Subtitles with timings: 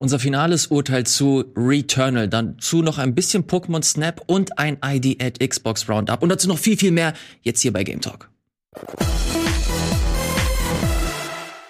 [0.00, 5.40] Unser finales Urteil zu Returnal, dazu noch ein bisschen Pokémon Snap und ein ID at
[5.40, 8.30] Xbox Roundup und dazu noch viel, viel mehr jetzt hier bei Game Talk.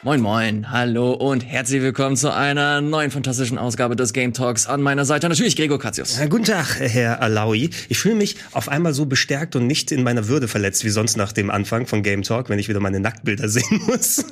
[0.04, 4.68] Moin moin, hallo und herzlich willkommen zu einer neuen fantastischen Ausgabe des Game Talks.
[4.68, 6.20] An meiner Seite natürlich Gregor Katzius.
[6.20, 7.70] Ja, guten Tag, Herr Alaui.
[7.88, 11.16] Ich fühle mich auf einmal so bestärkt und nicht in meiner Würde verletzt wie sonst
[11.16, 14.24] nach dem Anfang von Game Talk, wenn ich wieder meine Nacktbilder sehen muss.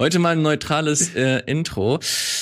[0.00, 2.00] Heute mal ein neutrales äh, Intro,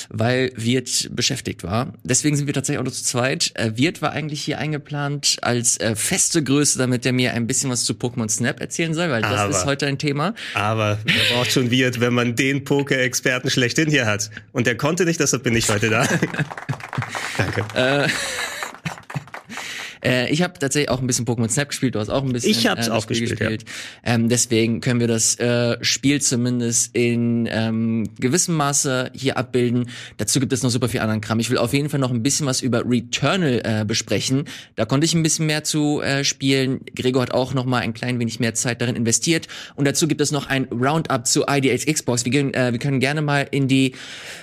[0.08, 1.92] weil Wirt beschäftigt war.
[2.04, 3.50] Deswegen sind wir tatsächlich auch nur zu zweit.
[3.52, 7.68] Äh, Wirt war eigentlich hier eingeplant als äh, feste Größe, damit er mir ein bisschen
[7.70, 10.34] was zu Pokémon Snap erzählen soll, weil das Aber- ist heute ein Thema.
[10.54, 14.30] Aber wer braucht schon Wirt, wenn man den Poker-Experten schlechthin hier hat?
[14.52, 16.06] Und der konnte nicht, deshalb bin ich heute da.
[17.36, 17.64] Danke.
[17.74, 18.08] Äh,
[20.02, 22.66] ich habe tatsächlich auch ein bisschen Pokémon Snap gespielt, du hast auch ein bisschen Ich
[22.66, 23.64] hab's äh, auch Spiel gespielt,
[24.04, 29.88] Ähm, deswegen können wir das äh, Spiel zumindest in ähm, gewissem Maße hier abbilden.
[30.16, 31.38] Dazu gibt es noch super viel anderen Kram.
[31.40, 34.44] Ich will auf jeden Fall noch ein bisschen was über Returnal äh, besprechen.
[34.76, 36.80] Da konnte ich ein bisschen mehr zu äh, spielen.
[36.94, 39.48] Gregor hat auch noch mal ein klein wenig mehr Zeit darin investiert.
[39.74, 42.24] Und dazu gibt es noch ein Roundup zu IDH Xbox.
[42.24, 43.94] Wir, gehen, äh, wir können gerne mal in die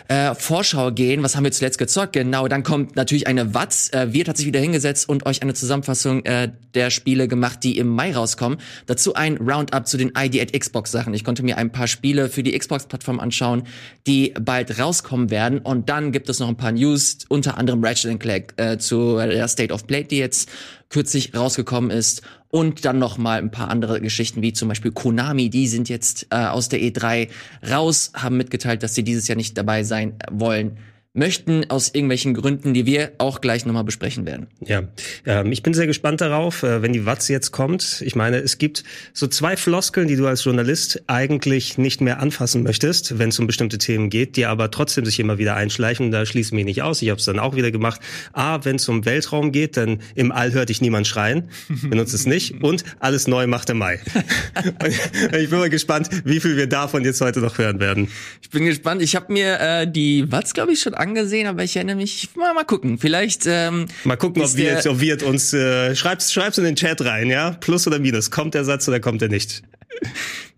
[0.08, 1.24] äh, Vorschau gehen.
[1.24, 2.14] Was haben wir zuletzt gezockt?
[2.14, 3.90] Genau, dann kommt natürlich eine Watz.
[3.94, 7.78] Äh, Wirt hat sich wieder hingesetzt und euch eine Zusammenfassung äh, der Spiele gemacht, die
[7.78, 8.60] im Mai rauskommen.
[8.86, 11.14] Dazu ein Roundup zu den ID at Xbox Sachen.
[11.14, 13.64] Ich konnte mir ein paar Spiele für die Xbox-Plattform anschauen,
[14.08, 15.60] die bald rauskommen werden.
[15.60, 19.48] Und dann gibt es noch ein paar News, unter anderem Ratchet Clank äh, zu der
[19.48, 20.50] State of Play, die jetzt
[20.90, 22.22] kürzlich rausgekommen ist.
[22.50, 26.28] Und dann noch mal ein paar andere Geschichten, wie zum Beispiel Konami, die sind jetzt
[26.32, 27.30] äh, aus der E3
[27.70, 30.78] raus, haben mitgeteilt, dass sie dieses Jahr nicht dabei sein wollen
[31.14, 34.46] möchten, aus irgendwelchen Gründen, die wir auch gleich nochmal besprechen werden.
[34.64, 34.84] Ja,
[35.26, 38.04] ähm, ich bin sehr gespannt darauf, äh, wenn die Watz jetzt kommt.
[38.06, 42.62] Ich meine, es gibt so zwei Floskeln, die du als Journalist eigentlich nicht mehr anfassen
[42.62, 46.12] möchtest, wenn es um bestimmte Themen geht, die aber trotzdem sich immer wieder einschleichen.
[46.12, 47.02] Da schließe ich mich nicht aus.
[47.02, 48.00] Ich habe es dann auch wieder gemacht.
[48.34, 51.50] A, wenn es um Weltraum geht, dann im All hört dich niemand schreien.
[51.90, 52.62] Benutzt es nicht.
[52.62, 54.00] Und alles neu macht der Mai.
[55.40, 58.10] Ich bin mal gespannt, wie viel wir davon jetzt heute noch hören werden.
[58.42, 59.02] Ich bin gespannt.
[59.02, 62.54] Ich habe mir äh, die Watz, glaube ich, schon angesehen, aber ich erinnere mich, mal,
[62.54, 62.98] mal gucken.
[62.98, 66.76] Vielleicht ähm, Mal gucken, ob wir jetzt, ob wir uns äh, schreib's, schreib's in den
[66.76, 67.52] Chat rein, ja?
[67.52, 68.32] Plus oder Minus.
[68.32, 69.64] Kommt der Satz oder kommt er nicht?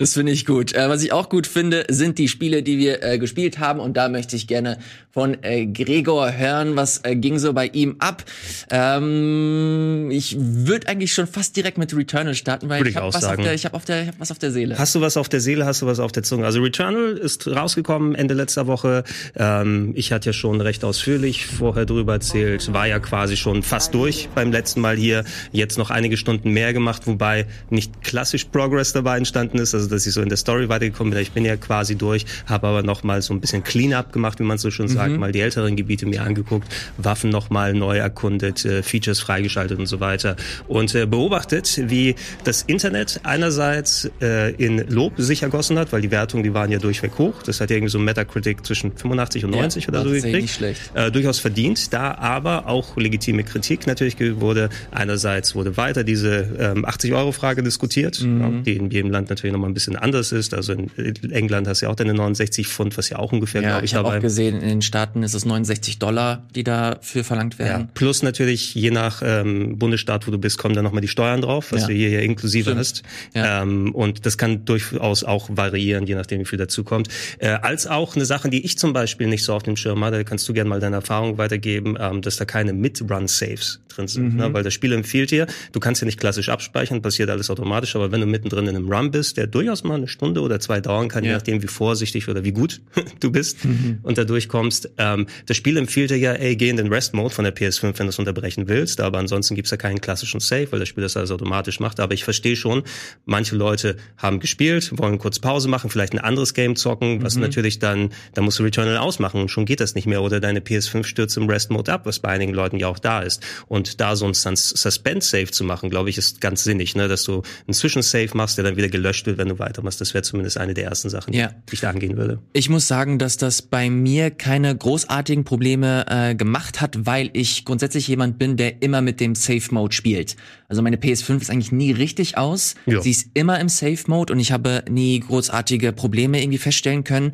[0.01, 0.73] Das finde ich gut.
[0.73, 3.79] Äh, was ich auch gut finde, sind die Spiele, die wir äh, gespielt haben.
[3.79, 4.79] Und da möchte ich gerne
[5.11, 8.23] von äh, Gregor hören, was äh, ging so bei ihm ab.
[8.71, 13.23] Ähm, ich würde eigentlich schon fast direkt mit Returnal starten, weil ich ich habe was,
[13.23, 14.79] auf der- ich hab auf der- ich hab was auf der Seele.
[14.79, 16.45] Hast du was auf der Seele, hast du was auf der Zunge?
[16.45, 19.03] Also Returnal ist rausgekommen Ende letzter Woche.
[19.35, 23.93] Ähm, ich hatte ja schon recht ausführlich vorher drüber erzählt, war ja quasi schon fast
[23.93, 25.25] durch beim letzten Mal hier.
[25.51, 30.05] Jetzt noch einige Stunden mehr gemacht, wobei nicht klassisch Progress dabei entstanden ist, also dass
[30.07, 31.21] ich so in der Story weitergekommen bin.
[31.21, 34.43] Ich bin ja quasi durch, habe aber noch mal so ein bisschen Cleanup gemacht, wie
[34.43, 38.65] man so schon sagt, mal die älteren Gebiete mir angeguckt, Waffen noch mal neu erkundet,
[38.65, 40.35] äh, Features freigeschaltet und so weiter
[40.67, 46.11] und äh, beobachtet, wie das Internet einerseits äh, in Lob sich ergossen hat, weil die
[46.11, 47.43] Wertungen, die waren ja durchweg hoch.
[47.43, 50.35] Das hat ja irgendwie so Metacritic zwischen 85 und 90 oder war so gekriegt.
[50.41, 50.81] nicht schlecht.
[50.93, 54.69] Äh, durchaus verdient, da aber auch legitime Kritik natürlich wurde.
[54.91, 58.41] Einerseits wurde weiter diese ähm, 80-Euro-Frage diskutiert, Mhm.
[58.41, 60.53] ja, die in jedem Land natürlich nochmal ein bisschen anders ist.
[60.53, 63.69] Also in England hast du ja auch deine 69 Pfund, was ja auch ungefähr, ja,
[63.69, 66.63] glaube ich ich, habe dabei auch gesehen, in den Staaten ist es 69 Dollar, die
[66.63, 67.89] dafür verlangt Ja, werden.
[67.93, 71.71] plus natürlich, je nach ähm, Bundesstaat, wo du bist, kommen dann nochmal die Steuern drauf,
[71.71, 71.87] was Ja.
[71.87, 72.79] du hier ja inklusive Stimmt.
[72.79, 73.03] hast.
[73.33, 73.61] Ja.
[73.63, 77.07] Ähm, und das kann durchaus auch variieren, je nachdem, wie viel dazukommt.
[77.39, 80.23] Äh, als auch eine Sache, die ich zum Beispiel nicht so auf dem Schirm hatte,
[80.25, 84.33] kannst du gerne mal deine Erfahrung weitergeben, ähm, dass da keine Mid-Run-Saves drin sind.
[84.33, 84.39] Mhm.
[84.39, 84.53] Ne?
[84.53, 88.11] Weil das Spiel empfiehlt dir, du kannst ja nicht klassisch abspeichern, passiert alles automatisch, aber
[88.11, 91.07] wenn du mittendrin in einem Run bist, der durchaus mal eine Stunde oder zwei dauern
[91.07, 91.35] kann, je Ja.
[91.35, 91.39] Mhm.
[91.39, 92.81] nachdem, wie vorsichtig oder wie gut
[93.19, 93.57] du bist
[94.03, 97.43] und da durchkommst, ähm, das Spiel empfiehlt dir ja, ey, geh in den Rest-Mode von
[97.43, 100.79] der PS5, wenn du es unterbrechen willst, aber ansonsten gibt's ja keinen klassischen Save, weil
[100.79, 101.99] das Spiel das alles automatisch macht.
[101.99, 102.83] Aber ich verstehe schon,
[103.25, 107.79] manche Leute haben gespielt, wollen kurz Pause machen, vielleicht ein anderes Game zocken, was natürlich
[107.79, 110.21] dann, da musst du Returnal ausmachen und schon geht das nicht mehr.
[110.21, 113.41] Oder deine PS5 stürzt im Rest-Mode ab, was bei einigen Leuten ja auch da ist.
[113.67, 117.07] Und da so ein Sus- Suspense-Save zu machen, glaube ich, ist ganz sinnig, ne?
[117.07, 120.01] dass du einen Zwischensave machst, der dann wieder gelöscht wird, wenn du weitermachst.
[120.01, 121.49] Das wäre zumindest eine der ersten Sachen, Ja.
[121.69, 122.39] die ich da angehen würde.
[122.53, 127.65] Ich muss sagen, dass das bei mir keine großartigen Probleme äh, gemacht hat, weil ich
[127.65, 130.35] grundsätzlich jemand bin, der immer mit dem Safe Mode spielt.
[130.71, 132.75] Also meine PS5 ist eigentlich nie richtig aus.
[132.85, 133.01] Ja.
[133.01, 137.33] Sie ist immer im Safe Mode und ich habe nie großartige Probleme irgendwie feststellen können.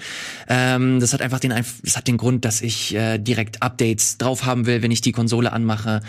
[0.49, 1.53] Ähm, das hat einfach den,
[1.83, 5.11] das hat den Grund, dass ich äh, direkt Updates drauf haben will, wenn ich die
[5.11, 6.01] Konsole anmache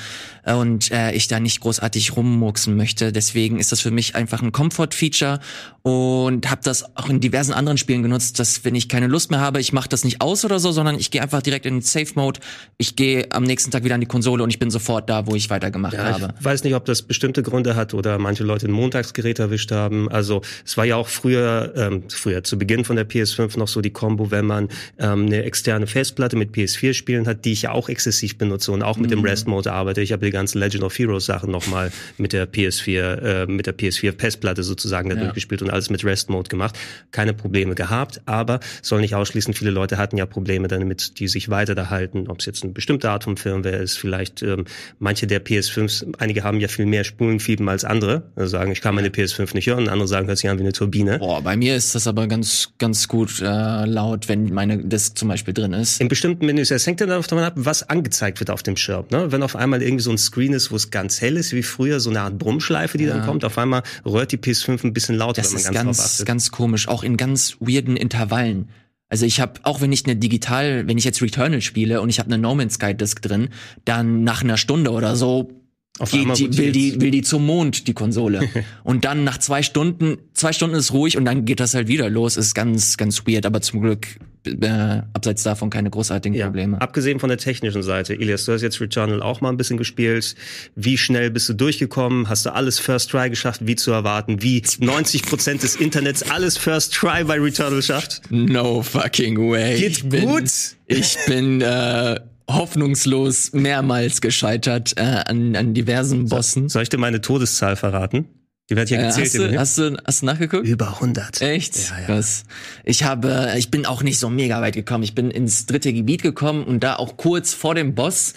[0.47, 3.13] und äh, ich da nicht großartig rummurksen möchte.
[3.13, 5.41] Deswegen ist das für mich einfach ein Comfort-Feature
[5.83, 9.41] und habe das auch in diversen anderen Spielen genutzt, dass wenn ich keine Lust mehr
[9.41, 11.83] habe, ich mache das nicht aus oder so, sondern ich gehe einfach direkt in den
[11.83, 12.41] Safe Mode.
[12.79, 15.35] Ich gehe am nächsten Tag wieder an die Konsole und ich bin sofort da, wo
[15.35, 16.35] ich weitergemacht Ja, habe.
[16.39, 20.09] ich weiß nicht, ob das bestimmte Gründe hat oder manche Leute ein Montagsgerät erwischt haben.
[20.09, 23.81] Also es war ja auch früher, ähm, früher zu Beginn von der PS5 noch so
[23.81, 24.69] die Combo, wenn man
[25.00, 28.99] ähm, eine externe Festplatte mit PS4-Spielen hat, die ich ja auch exzessiv benutze und auch
[28.99, 30.00] mit dem Rest-Mode arbeite.
[30.00, 33.76] Ich habe die ganzen Legend of Heroes Sachen nochmal mit der PS4, äh, mit der
[33.76, 35.23] PS4-Festplatte sozusagen da Ja.
[35.25, 36.79] durchgespielt und alles mit Rest-Mode gemacht.
[37.11, 41.49] Keine Probleme gehabt, aber soll nicht ausschließen, viele Leute hatten ja Probleme damit, die sich
[41.49, 44.67] weiter da halten, ob es jetzt eine bestimmte Art von Firmware ist, vielleicht ähm,
[45.00, 48.95] manche der PS5s, einige haben ja viel mehr Spulenfieber als andere, also sagen, ich kann
[48.95, 51.19] meine PS5 nicht hören, andere sagen, hört sich an wie eine Turbine.
[51.19, 55.29] Boah, bei mir ist das aber ganz, ganz gut äh, laut, wenn meine Disk zum
[55.29, 56.01] Beispiel drin ist.
[56.01, 59.07] In bestimmten Menüs, es hängt dann davon ab, was angezeigt wird auf dem Schirm.
[59.11, 59.33] Ne?
[59.33, 61.99] Wenn auf einmal irgendwie so ein Screen ist, wo es ganz hell ist, wie früher,
[61.99, 65.43] so eine Art Brummschleife, die dann kommt, auf einmal rührt die PS5 ein bisschen lauter,
[65.43, 66.27] Das wenn man ist ganz, ganz, achtet.
[66.27, 68.69] ganz komisch, auch in ganz weirden Intervallen.
[69.11, 72.19] Also ich habe, auch wenn ich eine digital, wenn ich jetzt Returnal spiele und ich
[72.19, 73.49] habe eine No Man's Sky Disk drin,
[73.87, 75.51] dann nach einer Stunde oder so
[75.99, 78.49] Auf einmal die, will die will die zum Mond die Konsole
[78.85, 82.09] und dann nach zwei Stunden zwei Stunden ist ruhig und dann geht das halt wieder
[82.09, 82.37] los.
[82.37, 84.06] Ist ganz ganz weird, aber zum Glück
[84.47, 86.81] äh, abseits davon keine großartigen Probleme.
[86.81, 90.35] Abgesehen von der technischen Seite, Elias, du hast jetzt Returnal auch mal ein bisschen gespielt.
[90.75, 92.29] Wie schnell bist du durchgekommen?
[92.29, 94.43] Hast du alles First Try geschafft, wie zu erwarten?
[94.43, 98.23] Wie 90 Prozent des Internets alles First Try bei Returnal schafft?
[98.31, 99.79] No fucking way.
[99.79, 100.50] Geht ich bin, gut?
[100.87, 106.69] Ich bin äh, hoffnungslos mehrmals gescheitert äh, an, an diversen Bossen.
[106.69, 108.27] Soll ich dir meine Todeszahl verraten?
[108.71, 109.27] Die wird ja Äh, gezählt.
[109.27, 110.67] hast, im du, hast, du, hast du nachgeguckt?
[110.67, 111.41] Über 100.
[111.43, 111.77] Echt?
[111.91, 112.06] Ja, ja.
[112.06, 112.45] Krass.
[112.85, 115.05] Ich habe, ich bin auch nicht so mega weit gekommen.
[115.05, 118.35] Ich bin ins dritte Gebiet gekommen und da auch kurz vor dem Boss.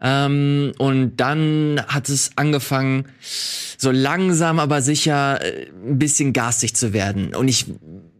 [0.00, 3.06] Ähm, und dann hat es angefangen,
[3.78, 7.34] so langsam aber sicher äh, ein bisschen garstig zu werden.
[7.34, 7.66] Und ich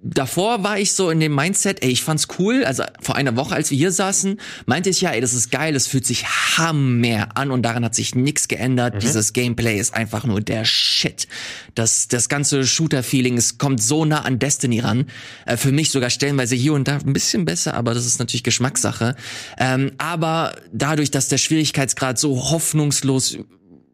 [0.03, 2.65] davor war ich so in dem Mindset, ey, ich fand's cool.
[2.65, 5.75] Also vor einer Woche, als wir hier saßen, meinte ich ja, ey, das ist geil,
[5.77, 9.03] es fühlt sich hammer an und daran hat sich nichts geändert.
[9.03, 11.29] Dieses Gameplay ist einfach nur der Shit.
[11.75, 15.07] Das, das ganze Shooter-Feeling, es kommt so nah an Destiny ran.
[15.47, 18.45] Äh, für mich sogar stellenweise hier und da ein bisschen besser, aber das ist natürlich
[18.45, 19.15] Geschmackssache.
[19.59, 23.39] Ähm, aber dadurch, dass der Schwierigkeitsgrad so hoffnungslos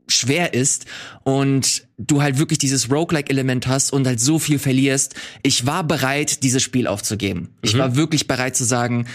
[0.09, 0.87] schwer ist
[1.25, 5.15] und du halt wirklich dieses Roguelike-Element hast und halt so viel verlierst.
[5.43, 7.51] Ich war bereit, dieses Spiel aufzugeben.
[7.63, 9.07] Ich war wirklich bereit zu sagen,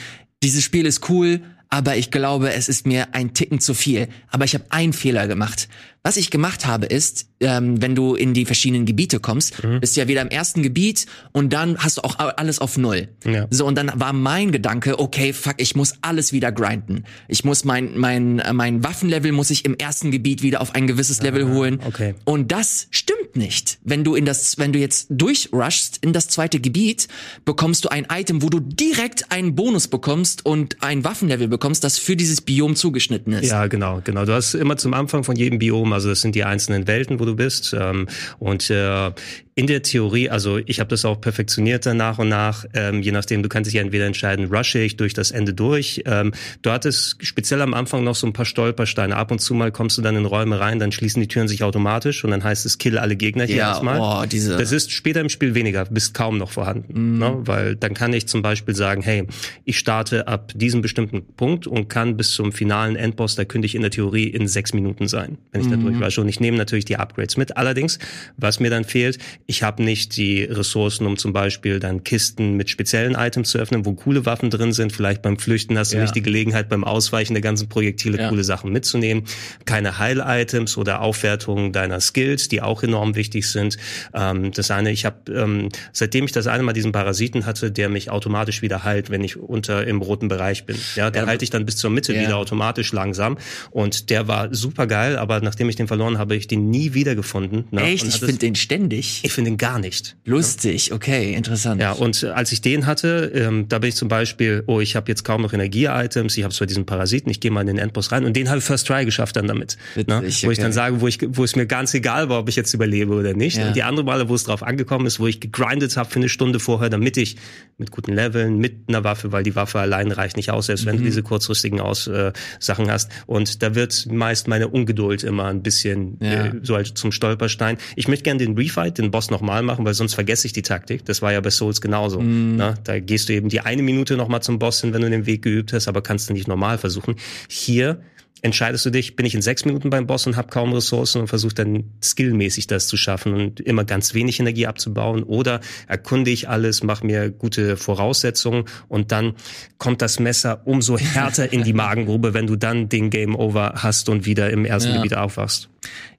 [0.44, 4.08] dieses Spiel ist cool, aber ich glaube, es ist mir ein Ticken zu viel.
[4.30, 5.68] Aber ich habe einen Fehler gemacht.
[6.06, 10.02] Was ich gemacht habe, ist, ähm, wenn du in die verschiedenen Gebiete kommst, bist du
[10.02, 13.08] ja wieder im ersten Gebiet und dann hast du auch alles auf Null.
[13.24, 13.48] Ja.
[13.50, 17.06] So, und dann war mein Gedanke, okay, fuck, ich muss alles wieder grinden.
[17.30, 20.88] Ich muss mein, mein, äh, mein Waffenlevel muss ich im ersten Gebiet wieder auf ein
[20.88, 21.80] gewisses Level holen.
[21.86, 22.16] okay.
[22.26, 23.80] Und das stimmt nicht.
[23.84, 27.08] Wenn du in das, wenn du jetzt durchrushst in das zweite Gebiet,
[27.46, 31.98] bekommst du ein Item, wo du direkt einen Bonus bekommst und ein Waffenlevel bekommst, das
[31.98, 33.50] für dieses Biom zugeschnitten ist.
[33.50, 34.26] Ja, genau, genau.
[34.26, 37.26] Du hast immer zum Anfang von jedem Biom, also das sind die einzelnen Welten, wo
[37.26, 37.76] du bist.
[37.80, 38.08] Ähm,
[38.40, 39.12] und äh,
[39.56, 43.12] in der Theorie, also ich habe das auch perfektioniert dann nach und nach, ähm, je
[43.12, 46.02] nachdem, du kannst dich ja entweder entscheiden, rushe ich durch das Ende durch.
[46.08, 46.34] Ähm,
[46.64, 49.16] du hattest speziell am Anfang noch so ein paar Stolpersteine.
[49.16, 51.64] Ab und zu mal kommst du dann in Räume rein, dann schließen die Türen sich
[51.64, 54.00] automatisch und dann heißt es, kill alle Gegner hier Ja, erstmal.
[54.00, 57.20] boah, diese- Das ist später im Spiel weniger, bist kaum noch vorhanden.
[57.20, 57.38] Ne?
[57.46, 59.28] Weil dann kann ich zum Beispiel sagen, hey,
[59.66, 63.76] ich starte ab diesem bestimmten Punkt und kann bis zum finalen Endboss, da könnte ich
[63.76, 66.22] in der Theorie in sechs Minuten sein, wenn ich da durchwasche.
[66.22, 67.56] Und ich nehme natürlich die Upgrades mit.
[67.56, 68.00] Allerdings,
[68.38, 72.70] was mir dann fehlt, ich habe nicht die Ressourcen, um zum Beispiel dann Kisten mit
[72.70, 74.92] speziellen Items zu öffnen, wo coole Waffen drin sind.
[74.94, 76.04] Vielleicht beim Flüchten hast du Ja.
[76.04, 78.30] nicht die Gelegenheit, beim Ausweichen der ganzen Projektile Ja.
[78.30, 79.24] coole Sachen mitzunehmen.
[79.66, 83.78] Keine Heil-Items oder Aufwertungen deiner Skills, die auch enorm wichtig sind.
[84.14, 87.90] Ähm, das eine, ich habe, ähm, seitdem ich das eine Mal diesen Parasiten hatte, der
[87.90, 90.78] mich automatisch wieder heilt, wenn ich unter im roten Bereich bin.
[90.96, 91.28] Ja, der Ja.
[91.28, 93.38] halte ich dann bis zur Mitte wieder automatisch langsam.
[93.72, 97.66] Und der war super geil, aber nachdem ich den verloren habe, ich den nie wiedergefunden.
[97.72, 97.82] Ne?
[97.84, 98.04] Echt?
[98.04, 99.22] Und Ich finde den ständig.
[99.34, 100.16] Ich ich finde ihn gar nicht.
[100.26, 101.82] Lustig, okay, interessant.
[101.82, 104.96] Ja, und äh, als ich den hatte, ähm, da bin ich zum Beispiel, oh, ich
[104.96, 107.78] habe jetzt kaum noch Energie-Items, ich habe zwar diesen Parasiten, ich gehe mal in den
[107.80, 109.78] Endboss rein und den habe ich First Try geschafft dann damit.
[109.96, 110.22] Witzig, ne?
[110.22, 110.62] Wo ich okay.
[110.62, 113.34] dann sage, wo, ich, wo es mir ganz egal war, ob ich jetzt überlebe oder
[113.34, 113.58] nicht.
[113.58, 113.68] Ja.
[113.68, 116.30] Und die andere Male, wo es drauf angekommen ist, wo ich gegrindet habe für eine
[116.30, 117.38] Stunde vorher, damit ich
[117.80, 120.96] mit guten Leveln, mit einer Waffe, weil die Waffe allein reicht nicht aus, selbst wenn
[120.96, 121.00] Mhm.
[121.00, 123.10] du diese kurzfristigen aus, äh, Sachen hast.
[123.26, 126.46] Und da wird meist meine Ungeduld immer ein bisschen Ja.
[126.46, 127.78] äh, so halt zum Stolperstein.
[127.96, 131.06] Ich möchte gerne den Refight, den Boss nochmal machen, weil sonst vergesse ich die Taktik.
[131.06, 132.20] Das war ja bei Souls genauso.
[132.20, 132.56] Mhm.
[132.56, 132.76] Ne?
[132.84, 135.42] Da gehst du eben die eine Minute nochmal zum Boss hin, wenn du den Weg
[135.42, 137.16] geübt hast, aber kannst du nicht normal versuchen.
[137.50, 138.02] Hier
[138.44, 141.28] entscheidest du dich, bin ich in sechs Minuten beim Boss und habe kaum Ressourcen und
[141.28, 146.50] versuche dann skillmäßig das zu schaffen und immer ganz wenig Energie abzubauen oder erkunde ich
[146.50, 149.36] alles, mache mir gute Voraussetzungen und dann
[149.78, 154.10] kommt das Messer umso härter in die Magengrube, wenn du dann den Game Over hast
[154.10, 154.98] und wieder im ersten Ja.
[154.98, 155.70] Gebiet aufwachst.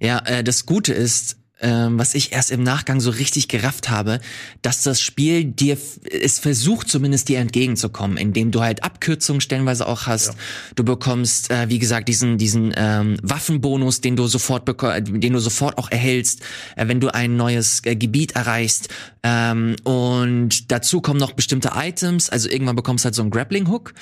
[0.01, 4.21] Ja, äh, das Gute ist, ähm, was ich erst im Nachgang so richtig gerafft habe,
[4.63, 5.79] dass das Spiel dir,
[6.11, 10.35] es versucht zumindest dir entgegenzukommen, indem du halt Abkürzungen stellenweise auch hast.
[10.75, 15.79] Du bekommst, äh, wie gesagt, diesen diesen ähm, Waffenbonus, den du sofort den du sofort
[15.79, 16.43] auch erhältst,
[16.77, 18.89] äh, wenn du ein neues äh, Gebiet erreichst.
[19.23, 22.31] Ähm, und dazu kommen noch bestimmte Items.
[22.31, 23.95] Also irgendwann bekommst du halt so einen Grappling Hook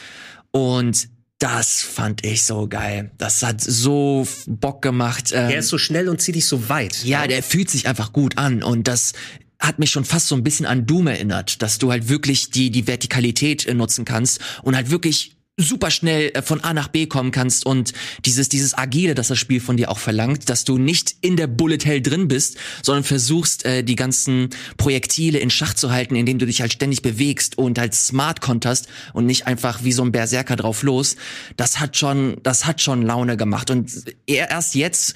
[0.52, 1.08] und
[1.42, 3.10] das fand ich so geil.
[3.18, 5.32] Das hat so Bock gemacht.
[5.32, 7.04] Ähm, Der ist so schnell und zieht dich so weit.
[7.04, 9.12] ja, der fühlt sich einfach gut an und das
[9.58, 12.70] hat mich schon fast so ein bisschen an Doom erinnert, dass du halt wirklich die
[12.70, 15.36] die Vertikalität äh, nutzen kannst und halt wirklich
[15.68, 17.92] super schnell äh, von A nach B kommen kannst und
[18.24, 21.46] dieses dieses agile, das das Spiel von dir auch verlangt, dass du nicht in der
[21.46, 26.38] Bullet Hell drin bist, sondern versuchst äh, die ganzen Projektile in Schach zu halten, indem
[26.38, 30.12] du dich halt ständig bewegst und halt smart konterst und nicht einfach wie so ein
[30.12, 31.16] Berserker drauf los.
[31.56, 33.90] Das hat schon das hat schon Laune gemacht und
[34.26, 35.14] er- erst jetzt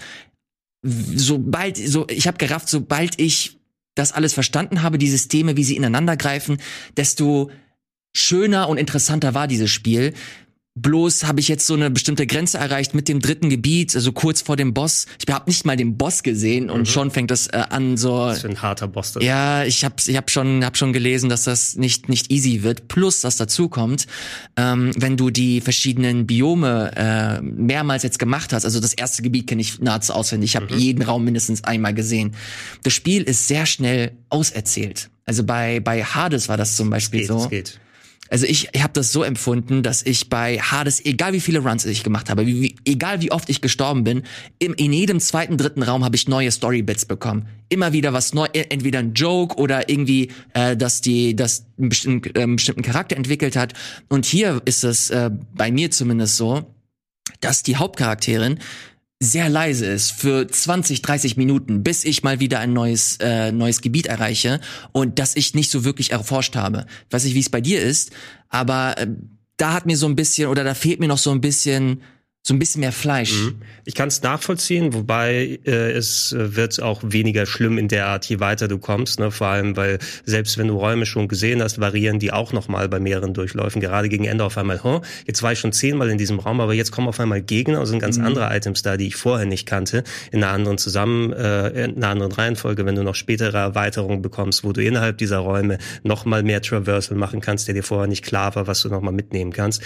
[0.83, 3.59] sobald so ich habe gerafft, sobald ich
[3.95, 6.59] das alles verstanden habe, die Systeme, wie sie ineinander greifen,
[6.97, 7.51] desto
[8.17, 10.15] schöner und interessanter war dieses Spiel.
[10.79, 14.43] Bloß habe ich jetzt so eine bestimmte Grenze erreicht mit dem dritten Gebiet, also kurz
[14.43, 15.07] vor dem Boss.
[15.27, 18.43] Ich habe nicht mal den Boss gesehen und schon fängt das äh, an so Was
[18.43, 19.27] für ein harter Boss das ist.
[19.27, 22.89] ja, ich habe ich hab schon, hab schon gelesen, dass das nicht, nicht easy wird.
[22.89, 24.07] Plus, dass dazu kommt,
[24.59, 29.47] ähm, wenn du die verschiedenen Biome äh, mehrmals jetzt gemacht hast, also das erste Gebiet
[29.47, 32.35] kenne ich nahezu auswendig, ich habe jeden Raum mindestens einmal gesehen.
[32.83, 35.09] Das Spiel ist sehr schnell auserzählt.
[35.25, 37.39] Also bei, bei Hades war das zum Beispiel Geht, so.
[37.39, 37.81] es geht.
[38.31, 41.85] Also ich, ich habe das so empfunden, dass ich bei Hades, egal wie viele Runs
[41.85, 44.23] ich gemacht habe, wie, wie, egal wie oft ich gestorben bin,
[44.59, 47.47] im, in jedem zweiten, dritten Raum habe ich neue Storybits bekommen.
[47.69, 51.89] Immer wieder was neu, e- entweder ein Joke oder irgendwie, äh, dass die, dass einen
[51.89, 53.75] bestimmten, äh, bestimmten Charakter entwickelt hat.
[54.09, 56.75] Und hier ist es äh, bei mir zumindest so,
[57.41, 58.59] dass die Hauptcharakterin
[59.19, 63.81] sehr leise ist für 20, 30 Minuten, bis ich mal wieder ein neues, äh, neues
[63.81, 64.61] Gebiet erreiche
[64.93, 66.87] und das ich nicht so wirklich erforscht habe.
[67.11, 68.11] Weiß nicht, wie es bei dir ist,
[68.51, 69.07] aber äh,
[69.57, 72.03] da hat mir so ein bisschen oder da fehlt mir noch so ein bisschen
[72.47, 73.33] so ein bisschen mehr Fleisch.
[73.87, 78.25] Ich kann es nachvollziehen, wobei äh, es äh, wird auch weniger schlimm in der Art,
[78.27, 79.19] je weiter du kommst.
[79.19, 79.33] Ne?
[79.33, 83.01] Vor allem, weil selbst wenn du Räume schon gesehen hast, variieren die auch nochmal bei
[83.01, 83.81] mehreren Durchläufen.
[83.81, 86.73] Gerade gegen Ende auf einmal, huh, jetzt war ich schon zehnmal in diesem Raum, aber
[86.73, 89.67] jetzt kommen auf einmal Gegner, also sind ganz andere Items da, die ich vorher nicht
[89.67, 94.23] kannte, in einer anderen zusammen, äh, in einer anderen Reihenfolge, wenn du noch spätere Erweiterungen
[94.23, 98.25] bekommst, wo du innerhalb dieser Räume nochmal mehr Traversal machen kannst, der dir vorher nicht
[98.25, 99.83] klar war, was du nochmal mitnehmen kannst.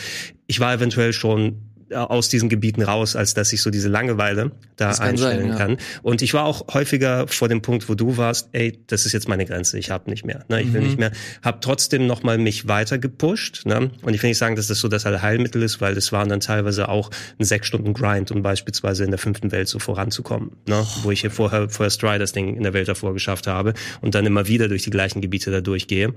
[0.46, 4.92] Ich war eventuell schon aus diesen Gebieten raus, als dass ich so diese Langeweile da
[4.92, 5.56] kann einstellen sein, ja.
[5.56, 5.76] kann.
[6.02, 9.28] Und ich war auch häufiger vor dem Punkt, wo du warst, ey, das ist jetzt
[9.28, 10.72] meine Grenze, ich habe nicht mehr, ne, ich Mhm.
[10.74, 13.90] will nicht mehr, habe trotzdem noch mal mich weiter gepusht, ne?
[14.02, 16.40] Und ich will nicht sagen, dass das so das Allheilmittel ist, weil das waren dann
[16.40, 20.86] teilweise auch ein sechs Stunden Grind, um beispielsweise in der fünften Welt so voranzukommen, ne?
[21.02, 24.24] Wo ich hier vorher Try das Ding in der Welt davor geschafft habe und dann
[24.26, 26.14] immer wieder durch die gleichen Gebiete da durchgehe.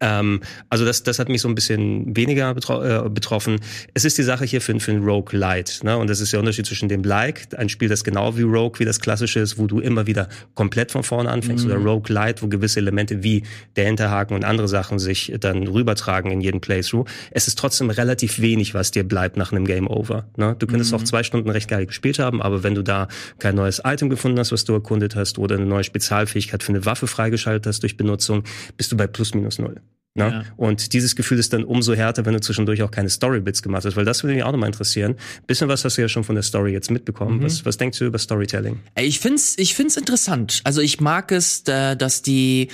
[0.00, 3.60] Ähm, also das, das hat mich so ein bisschen weniger betro äh, betroffen.
[3.94, 5.80] Es ist die Sache hier für, für ein Rogue Light.
[5.82, 5.96] Ne?
[5.96, 8.84] Und das ist der Unterschied zwischen dem Like, ein Spiel, das genau wie Rogue, wie
[8.84, 12.48] das klassische ist, wo du immer wieder komplett von vorne anfängst, oder Rogue Light, wo
[12.48, 13.42] gewisse Elemente wie
[13.76, 17.06] der Hinterhaken und andere Sachen sich dann rübertragen in jeden Playthrough.
[17.30, 20.26] Es ist trotzdem relativ wenig, was dir bleibt nach einem Game Over.
[20.36, 20.56] Ne?
[20.58, 23.82] Du könntest auch zwei Stunden recht geil gespielt haben, aber wenn du da kein neues
[23.84, 27.66] Item gefunden hast, was du erkundet hast, oder eine neue Spezialfähigkeit für eine Waffe freigeschaltet
[27.66, 28.44] hast durch Benutzung,
[28.76, 29.80] bist du bei plus minus null.
[30.16, 30.24] Ne?
[30.30, 30.44] Ja.
[30.56, 33.96] Und dieses Gefühl ist dann umso härter, wenn du zwischendurch auch keine Storybits gemacht hast,
[33.96, 35.16] weil das würde mich auch nochmal interessieren.
[35.46, 37.42] Bisschen was hast du ja schon von der Story jetzt mitbekommen.
[37.42, 38.80] Was, was denkst du über Storytelling?
[38.98, 40.60] Ich find's, ich find's interessant.
[40.64, 42.68] Also ich mag es, da, dass die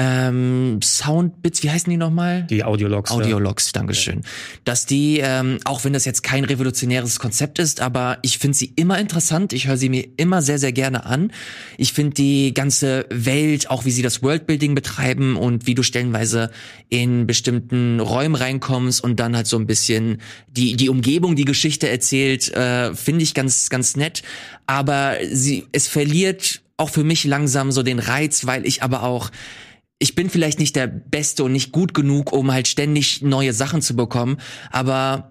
[0.00, 2.44] ähm, Soundbits, wie heißen die nochmal?
[2.44, 3.10] Die Audiologs.
[3.10, 3.80] Audiologs, ja.
[3.80, 4.22] Dankeschön.
[4.64, 8.72] Dass die, ähm, auch wenn das jetzt kein revolutionäres Konzept ist, aber ich finde sie
[8.76, 9.52] immer interessant.
[9.52, 11.32] Ich höre sie mir immer sehr, sehr gerne an.
[11.78, 16.52] Ich finde die ganze Welt, auch wie sie das Worldbuilding betreiben und wie du stellenweise
[16.88, 21.88] in bestimmten Räumen reinkommst und dann halt so ein bisschen die, die Umgebung, die Geschichte
[21.88, 24.22] erzählt, äh, finde ich ganz, ganz nett.
[24.66, 29.30] Aber sie, es verliert auch für mich langsam so den Reiz, weil ich aber auch
[29.98, 33.82] ich bin vielleicht nicht der Beste und nicht gut genug, um halt ständig neue Sachen
[33.82, 34.38] zu bekommen,
[34.70, 35.30] aber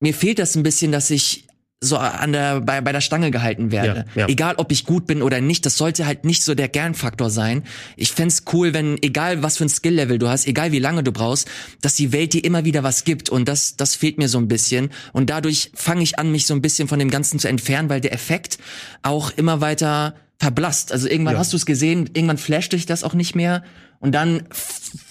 [0.00, 1.46] mir fehlt das ein bisschen, dass ich
[1.84, 4.06] so an der bei, bei der Stange gehalten werde.
[4.14, 4.28] Ja, ja.
[4.28, 7.62] Egal ob ich gut bin oder nicht, das sollte halt nicht so der Gernfaktor sein.
[7.96, 11.12] Ich fände cool, wenn egal was für ein Skill-Level du hast, egal wie lange du
[11.12, 11.48] brauchst,
[11.82, 14.48] dass die Welt dir immer wieder was gibt und das das fehlt mir so ein
[14.48, 17.88] bisschen und dadurch fange ich an mich so ein bisschen von dem ganzen zu entfernen,
[17.90, 18.58] weil der Effekt
[19.02, 20.92] auch immer weiter verblasst.
[20.92, 21.40] Also irgendwann ja.
[21.40, 23.62] hast du es gesehen, irgendwann flasht dich das auch nicht mehr
[24.00, 24.48] und dann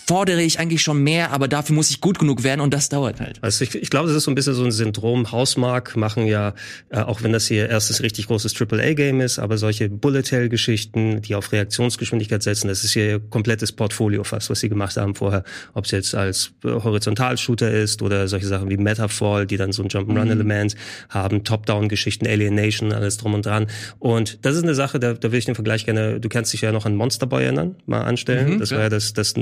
[0.07, 3.19] fordere ich eigentlich schon mehr, aber dafür muss ich gut genug werden und das dauert
[3.19, 3.38] halt.
[3.41, 5.31] Also ich, ich glaube, das ist so ein bisschen so ein Syndrom.
[5.31, 6.53] Hausmark machen ja,
[6.89, 11.51] äh, auch wenn das hier erstes richtig großes AAA-Game ist, aber solche Bullet-Hell-Geschichten, die auf
[11.51, 15.43] Reaktionsgeschwindigkeit setzen, das ist hier ihr komplettes Portfolio fast, was sie gemacht haben vorher.
[15.74, 19.89] Ob es jetzt als Horizontal-Shooter ist oder solche Sachen wie Metafall, die dann so ein
[19.89, 21.13] Jump'n'Run-Element mhm.
[21.13, 23.67] haben, Top-Down-Geschichten, Alienation, alles drum und dran.
[24.00, 26.62] Und das ist eine Sache, da, da will ich den Vergleich gerne, du kannst dich
[26.62, 28.55] ja noch an Monster Boy erinnern, mal anstellen.
[28.55, 29.36] Mhm, das war ja das, das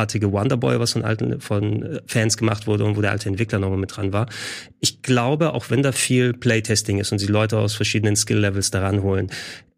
[0.00, 3.58] neuartige Wonderboy, was von alten, von äh, Fans gemacht wurde und wo der alte Entwickler
[3.58, 4.28] nochmal mit dran war.
[4.80, 9.02] Ich glaube, auch wenn da viel Playtesting ist und sie Leute aus verschiedenen Skill-Levels daran
[9.02, 9.30] holen,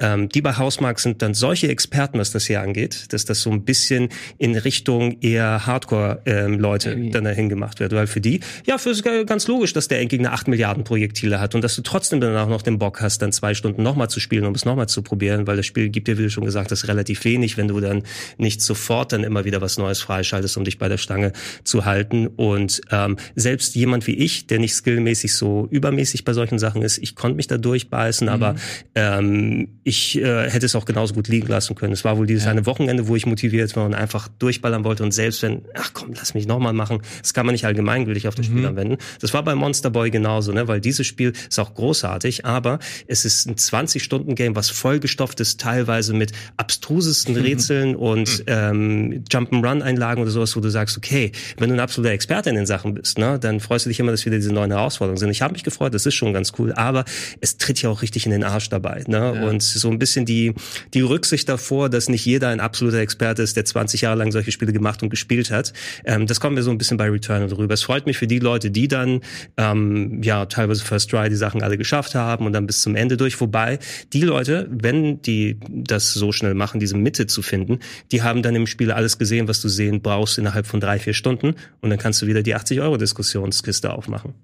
[0.02, 3.50] ähm, die bei Hausmark sind dann solche Experten, was das hier angeht, dass das so
[3.50, 7.92] ein bisschen in Richtung eher Hardcore-Leute ähm, dann dahin gemacht wird.
[7.92, 8.92] Weil für die, ja, für
[9.24, 12.62] ganz logisch, dass der Endgegner acht Milliarden Projektile hat und dass du trotzdem danach noch
[12.62, 15.56] den Bock hast, dann zwei Stunden nochmal zu spielen, um es nochmal zu probieren, weil
[15.56, 18.02] das Spiel gibt dir, wie du schon gesagt hast, relativ wenig, wenn du dann
[18.38, 21.32] nicht sofort dann immer wieder was Neues freischaltest, um dich bei der Stange
[21.64, 22.26] zu halten.
[22.26, 26.98] Und ähm, selbst jemand wie ich, der nicht skillmäßig so übermäßig bei solchen Sachen ist,
[26.98, 28.32] ich konnte mich da durchbeißen, mhm.
[28.32, 28.54] aber
[28.94, 31.94] ähm, ich äh, hätte es auch genauso gut liegen lassen können.
[31.94, 32.50] Es war wohl dieses ja.
[32.50, 36.12] eine Wochenende, wo ich motiviert war und einfach durchballern wollte und selbst wenn, ach komm,
[36.14, 38.52] lass mich nochmal machen, das kann man nicht allgemeingültig auf das mhm.
[38.52, 38.98] Spiel anwenden.
[39.20, 40.68] Das war bei Monster Boy genauso, ne?
[40.68, 46.12] weil dieses Spiel ist auch großartig, aber es ist ein 20-Stunden-Game, was vollgestopft ist, teilweise
[46.12, 48.44] mit abstrusesten Rätseln und mhm.
[48.46, 52.66] ähm, Jump'n'Run-Einlagen oder sowas, wo du sagst, okay, wenn du ein absoluter Experte in den
[52.66, 55.30] Sachen bist, ne, dann freust du dich immer, dass wieder diese neuen Herausforderungen sind.
[55.30, 57.04] Ich habe mich gefreut, das ist schon ganz cool, aber
[57.40, 59.04] es tritt ja auch richtig in den Arsch dabei.
[59.06, 59.16] Ne?
[59.16, 59.48] Ja.
[59.48, 60.54] Und so ein bisschen die,
[60.94, 64.52] die Rücksicht davor, dass nicht jeder ein absoluter Experte ist, der 20 Jahre lang solche
[64.52, 65.72] Spiele gemacht und gespielt hat.
[66.04, 67.74] Ähm, das kommt mir so ein bisschen bei Returnal rüber.
[67.74, 69.20] Es freut mich für die Leute, die dann
[69.56, 73.16] ähm, ja teilweise First Try die Sachen alle geschafft haben und dann bis zum Ende
[73.16, 73.40] durch.
[73.40, 73.78] Wobei
[74.12, 77.80] die Leute, wenn die das so schnell machen, diese Mitte zu finden,
[78.10, 81.14] die haben dann im Spiel alles gesehen, was du sehen brauchst innerhalb von drei, vier
[81.14, 84.34] Stunden und dann kannst du wieder die 80 Euro Diskussionskiste aufmachen.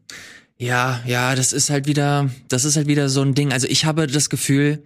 [0.59, 3.53] Ja, ja, das ist halt wieder, das ist halt wieder so ein Ding.
[3.53, 4.83] Also ich habe das Gefühl,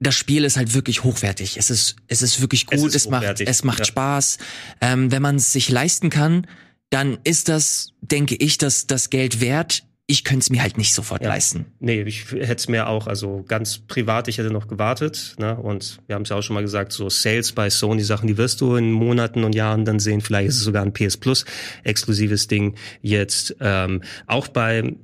[0.00, 1.56] das Spiel ist halt wirklich hochwertig.
[1.56, 2.90] Es ist, es ist wirklich gut.
[2.90, 3.84] Es, es macht, es macht ja.
[3.84, 4.38] Spaß.
[4.80, 6.46] Ähm, wenn man es sich leisten kann,
[6.90, 9.84] dann ist das, denke ich, das, das Geld wert.
[10.10, 11.28] Ich könnte es mir halt nicht sofort ja.
[11.28, 11.66] leisten.
[11.80, 15.36] Nee, ich hätte es mir auch, also ganz privat, ich hätte noch gewartet.
[15.38, 15.54] Ne?
[15.54, 18.38] Und wir haben es ja auch schon mal gesagt, so Sales bei Sony Sachen, die
[18.38, 20.22] wirst du in Monaten und Jahren dann sehen.
[20.22, 21.44] Vielleicht ist es sogar ein PS Plus
[21.84, 23.54] exklusives Ding jetzt.
[23.60, 24.94] Ähm, auch bei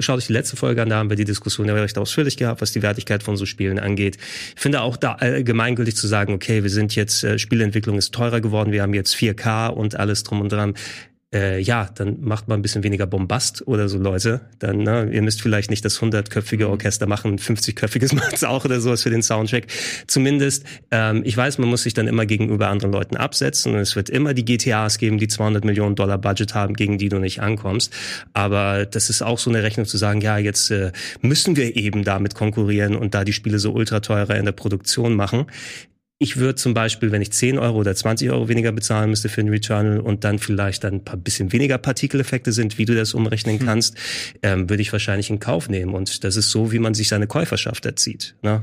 [0.00, 2.60] schaut euch die letzte Folge an, da haben wir die Diskussion ja recht ausführlich gehabt,
[2.60, 4.16] was die Wertigkeit von so Spielen angeht.
[4.54, 8.40] Ich finde auch da allgemeingültig zu sagen, okay, wir sind jetzt, äh, Spielentwicklung ist teurer
[8.40, 10.74] geworden, wir haben jetzt 4K und alles drum und dran
[11.32, 14.40] äh, ja, dann macht man ein bisschen weniger Bombast oder so Leute.
[14.58, 16.72] Dann, ne, ihr müsst vielleicht nicht das hundertköpfige mhm.
[16.72, 19.66] Orchester machen, 50-köpfiges macht's auch oder sowas für den Soundtrack.
[20.08, 23.94] Zumindest, ähm, ich weiß, man muss sich dann immer gegenüber anderen Leuten absetzen und es
[23.94, 27.40] wird immer die GTAs geben, die 200 Millionen Dollar Budget haben, gegen die du nicht
[27.40, 27.92] ankommst.
[28.32, 30.90] Aber das ist auch so eine Rechnung zu sagen, ja, jetzt äh,
[31.20, 35.14] müssen wir eben damit konkurrieren und da die Spiele so ultra teurer in der Produktion
[35.14, 35.46] machen.
[36.22, 39.40] Ich würde zum Beispiel, wenn ich 10 Euro oder 20 Euro weniger bezahlen müsste für
[39.40, 43.58] ein Returnal und dann vielleicht ein paar bisschen weniger Partikeleffekte sind, wie du das umrechnen
[43.58, 43.66] hm.
[43.66, 43.96] kannst,
[44.42, 45.94] ähm, würde ich wahrscheinlich in Kauf nehmen.
[45.94, 48.34] Und das ist so, wie man sich seine Käuferschaft erzieht.
[48.42, 48.62] Ne?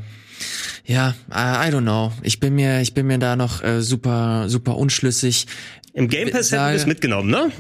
[0.86, 2.13] Ja, I, don't know.
[2.22, 5.48] Ich bin mir, ich bin mir da noch äh, super, super unschlüssig.
[5.93, 7.52] Im Game Pass hätten wir es mitgenommen, ne?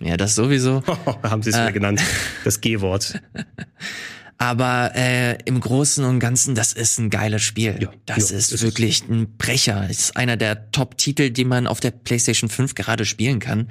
[0.00, 0.82] Ja, das sowieso.
[1.22, 2.02] Haben sie es äh, mir genannt.
[2.44, 3.18] Das G-Wort.
[4.38, 7.76] Aber äh, im Großen und Ganzen, das ist ein geiles Spiel.
[7.80, 9.84] Ja, das ja, ist ist wirklich ein Brecher.
[9.88, 13.66] Das ist einer der Top-Titel, die man auf der PlayStation 5 gerade spielen kann.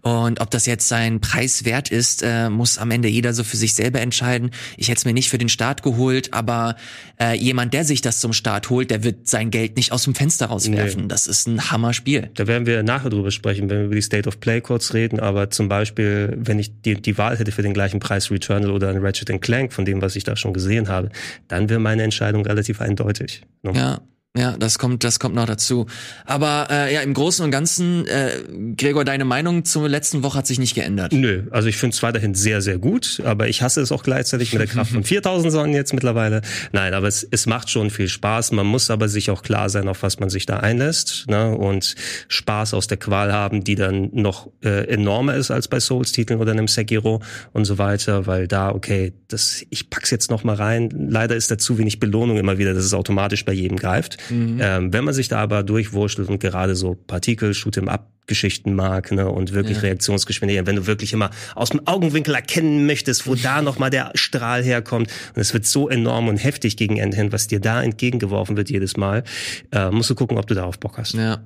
[0.00, 3.58] Und ob das jetzt sein Preis wert ist, äh, muss am Ende jeder so für
[3.58, 4.50] sich selber entscheiden.
[4.76, 6.76] Ich hätte es mir nicht für den Start geholt, aber
[7.20, 10.14] äh, jemand, der sich das zum Start holt, der wird sein Geld nicht aus dem
[10.14, 11.02] Fenster rauswerfen.
[11.02, 11.08] Nee.
[11.08, 12.30] Das ist ein Hammer-Spiel.
[12.34, 15.20] Da werden wir nachher drüber sprechen, wenn wir über die State of Play kurz reden.
[15.20, 18.88] Aber zum Beispiel, wenn ich die, die Wahl hätte für den gleichen Preis Returnal oder
[18.88, 21.10] ein Ratchet Clank, von dem, was ich da schon gesehen habe,
[21.48, 23.42] dann wäre meine Entscheidung relativ eindeutig.
[23.62, 23.72] Ne?
[23.74, 24.00] Ja.
[24.36, 25.86] Ja, das kommt, das kommt noch dazu.
[26.24, 28.44] Aber äh, ja, im Großen und Ganzen, äh,
[28.76, 31.12] Gregor, deine Meinung zur letzten Woche hat sich nicht geändert.
[31.12, 34.52] Nö, also ich finde es weiterhin sehr, sehr gut, aber ich hasse es auch gleichzeitig
[34.52, 36.42] mit der Kraft von 4000 Sonnen jetzt mittlerweile.
[36.72, 38.52] Nein, aber es, es macht schon viel Spaß.
[38.52, 41.56] Man muss aber sich auch klar sein, auf was man sich da einlässt ne?
[41.56, 41.96] und
[42.28, 46.52] Spaß aus der Qual haben, die dann noch äh, enormer ist als bei Souls-Titeln oder
[46.52, 47.22] einem Sekiro
[47.54, 50.90] und so weiter, weil da, okay, das, ich pack's jetzt noch mal rein.
[51.10, 54.17] Leider ist da zu wenig Belohnung immer wieder, dass es automatisch bei jedem greift.
[54.30, 54.58] Mhm.
[54.60, 59.10] Ähm, wenn man sich da aber durchwurschtelt und gerade so Partikel, Shoot'em Up Geschichten mag
[59.10, 59.82] ne, und wirklich Ja.
[59.84, 64.62] Reaktionsgeschwindigkeit, wenn du wirklich immer aus dem Augenwinkel erkennen möchtest, wo da nochmal der Strahl
[64.62, 68.56] herkommt und es wird so enorm und heftig gegen Ende hin, was dir da entgegengeworfen
[68.56, 69.24] wird jedes Mal,
[69.72, 71.14] äh, musst du gucken, ob du darauf Bock hast.
[71.14, 71.42] Ja,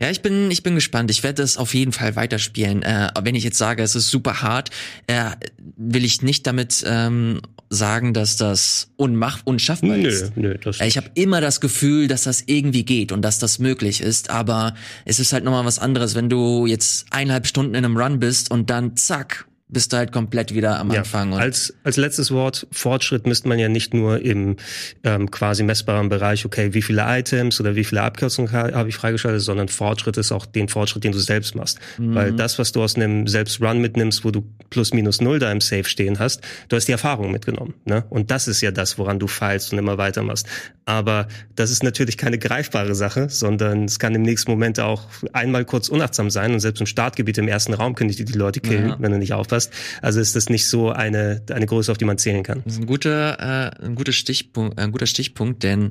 [0.00, 1.10] ja, ich bin, ich bin gespannt.
[1.10, 2.82] Ich werde es auf jeden Fall weiterspielen.
[2.82, 4.70] Äh, wenn ich jetzt sage, es ist super hart,
[5.06, 5.30] äh,
[5.76, 10.36] will ich nicht damit ähm, sagen, dass das unmach unschaffbar Nö, ist.
[10.36, 13.58] nö, das Äh, Ich habe immer das Gefühl, dass das irgendwie geht und dass das
[13.58, 17.84] möglich ist, aber es ist halt nochmal was anderes, wenn du jetzt eineinhalb Stunden in
[17.84, 21.32] einem Run bist und dann zack, bist du halt komplett wieder am Ja, Anfang.
[21.32, 24.56] Und als, als letztes Wort, Fortschritt misst man ja nicht nur im
[25.02, 28.96] ähm, quasi messbaren Bereich, okay, wie viele Items oder wie viele Abkürzungen ha habe ich
[28.96, 31.80] freigeschaltet, sondern Fortschritt ist auch den Fortschritt, den du selbst machst.
[31.98, 35.60] Weil das, was du aus einem Selbst-Run mitnimmst, wo du plus minus null da im
[35.60, 37.74] Safe stehen hast, du hast die Erfahrung mitgenommen.
[37.84, 38.04] Ne?
[38.08, 40.46] Und das ist ja das, woran du feilst und immer weitermachst.
[40.86, 45.64] Aber das ist natürlich keine greifbare Sache, sondern es kann im nächsten Moment auch einmal
[45.64, 48.90] kurz unachtsam sein und selbst im Startgebiet im ersten Raum können dich die Leute killen,
[48.90, 48.96] Ja.
[49.00, 49.72] wenn du nicht aufpasst.
[50.00, 52.62] Also ist das nicht so eine, eine Größe, auf die man zählen kann.
[52.64, 55.90] Das ist ein guter, äh, ein guter Stichpunkt, ein guter Stichpunkt, denn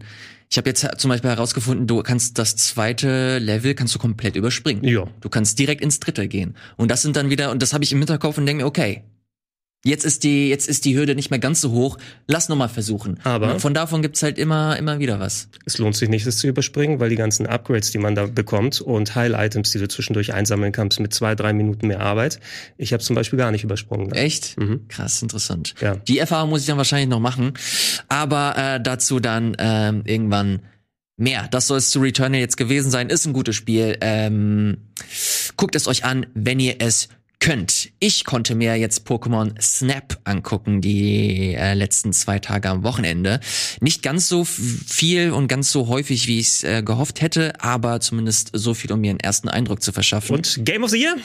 [0.49, 4.83] ich habe jetzt zum Beispiel herausgefunden, du kannst das zweite Level kannst du komplett überspringen.
[4.85, 5.05] Ja.
[5.19, 6.55] Du kannst direkt ins dritte gehen.
[6.77, 9.03] Und das sind dann wieder, und das habe ich im Hinterkopf und denke mir, okay,
[9.85, 11.97] jetzt ist die, jetzt ist die Hürde nicht mehr ganz so hoch.
[12.27, 13.19] Lass noch mal versuchen.
[13.23, 15.47] Aber- Und von davon gibt's halt immer, immer wieder was.
[15.65, 18.81] Es lohnt sich nicht, das zu überspringen, weil die ganzen Upgrades, die man da bekommt
[18.81, 22.39] und Heil-Items, die du zwischendurch einsammeln kannst mit zwei, drei Minuten mehr Arbeit.
[22.77, 24.11] Ich habe zum Beispiel gar nicht übersprungen.
[24.11, 24.57] Echt?
[24.59, 24.87] Mhm.
[24.89, 25.75] Krass, interessant.
[25.81, 25.95] Ja.
[25.95, 27.53] Die Erfahrung muss ich dann wahrscheinlich noch machen.
[28.09, 30.59] Aber äh, dazu dann ähm, irgendwann
[31.17, 31.47] mehr.
[31.51, 33.09] Das soll es zu Returnal jetzt gewesen sein.
[33.09, 33.97] Ist ein gutes Spiel.
[34.01, 34.77] Ähm,
[35.55, 37.07] guckt es euch an, wenn ihr es
[37.39, 37.89] könnt.
[37.99, 43.39] Ich konnte mir jetzt Pokémon Snap angucken, die äh, letzten zwei Tage am Wochenende.
[43.81, 47.99] Nicht ganz so viel und ganz so häufig, wie ich es äh, gehofft hätte, aber
[47.99, 50.35] zumindest so viel, um mir einen ersten Eindruck zu verschaffen.
[50.35, 51.15] Und Game of the Year?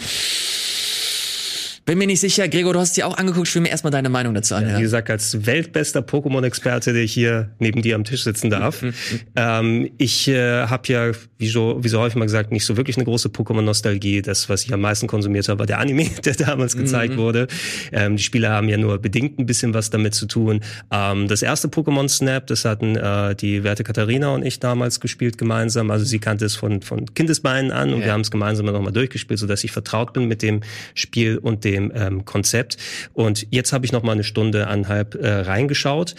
[1.87, 3.49] Bin mir nicht sicher, Gregor, du hast dir auch angeguckt.
[3.49, 4.81] Ich will mir erstmal deine Meinung dazu Wie anhören.
[4.83, 8.85] gesagt, als weltbester Pokémon-Experte, der hier neben dir am Tisch sitzen darf.
[9.35, 12.97] ähm, ich äh, habe ja, wie so, wie so häufig mal gesagt, nicht so wirklich
[12.97, 14.23] eine große Pokémon-Nostalgie.
[14.23, 17.49] Das, was ich am meisten konsumiert habe, war der Anime, der damals gezeigt wurde.
[17.93, 20.61] Ähm, die Spiele haben ja nur bedingt ein bisschen was damit zu tun.
[20.93, 25.39] Ähm, das erste Pokémon Snap, das hatten äh, die werte Katharina und ich damals gespielt
[25.39, 25.91] gemeinsam.
[25.91, 28.07] Also sie kannte es von, von Kindesbeinen an und Ja.
[28.07, 30.61] wir haben es gemeinsam nochmal durchgespielt, sodass ich vertraut bin mit dem
[30.95, 32.77] Spiel und dem ähm, Konzept.
[33.13, 36.15] Und jetzt habe ich noch mal eine Stunde, anderthalb äh, reingeschaut.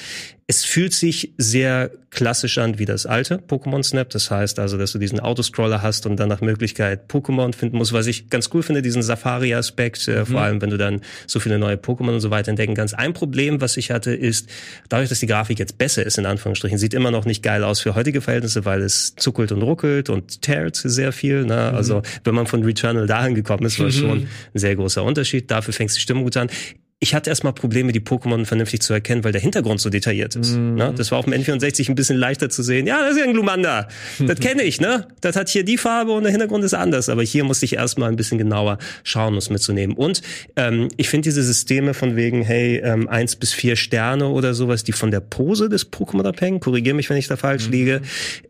[0.52, 4.10] Es fühlt sich sehr klassisch an wie das alte Pokémon Snap.
[4.10, 7.94] Das heißt also, dass du diesen Autoscroller hast und dann nach Möglichkeit Pokémon finden musst.
[7.94, 11.58] Was ich ganz cool finde, diesen Safari-Aspekt, äh, vor allem wenn du dann so viele
[11.58, 13.00] neue Pokémon und so weiter entdecken kannst.
[13.00, 14.50] Ein Problem, was ich hatte, ist,
[14.90, 17.80] dadurch, dass die Grafik jetzt besser ist, in Anführungsstrichen, sieht immer noch nicht geil aus
[17.80, 21.46] für heutige Verhältnisse, weil es zuckelt und ruckelt und teert sehr viel.
[21.46, 21.56] Ne?
[21.56, 25.50] Also wenn man von Returnal dahin gekommen ist, war es schon ein sehr großer Unterschied.
[25.50, 26.50] Dafür fängt die Stimmung gut an.
[27.04, 30.56] Ich hatte erstmal Probleme, die Pokémon vernünftig zu erkennen, weil der Hintergrund so detailliert ist.
[30.56, 30.94] Ne?
[30.96, 32.86] Das war auf dem N64 ein bisschen leichter zu sehen.
[32.86, 33.88] Ja, das ist ja ein Glumanda.
[34.20, 35.08] Das kenne ich, ne?
[35.20, 37.10] Das hat hier die Farbe und der Hintergrund ist anders.
[37.10, 39.98] Aber hier musste ich erstmal ein bisschen genauer schauen, um es mitzunehmen.
[39.98, 40.22] Und
[40.56, 44.84] ähm, ich finde diese Systeme von wegen, hey, ähm, eins bis vier Sterne oder sowas,
[44.84, 48.02] die von der Pose des Pokémon abhängen, korrigiere mich, wenn ich da falsch liege,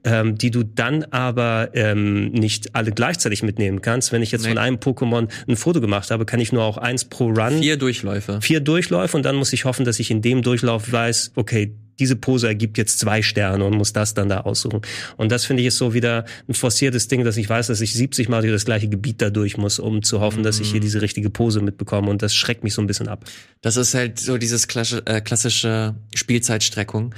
[0.04, 4.12] ähm, die du dann aber ähm, nicht alle gleichzeitig mitnehmen kannst.
[4.12, 4.50] Wenn ich jetzt Nee.
[4.50, 7.78] von einem Pokémon ein Foto gemacht habe, kann ich nur auch eins pro Run Vier
[7.78, 8.41] Durchläufe.
[8.42, 12.16] Vier Durchläufe und dann muss ich hoffen, dass ich in dem Durchlauf weiß, okay, diese
[12.16, 14.82] Pose ergibt jetzt zwei Sterne und muss das dann da aussuchen.
[15.18, 17.94] Und das finde ich ist so wieder ein forciertes Ding, dass ich weiß, dass ich
[17.94, 20.80] 70 Mal durch das gleiche Gebiet da durch muss, um zu hoffen, dass ich hier
[20.80, 22.10] diese richtige Pose mitbekomme.
[22.10, 23.26] Und das schreckt mich so ein bisschen ab.
[23.62, 27.14] Das ist halt so dieses klassische, äh, Spielzeitstreckung.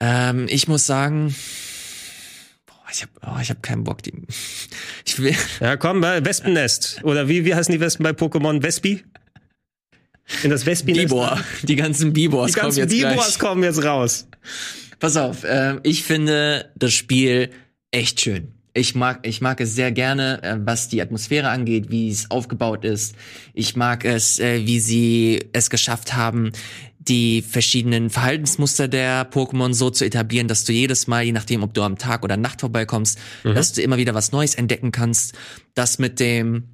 [0.00, 1.32] Ähm, ich muss sagen,
[2.92, 4.02] ich habe oh, ich hab keinen Bock.
[4.02, 4.12] Die,
[5.04, 5.36] ich will.
[5.60, 7.00] Ja, komm, bei Wespennest.
[7.04, 8.60] Oder wie, wie heißen die Wespen bei Pokémon?
[8.60, 9.04] Vespi?
[10.42, 11.08] In das Wespennest?
[11.08, 11.38] Bibor.
[11.62, 13.38] Die ganzen Bibors kommen jetzt Bibors gleich.
[13.38, 14.26] kommen jetzt raus.
[14.98, 17.50] Pass auf, äh, ich finde das Spiel
[17.90, 18.52] echt schön.
[18.72, 22.84] Ich mag, ich mag es sehr gerne, äh, was die Atmosphäre angeht, wie es aufgebaut
[22.84, 23.16] ist.
[23.52, 26.52] Ich mag es, äh, wie sie es geschafft haben,
[26.98, 31.74] die verschiedenen Verhaltensmuster der Pokémon so zu etablieren, dass du jedes Mal, je nachdem, ob
[31.74, 35.32] du am Tag oder Nacht vorbeikommst, dass du immer wieder was Neues entdecken kannst.
[35.74, 36.68] Das mit dem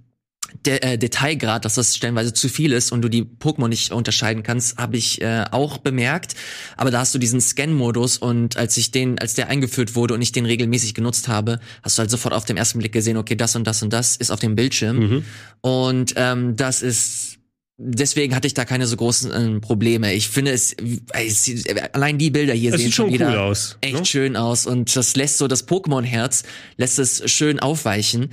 [0.65, 4.43] der äh, Detailgrad, dass das stellenweise zu viel ist und du die Pokémon nicht unterscheiden
[4.43, 6.35] kannst, habe ich äh, auch bemerkt.
[6.77, 10.23] Aber da hast du diesen Scan-Modus und als ich den, als der eingeführt wurde und
[10.23, 13.37] ich den regelmäßig genutzt habe, hast du halt sofort auf den ersten Blick gesehen, okay,
[13.37, 15.25] das und das und das ist auf dem Bildschirm.
[15.61, 17.36] Und ähm, das ist
[17.79, 20.15] Deswegen hatte ich da keine so großen äh, Probleme.
[20.15, 20.75] Ich finde es,
[21.13, 21.51] es
[21.93, 24.05] allein die Bilder hier Es sehen schon wieder cool aus, echt ne?
[24.07, 26.45] schön aus und das lässt so das Pokémon-Herz
[26.79, 28.31] lässt es schön aufweichen.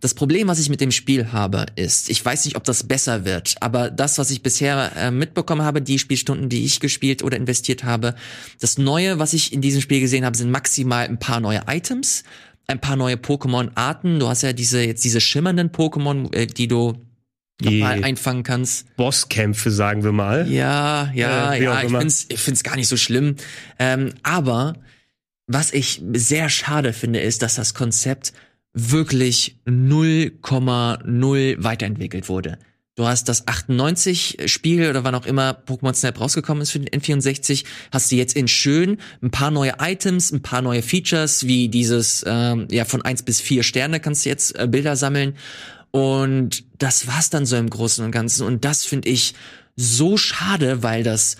[0.00, 3.24] Das Problem, was ich mit dem Spiel habe, ist, ich weiß nicht, ob das besser
[3.24, 7.36] wird, aber das, was ich bisher äh, mitbekommen habe, die Spielstunden, die ich gespielt oder
[7.36, 8.14] investiert habe,
[8.60, 12.22] das Neue, was ich in diesem Spiel gesehen habe, sind maximal ein paar neue Items,
[12.68, 14.20] ein paar neue Pokémon-Arten.
[14.20, 16.94] Du hast ja diese jetzt diese schimmernden Pokémon, äh, die du
[17.62, 18.96] nochmal einfangen kannst.
[18.96, 20.50] Bosskämpfe, sagen wir mal.
[20.50, 23.36] Ja, ja, Äh, ja, ich find's, ich find's gar nicht so schlimm.
[23.78, 24.74] Ähm, aber
[25.46, 28.32] was ich sehr schade finde, ist, dass das Konzept
[28.72, 32.58] wirklich 0,0 weiterentwickelt wurde.
[32.96, 37.00] Du hast das 98 Spiel oder wann auch immer Pokémon Snap rausgekommen ist für den
[37.00, 41.68] N64, hast du jetzt in schön ein paar neue Items, ein paar neue Features, wie
[41.68, 45.34] dieses, ähm, ja, von eins bis vier Sterne kannst du jetzt äh, Bilder sammeln.
[45.94, 48.44] Und das war's dann so im Großen und Ganzen.
[48.44, 49.32] Und das finde ich
[49.76, 51.36] so schade, weil das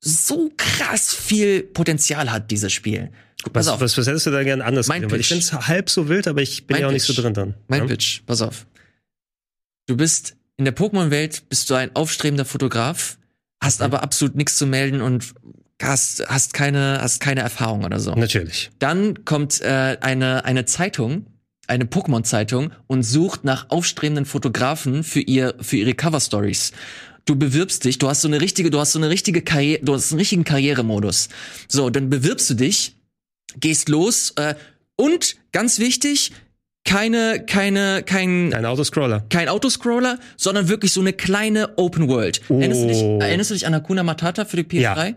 [0.00, 3.10] so krass viel Potenzial hat, dieses Spiel.
[3.52, 5.02] Pass Was, auf, was, was hättest du da gerne anders Mein?
[5.10, 5.44] Weil ich Pitch.
[5.50, 7.22] finde es halb so wild, aber ich bin Mein ja auch nicht so Pitch.
[7.22, 7.54] drin dran.
[7.66, 7.86] mein ja?
[7.86, 8.64] Pitch, pass auf.
[9.84, 13.18] Du bist in der Pokémon-Welt, bist du ein aufstrebender Fotograf,
[13.62, 15.34] hast aber absolut nichts zu melden und
[15.82, 18.14] hast, hast keine, hast keine Erfahrung oder so.
[18.14, 18.70] Natürlich.
[18.78, 21.26] Dann kommt äh, eine, eine Zeitung,
[21.68, 26.72] eine Pokémon-Zeitung und sucht nach aufstrebenden Fotografen für ihr, für ihre Cover-Stories.
[27.24, 29.94] Du bewirbst dich, du hast so eine richtige, du hast so eine richtige Karriere, du
[29.94, 31.28] hast einen richtigen Karrieremodus.
[31.68, 32.94] So, dann bewirbst du dich,
[33.60, 34.54] gehst los äh,
[34.96, 36.32] und ganz wichtig,
[36.84, 39.26] keine, keine, kein, Ein Autoscroller.
[39.28, 42.40] kein Autoscroller, sondern wirklich so eine kleine Open World.
[42.48, 43.18] Erinnerst, du dich, Oh.
[43.20, 45.08] erinnerst du dich an Hakuna Matata für die PS3?
[45.08, 45.14] Ja.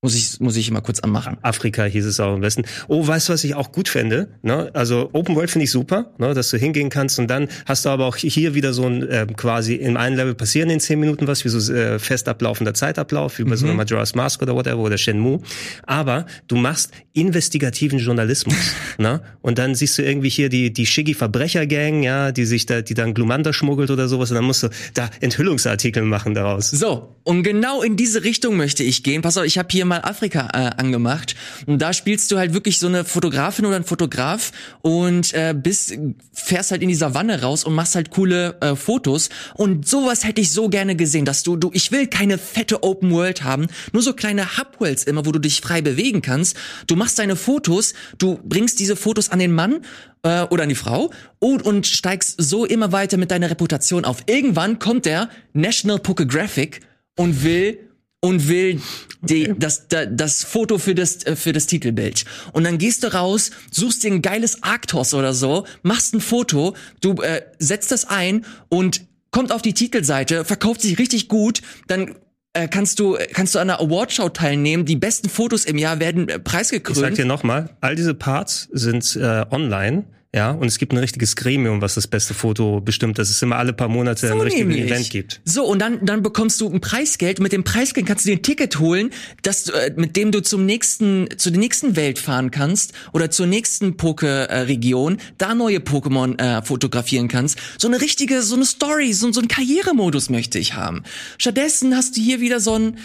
[0.00, 1.38] Muss ich, muss ich mal kurz anmachen.
[1.42, 2.62] Afrika hieß es auch am besten.
[2.86, 4.28] Oh, weißt du, was ich auch gut fände?
[4.42, 4.70] Ne?
[4.72, 6.34] Also Open World finde ich super, ne?
[6.34, 9.34] dass du hingehen kannst und dann hast du aber auch hier wieder so ein ähm,
[9.34, 13.40] quasi in einem Level passieren in zehn Minuten was, wie so äh, fest ablaufender Zeitablauf,
[13.40, 15.40] wie bei so einer Majora's Mask oder whatever oder Shenmue.
[15.82, 18.54] Aber du machst investigativen Journalismus.
[18.98, 19.20] ne?
[19.40, 22.94] Und dann siehst du irgendwie hier die, die Shiggy Verbrechergang, ja, die sich da, die
[22.94, 26.70] dann Glumanda schmuggelt oder sowas und dann musst du da Enthüllungsartikel machen daraus.
[26.70, 29.22] So, und genau in diese Richtung möchte ich gehen.
[29.22, 31.34] Pass auf, ich habe hier mal Afrika äh, angemacht
[31.66, 35.98] und da spielst du halt wirklich so eine Fotografin oder ein Fotograf und äh, bist
[36.32, 40.40] fährst halt in die Savanne raus und machst halt coole äh, Fotos und sowas hätte
[40.40, 44.02] ich so gerne gesehen, dass du du ich will keine fette Open World haben, nur
[44.02, 46.56] so kleine Hubworlds immer, wo du dich frei bewegen kannst.
[46.86, 49.80] Du machst deine Fotos, du bringst diese Fotos an den Mann
[50.22, 54.24] äh, oder an die Frau und, und steigst so immer weiter mit deiner Reputation auf.
[54.26, 56.80] Irgendwann kommt der National Pokographic
[57.16, 57.87] und will
[58.20, 58.80] und will
[59.20, 62.24] die, das, da, das Foto für das, äh, für das Titelbild.
[62.52, 66.74] Und dann gehst du raus, suchst dir ein geiles Arktos oder so, machst ein Foto,
[67.00, 72.14] du äh, setzt das ein und kommt auf die Titelseite, verkauft sich richtig gut, dann
[72.54, 74.84] äh, kannst du kannst du an einer Awardshow teilnehmen.
[74.84, 77.18] Die besten Fotos im Jahr werden äh, Ich sag preisgekrönt.
[77.18, 80.04] dir nochmal, all diese Parts sind äh, online.
[80.34, 83.56] Ja, und es gibt ein richtiges Gremium, was das beste Foto bestimmt, dass es immer
[83.56, 84.76] alle paar Monate ein richtiges.
[84.76, 85.40] Event gibt.
[85.46, 87.40] So, und dann, dann bekommst du ein Preisgeld.
[87.40, 89.10] Mit dem Preisgeld kannst du dir ein Ticket holen,
[89.40, 93.30] das, du, äh, mit dem du zum nächsten, zu der nächsten Welt fahren kannst oder
[93.30, 97.58] zur nächsten Poke-Region, da neue Pokémon äh, fotografieren kannst.
[97.78, 101.04] So eine richtige, so eine Story, so, so ein Karrieremodus möchte ich haben.
[101.38, 102.98] Stattdessen hast du hier wieder so ein,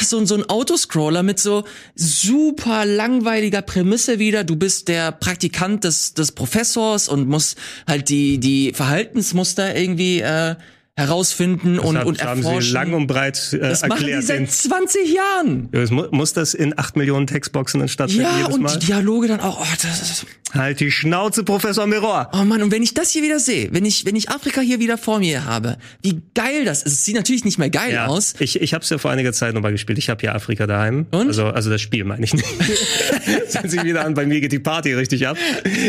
[0.00, 4.44] so, so ein Autoscroller mit so super langweiliger Prämisse wieder.
[4.44, 7.56] Du bist der Praktikant des, des Professors und musst
[7.86, 10.56] halt die, die Verhaltensmuster irgendwie äh,
[11.00, 12.62] herausfinden und, Deshalb und haben erforschen.
[12.68, 14.24] sie lang und breit äh, das machen die erklärt.
[14.24, 15.68] seit den- 20 Jahren.
[15.72, 18.78] Ja, es mu muss das in acht Millionen Textboxen dann stattfinden Ja, und Mal?
[18.78, 19.60] die Dialoge dann auch.
[19.60, 22.28] Oh, das ist, Halt die Schnauze, Professor Mirror.
[22.32, 24.80] oh Mann, und wenn ich das hier wieder sehe, wenn ich, wenn ich Afrika hier
[24.80, 26.92] wieder vor mir habe, wie geil das ist.
[26.94, 28.34] Es sieht natürlich nicht mehr geil Ja, aus.
[28.40, 29.98] ich, ich habe es ja vor einiger Zeit nochmal gespielt.
[29.98, 31.06] Ich habe ja Afrika daheim.
[31.12, 31.28] Und?
[31.28, 32.44] Also, also das Spiel meine ich nicht.
[33.48, 35.36] Sind Sie wieder an, bei mir geht die Party richtig ab.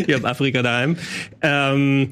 [0.08, 0.96] Ich habe Afrika daheim.
[1.42, 2.12] Ähm,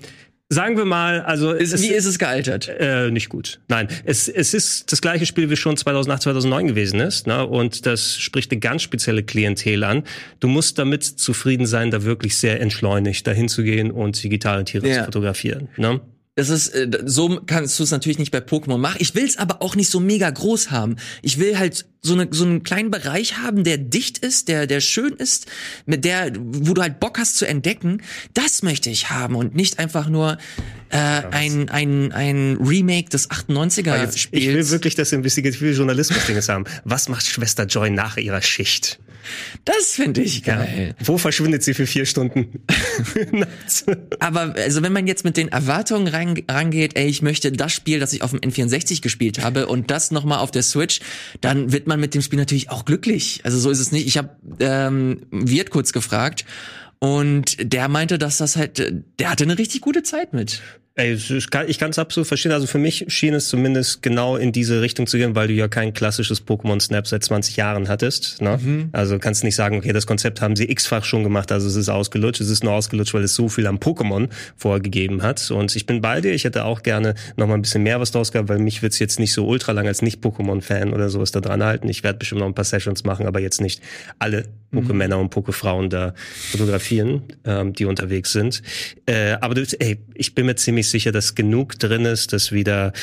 [0.51, 2.67] sagen wir mal, also Ist, es, wie ist es gealtert?
[2.67, 3.59] Äh, nicht gut.
[3.67, 7.27] Nein, es, es ist das gleiche Spiel wie schon 2008, 2009 gewesen ist.
[7.27, 7.45] Ne?
[7.45, 10.03] Und das spricht eine ganz spezielle Klientel an.
[10.39, 14.87] Du musst damit zufrieden sein, da wirklich sehr entschleunigt dahin zu gehen und digitale Tiere
[14.87, 14.99] Ja.
[14.99, 15.69] zu fotografieren.
[15.77, 16.01] Ne?
[16.39, 18.95] Das ist, äh, so kannst du es natürlich nicht bei Pokémon machen.
[18.99, 20.95] Ich will es aber auch nicht so mega groß haben.
[21.21, 24.79] Ich will halt so, eine, so einen kleinen Bereich haben, der dicht ist, der, der
[24.79, 25.47] schön ist,
[25.85, 28.01] mit der, wo du halt Bock hast zu entdecken.
[28.35, 30.37] Das möchte ich haben und nicht einfach nur
[30.91, 34.45] äh, ein, ein, ein Remake des 98er Jetzt, Spiels.
[34.45, 36.63] ich will wirklich das investigative Journalismus-Dinges haben.
[36.85, 38.97] Was macht Schwester Joy nach ihrer Schicht?
[39.65, 40.95] Das finde ich geil.
[40.99, 42.63] Wo verschwindet sie für vier Stunden?
[44.19, 48.13] Aber also wenn man jetzt mit den Erwartungen rangeht, ey, ich möchte das Spiel, das
[48.13, 50.99] ich auf dem N64 gespielt habe und das nochmal auf der Switch,
[51.41, 53.41] dann wird man mit dem Spiel natürlich auch glücklich.
[53.43, 54.07] Also so ist es nicht.
[54.07, 56.45] Ich habe ähm, Wirt kurz gefragt
[56.99, 60.61] und der meinte, dass das halt, äh, der hatte eine richtig gute Zeit mit.
[60.99, 62.51] Ey, ich kann- es absolut verstehen.
[62.51, 65.69] Also für mich schien es zumindest genau in diese Richtung zu gehen, weil du ja
[65.69, 68.41] kein klassisches Pokémon Snap seit 20 Jahren hattest.
[68.41, 68.59] Ne?
[68.61, 68.89] Mhm.
[68.91, 71.87] Also kannst nicht sagen, okay, das Konzept haben sie x-fach schon gemacht, also es ist
[71.87, 72.41] ausgelutscht.
[72.41, 75.49] Es ist nur ausgelutscht, weil es so viel am Pokémon vorgegeben hat.
[75.51, 76.33] Und ich bin bei dir.
[76.33, 78.99] Ich hätte auch gerne noch mal ein bisschen mehr was draus gehabt, weil mich wird's
[78.99, 81.87] jetzt nicht so ultra lang als Nicht-Pokémon-Fan oder sowas da dran halten.
[81.87, 83.81] Ich werde bestimmt noch ein paar Sessions machen, aber jetzt nicht
[84.19, 86.13] alle Pokémänner und Pokéfrauen da
[86.51, 88.61] fotografieren, ähm, die unterwegs sind.
[89.07, 92.93] Äh, aber du, ey, ich bin mir ziemlich sicher, dass genug drin ist, dass wieder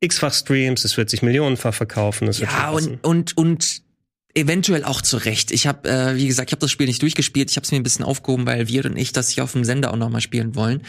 [0.00, 2.26] x-fach Streams, es wird sich millionenfach verkaufen.
[2.26, 3.82] Das wird Ja, und, und, und
[4.34, 5.50] eventuell auch zu Recht.
[5.50, 7.50] Ich habe, äh, wie gesagt, ich habe das Spiel nicht durchgespielt.
[7.50, 9.64] Ich habe es mir ein bisschen aufgehoben, weil wir und ich das hier auf dem
[9.64, 10.82] Sender auch nochmal spielen wollen.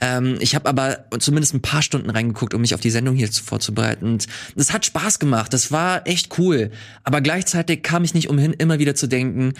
[0.00, 3.30] Ähm, ich habe aber zumindest ein paar Stunden reingeguckt, um mich auf die Sendung hier
[3.30, 4.06] zu- vorzubereiten.
[4.06, 5.52] Und das hat Spaß gemacht.
[5.52, 6.70] Das war echt cool.
[7.04, 9.52] Aber gleichzeitig kam ich nicht umhin, immer wieder zu denken,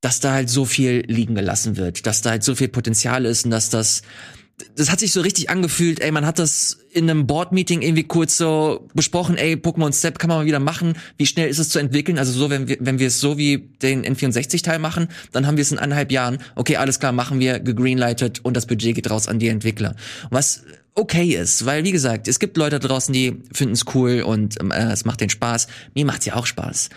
[0.00, 3.44] dass da halt so viel liegen gelassen wird, dass da halt so viel Potenzial ist
[3.44, 4.02] und dass das
[4.76, 8.36] das hat sich so richtig angefühlt, ey, man hat das in einem Board-Meeting irgendwie kurz
[8.36, 11.80] so besprochen, ey, Pokémon Step kann man mal wieder machen, wie schnell ist es zu
[11.80, 12.18] entwickeln?
[12.18, 15.62] Also so, wenn wir, wenn wir es so wie den N64-Teil machen, dann haben wir
[15.62, 19.26] es in eineinhalb Jahren, okay, alles klar, machen wir, gegreenlightet und das Budget geht raus
[19.26, 19.96] an die Entwickler.
[20.30, 20.62] Was
[20.94, 24.70] okay ist, weil wie gesagt, es gibt Leute draußen, die finden es cool und ähm,
[24.70, 25.66] äh, es macht den Spaß.
[25.94, 26.90] Mir macht's ja auch Spaß.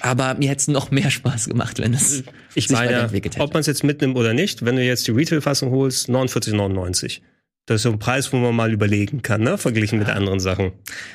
[0.00, 2.22] Aber mir hätte es noch mehr Spaß gemacht, wenn es
[2.54, 3.42] Ich sich meine, weiterentwickelt hätte.
[3.44, 7.20] ob man es jetzt mitnimmt oder nicht, wenn du jetzt die Retail-Fassung holst, 49,99.
[7.66, 9.58] Das ist so ein Preis, wo man mal überlegen kann, ne?
[9.58, 10.72] verglichen mit anderen Sachen.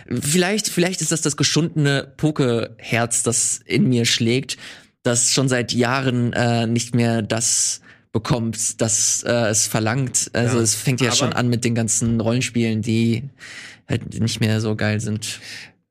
[0.08, 4.58] Vielleicht, vielleicht ist das das geschundene Pokeherz, das in mir schlägt,
[5.04, 10.30] das schon seit Jahren äh, nicht mehr das bekommt, das äh, es verlangt.
[10.34, 13.24] Also Ja, es fängt ja aber- schon an mit den ganzen Rollenspielen, die
[13.90, 15.40] halt nicht mehr so geil sind.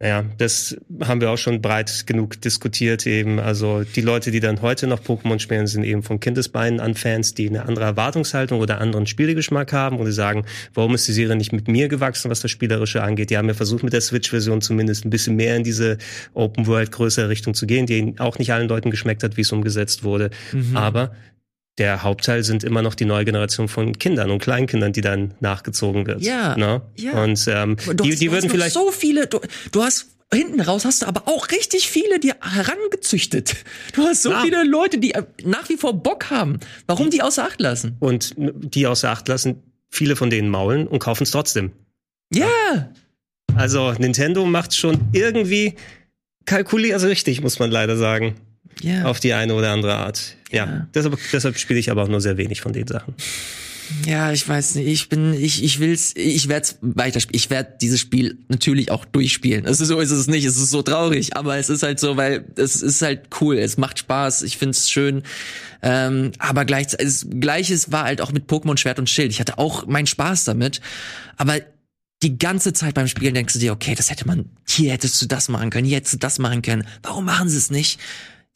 [0.02, 3.38] Ja, das haben wir auch schon breit genug diskutiert eben.
[3.38, 7.34] Also die Leute, die dann heute noch Pokémon spielen, sind eben von Kindesbeinen an Fans,
[7.34, 11.36] die eine andere Erwartungshaltung oder anderen Spielegeschmack haben und die sagen, warum ist die Serie
[11.36, 13.30] nicht mit mir gewachsen, was das Spielerische angeht?
[13.30, 15.96] Die haben ja versucht, mit der Switch-Version zumindest ein bisschen mehr in diese
[16.34, 20.30] Open-World-größere Richtung zu gehen, die auch nicht allen Leuten geschmeckt hat, wie es umgesetzt wurde.
[20.74, 21.14] Aber
[21.78, 26.06] der Hauptteil sind immer noch die neue Generation von Kindern und Kleinkindern, die dann nachgezogen
[26.06, 26.22] wird.
[26.22, 26.82] Ja, Ne?
[26.96, 27.22] ja.
[27.22, 29.40] Und ähm, die, hast- die hast würden vielleicht so viele, du,
[29.72, 33.56] du hast hinten raus hast du aber auch richtig viele dir herangezüchtet.
[33.92, 34.40] Du hast so Ja.
[34.42, 36.58] viele Leute, die äh, nach wie vor Bock haben.
[36.86, 37.96] Warum die außer Acht lassen?
[38.00, 41.72] und die außer Acht lassen, viele von denen maulen und kaufen es trotzdem.
[42.32, 42.90] Ja,
[43.54, 45.74] Also Nintendo macht schon irgendwie
[46.46, 48.34] kalkuliert, also richtig, muss man leider sagen,
[48.80, 49.04] ja.
[49.04, 50.36] auf die eine oder andere Art.
[50.50, 50.88] Ja, Ja.
[50.94, 53.14] deshalb, deshalb spiele ich aber auch nur sehr wenig von den Sachen.
[54.06, 54.86] Ja, ich weiß nicht.
[54.86, 57.36] Ich bin, ich, ich will's, ich werd's weiterspielen.
[57.36, 59.66] Ich werd dieses Spiel natürlich auch durchspielen.
[59.66, 60.44] Es ist so ist es nicht.
[60.46, 63.58] Es ist so traurig, aber es ist halt so, weil es ist halt cool.
[63.58, 64.42] Es macht Spaß.
[64.44, 65.22] Ich find's schön.
[65.82, 69.30] Ähm, aber gleichzeitig, es- Gleiches war halt auch mit Pokémon Schwert und Schild.
[69.32, 70.80] Ich hatte auch meinen Spaß damit.
[71.36, 71.56] Aber
[72.22, 75.26] die ganze Zeit beim Spielen denkst du dir, okay, das hätte man, hier hättest du
[75.26, 76.86] das machen können, hier hättest du das machen können.
[77.02, 78.00] Warum machen sie es nicht?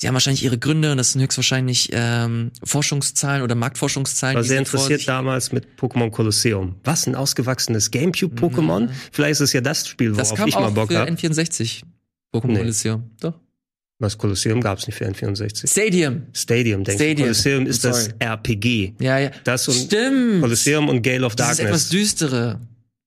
[0.00, 4.36] Sie haben wahrscheinlich ihre Gründe und das sind höchstwahrscheinlich ähm, Forschungszahlen oder Marktforschungszahlen.
[4.36, 6.76] War sehr vor interessiert damals mit Pokémon Colosseum.
[6.84, 8.90] Was, ein ausgewachsenes Gamecube-Pokémon?
[9.10, 11.10] Vielleicht ist es ja das Spiel, Das worauf kam ich mal Bock für habe.
[11.10, 11.82] N64.
[12.32, 12.58] Pokémon Nee.
[12.58, 13.10] Colosseum.
[13.20, 13.34] Doch.
[13.98, 15.68] Was, Colosseum gab es nicht für N64.
[15.68, 16.22] Stadium.
[16.32, 16.96] Stadium, denke ich.
[17.10, 17.26] Stadium.
[17.26, 18.10] Colosseum ist das.
[18.20, 18.94] RPG.
[19.00, 19.30] Ja, ja.
[19.42, 20.42] Das und Stimmt.
[20.42, 21.88] Colosseum und Gale of das ist etwas Darkness.
[21.88, 22.60] düstere.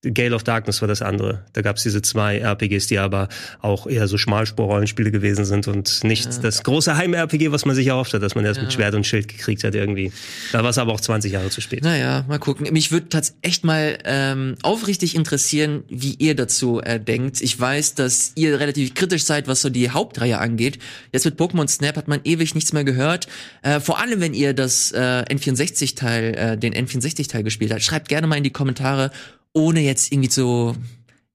[0.03, 1.45] Gale of Darkness war das andere.
[1.53, 3.29] Da gab es diese zwei RPGs, die aber
[3.61, 6.39] auch eher so Schmalspur-Rollenspiele gewesen sind und nicht ja.
[6.41, 8.63] das große Heim-RPG, was man sich erhofft hat, dass man erst ja.
[8.63, 10.11] mit Schwert und Schild gekriegt hat irgendwie.
[10.51, 11.83] Da war es aber auch 20 Jahre zu spät.
[11.83, 12.67] Naja, mal gucken.
[12.71, 17.41] Mich würde tatsächlich echt mal ähm, aufrichtig interessieren, wie ihr dazu äh, denkt.
[17.41, 20.79] Ich weiß, dass ihr relativ kritisch seid, was so die Hauptreihe angeht.
[21.11, 23.27] Jetzt mit Pokémon Snap hat man ewig nichts mehr gehört.
[23.61, 27.83] Äh, vor allem, wenn ihr das äh, N64-Teil, äh, den N64-Teil gespielt habt.
[27.83, 29.11] Schreibt gerne mal in die Kommentare,
[29.53, 30.75] ohne jetzt irgendwie zu,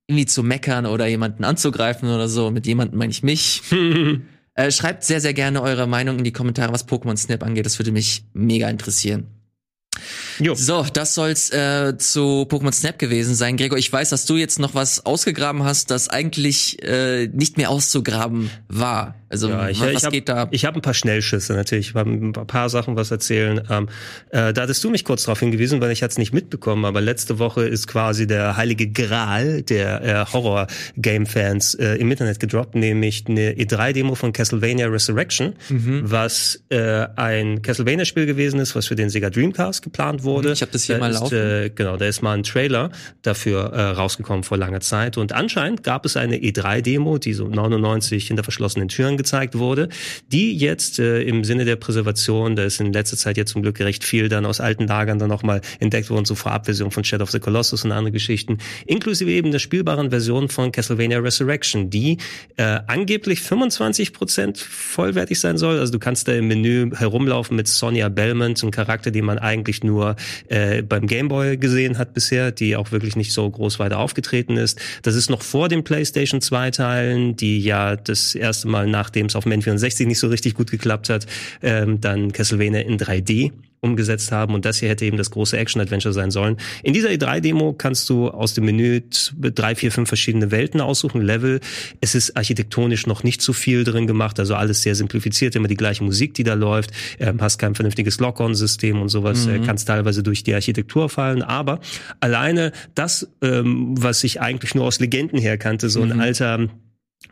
[0.06, 2.50] irgendwie zu meckern oder jemanden anzugreifen oder so.
[2.50, 3.62] Mit jemandem meine ich mich.
[4.54, 7.66] äh, schreibt sehr, sehr gerne eure Meinung in die Kommentare, was Pokémon Snap angeht.
[7.66, 9.26] Das würde mich mega interessieren.
[10.38, 10.54] Jo.
[10.54, 13.56] So, das soll's äh, zu Pokémon Snap gewesen sein.
[13.56, 17.70] Gregor, ich weiß, dass du jetzt noch was ausgegraben hast, das eigentlich äh, nicht mehr
[17.70, 19.14] auszugraben war.
[19.28, 20.46] Also ja, ich, was ich hab, geht da?
[20.52, 23.60] Ich habe ein paar Schnellschüsse natürlich, ich habe ein paar Sachen was erzählen.
[23.68, 23.88] Ähm,
[24.30, 27.00] äh, da hattest du mich kurz darauf hingewiesen, weil ich hatte es nicht mitbekommen, aber
[27.00, 33.24] letzte Woche ist quasi der heilige Gral der äh, Horror-Game-Fans äh, im Internet gedroppt, nämlich
[33.28, 36.02] eine E3-Demo von Castlevania Resurrection, mhm.
[36.04, 40.25] was äh, ein Castlevania-Spiel gewesen ist, was für den Sega Dreamcast geplant wurde.
[40.52, 41.36] Ich habe das hier da mal ist, laufen.
[41.36, 42.90] Äh, genau, da ist mal ein Trailer
[43.22, 48.26] dafür äh, rausgekommen vor langer Zeit und anscheinend gab es eine E3-Demo, die so 99
[48.26, 49.88] hinter verschlossenen Türen gezeigt wurde,
[50.32, 53.78] die jetzt äh, im Sinne der Präservation, da ist in letzter Zeit jetzt zum Glück
[53.80, 57.30] recht viel dann aus alten Lagern dann nochmal entdeckt worden, so Vorabversion von Shadow of
[57.30, 62.18] the Colossus und andere Geschichten, inklusive eben der spielbaren Version von Castlevania Resurrection, die
[62.56, 65.78] äh, angeblich 25 Prozent vollwertig sein soll.
[65.78, 69.82] Also du kannst da im Menü herumlaufen mit Sonia Belmont, ein Charakter, den man eigentlich
[69.84, 70.15] nur
[70.48, 74.78] äh, beim Gameboy gesehen hat bisher, die auch wirklich nicht so groß weiter aufgetreten ist.
[75.02, 79.26] Das ist noch vor den PlayStation 2 Teilen, die ja das erste Mal nach nachdem
[79.26, 81.26] es auf dem N64 nicht so richtig gut geklappt hat,
[81.62, 86.12] ähm, dann Castlevania in 3D umgesetzt haben und das hier hätte eben das große Action-Adventure
[86.12, 86.56] sein sollen.
[86.82, 89.02] In dieser E3-Demo kannst du aus dem Menü
[89.40, 91.60] drei, vier, fünf verschiedene Welten aussuchen, Level.
[92.00, 95.76] Es ist architektonisch noch nicht zu viel drin gemacht, also alles sehr simplifiziert, immer die
[95.76, 99.64] gleiche Musik, die da läuft, ähm, hast kein vernünftiges Lock-on-System und sowas, äh, mhm.
[99.64, 101.80] kannst teilweise durch die Architektur fallen, aber
[102.20, 106.20] alleine das, ähm, was ich eigentlich nur aus Legenden her kannte, so ein mhm.
[106.20, 106.68] alter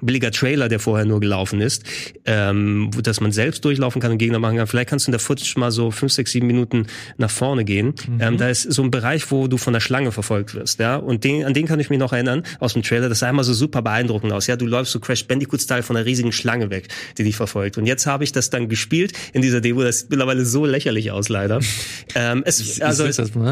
[0.01, 1.85] billiger Trailer, der vorher nur gelaufen ist,
[2.25, 4.67] ähm, dass man selbst durchlaufen kann und Gegner machen kann.
[4.67, 6.87] Vielleicht kannst du in der Footage mal so fünf, sechs, sieben Minuten
[7.17, 7.95] nach vorne gehen.
[8.09, 8.21] Mhm.
[8.21, 10.97] Ähm, da ist so ein Bereich, wo du von der Schlange verfolgt wirst, ja.
[10.97, 13.09] Und den, an den kann ich mich noch erinnern aus dem Trailer.
[13.09, 14.47] Das sah immer so super beeindruckend aus.
[14.47, 16.89] Ja, du läufst so Crash Bandicoot-Style von einer riesigen Schlange weg,
[17.19, 17.79] die dich verfolgt.
[17.79, 19.83] Und jetzt habe ich das dann gespielt in dieser Demo.
[19.83, 21.61] Das sieht mittlerweile so lächerlich aus, leider.
[22.15, 23.07] ähm, es, also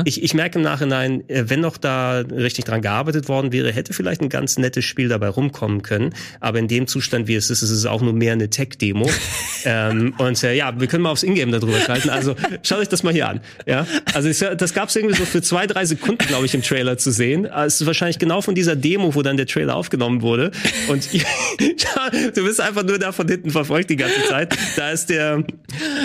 [0.05, 3.93] ich, ich merke im Nachhinein, äh, wenn noch da richtig dran gearbeitet worden wäre, hätte
[3.93, 7.63] vielleicht ein ganz nettes Spiel dabei rumkommen können aber in dem Zustand, wie es ist,
[7.63, 9.09] ist es auch nur mehr eine Tech-Demo.
[9.65, 12.11] ähm, und äh, ja, wir können mal aufs Ingame darüber schalten.
[12.11, 13.41] Also schaut euch das mal hier an.
[13.67, 16.63] Ja, also ich, das gab es irgendwie so für zwei, drei Sekunden, glaube ich, im
[16.63, 17.47] Trailer zu sehen.
[17.47, 20.51] Also, es ist wahrscheinlich genau von dieser Demo, wo dann der Trailer aufgenommen wurde.
[20.89, 21.09] Und
[22.35, 24.57] du bist einfach nur da von hinten verfolgt die ganze Zeit.
[24.77, 25.45] Da ist der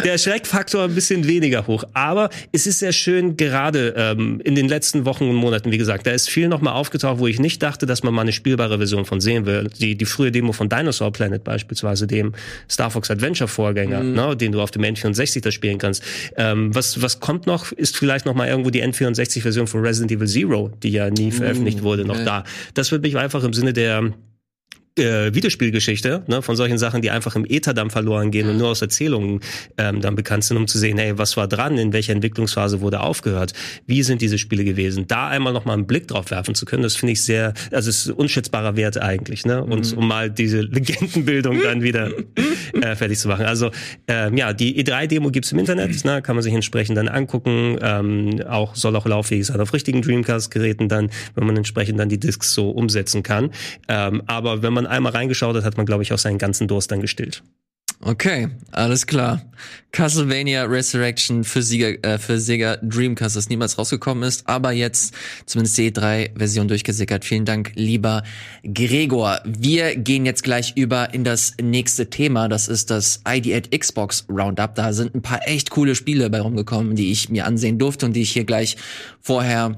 [0.03, 1.84] der Schreckfaktor ein bisschen weniger hoch.
[1.93, 6.07] Aber es ist sehr schön, gerade ähm, in den letzten Wochen und Monaten, wie gesagt,
[6.07, 9.05] da ist viel nochmal aufgetaucht, wo ich nicht dachte, dass man mal eine spielbare Version
[9.05, 9.69] von sehen will.
[9.80, 12.34] Die, die frühe Demo von Dinosaur Planet beispielsweise, dem
[12.70, 14.13] Star Fox Adventure Vorgänger, mhm.
[14.13, 16.03] ne, den du auf dem N64 da spielen kannst.
[16.36, 20.28] Ähm, was, was kommt noch, ist vielleicht noch mal irgendwo die N64-Version von Resident Evil
[20.28, 22.26] Zero, die ja nie veröffentlicht wurde, noch ja.
[22.26, 22.43] da.
[22.74, 24.11] Das wird mich einfach im Sinne der
[24.98, 28.70] äh, Videospielgeschichte, ne, von solchen Sachen, die einfach im Äther dann verloren gehen und nur
[28.70, 29.41] aus Erzählungen
[29.78, 33.00] ähm, dann bekannt sind, um zu sehen, hey, was war dran, in welcher Entwicklungsphase wurde
[33.00, 33.54] aufgehört,
[33.86, 36.84] wie sind diese Spiele gewesen, da einmal noch mal einen Blick drauf werfen zu können,
[36.84, 39.98] das finde ich sehr, also es ist unschätzbarer Wert eigentlich, ne, und mhm.
[39.98, 42.12] um mal diese Legendenbildung dann wieder
[42.82, 43.45] äh, fertig zu machen.
[43.45, 43.72] Also
[44.08, 48.41] ähm, ja, die E3-Demo gibt's im Internet, ne, kann man sich entsprechend dann angucken, ähm,
[48.48, 52.54] auch soll auch lauffähig sein auf richtigen Dreamcast-Geräten dann, wenn man entsprechend dann die Discs
[52.54, 53.52] so umsetzen kann.
[53.88, 57.02] Ähm, aber wenn einmal reingeschaut hat, hat man, glaube ich, auch seinen ganzen Durst dann
[57.02, 57.44] gestillt.
[58.00, 59.42] Okay, alles klar.
[59.92, 65.16] Castlevania Resurrection für Sega, äh, für Sega Dreamcast, das niemals rausgekommen ist, aber jetzt
[65.48, 67.26] zumindest die E3-Version durchgesickert.
[67.26, 68.22] Vielen Dank, lieber
[68.64, 69.42] Gregor.
[69.46, 72.48] Wir gehen jetzt gleich über in das nächste Thema.
[72.48, 74.76] Das ist das ID at Xbox Roundup.
[74.76, 78.14] Da sind ein paar echt coole Spiele bei rumgekommen, die ich mir ansehen durfte und
[78.14, 78.78] die ich hier gleich
[79.22, 79.76] vorher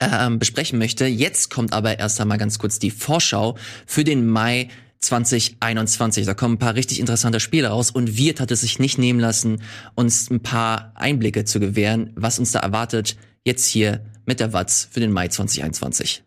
[0.00, 1.06] ähm, besprechen möchte.
[1.06, 4.68] Jetzt kommt aber erst einmal ganz kurz die Vorschau für den Mai
[5.00, 6.26] 2021.
[6.26, 9.20] Da kommen ein paar richtig interessante Spiele raus und Wirt hat es sich nicht nehmen
[9.20, 9.62] lassen,
[9.94, 14.88] uns ein paar Einblicke zu gewähren, was uns da erwartet, jetzt hier mit der Watz
[14.90, 16.22] für den Mai 2021.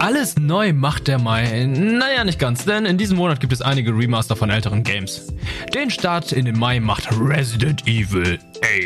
[0.00, 1.66] Alles neu macht der Mai.
[1.66, 5.32] Naja, nicht ganz, denn in diesem Monat gibt es einige Remaster von älteren Games.
[5.74, 8.38] Den Start in den Mai macht Resident Evil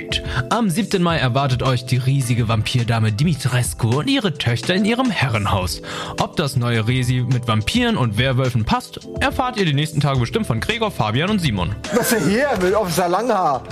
[0.09, 0.23] 8.
[0.51, 1.03] Am 7.
[1.03, 5.83] Mai erwartet euch die riesige Vampirdame Dimitrescu und ihre Töchter in ihrem Herrenhaus.
[6.19, 10.47] Ob das neue Resi mit Vampiren und Werwölfen passt, erfahrt ihr die nächsten Tage bestimmt
[10.47, 11.75] von Gregor, Fabian und Simon.
[11.95, 13.63] Was ist hier mit Officer Langhaar?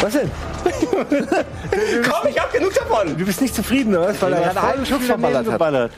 [0.00, 0.30] Was denn?
[0.96, 3.16] Komm, ich hab genug davon!
[3.16, 4.20] Du bist nicht zufrieden, oder?
[4.20, 5.90] Weil er gerade einen halben Schuss verballert hat.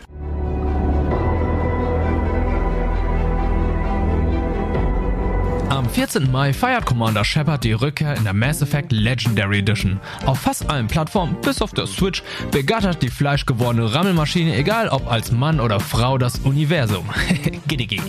[5.88, 6.30] Am 14.
[6.30, 9.98] Mai feiert Commander Shepard die Rückkehr in der Mass Effect Legendary Edition.
[10.26, 15.32] Auf fast allen Plattformen, bis auf der Switch, begattert die fleischgewordene Rammelmaschine, egal ob als
[15.32, 17.08] Mann oder Frau, das Universum.
[17.68, 18.02] Giddigi.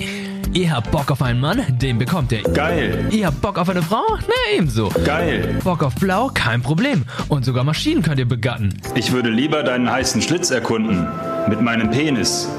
[0.52, 1.64] Ihr habt Bock auf einen Mann?
[1.80, 2.44] Den bekommt ihr.
[2.44, 3.08] Geil.
[3.12, 4.04] Ihr habt Bock auf eine Frau?
[4.28, 4.90] Na ebenso.
[5.06, 5.58] Geil.
[5.64, 6.32] Bock auf Blau?
[6.34, 7.06] Kein Problem.
[7.30, 8.74] Und sogar Maschinen könnt ihr begatten.
[8.96, 11.08] Ich würde lieber deinen heißen Schlitz erkunden.
[11.48, 12.50] Mit meinem Penis.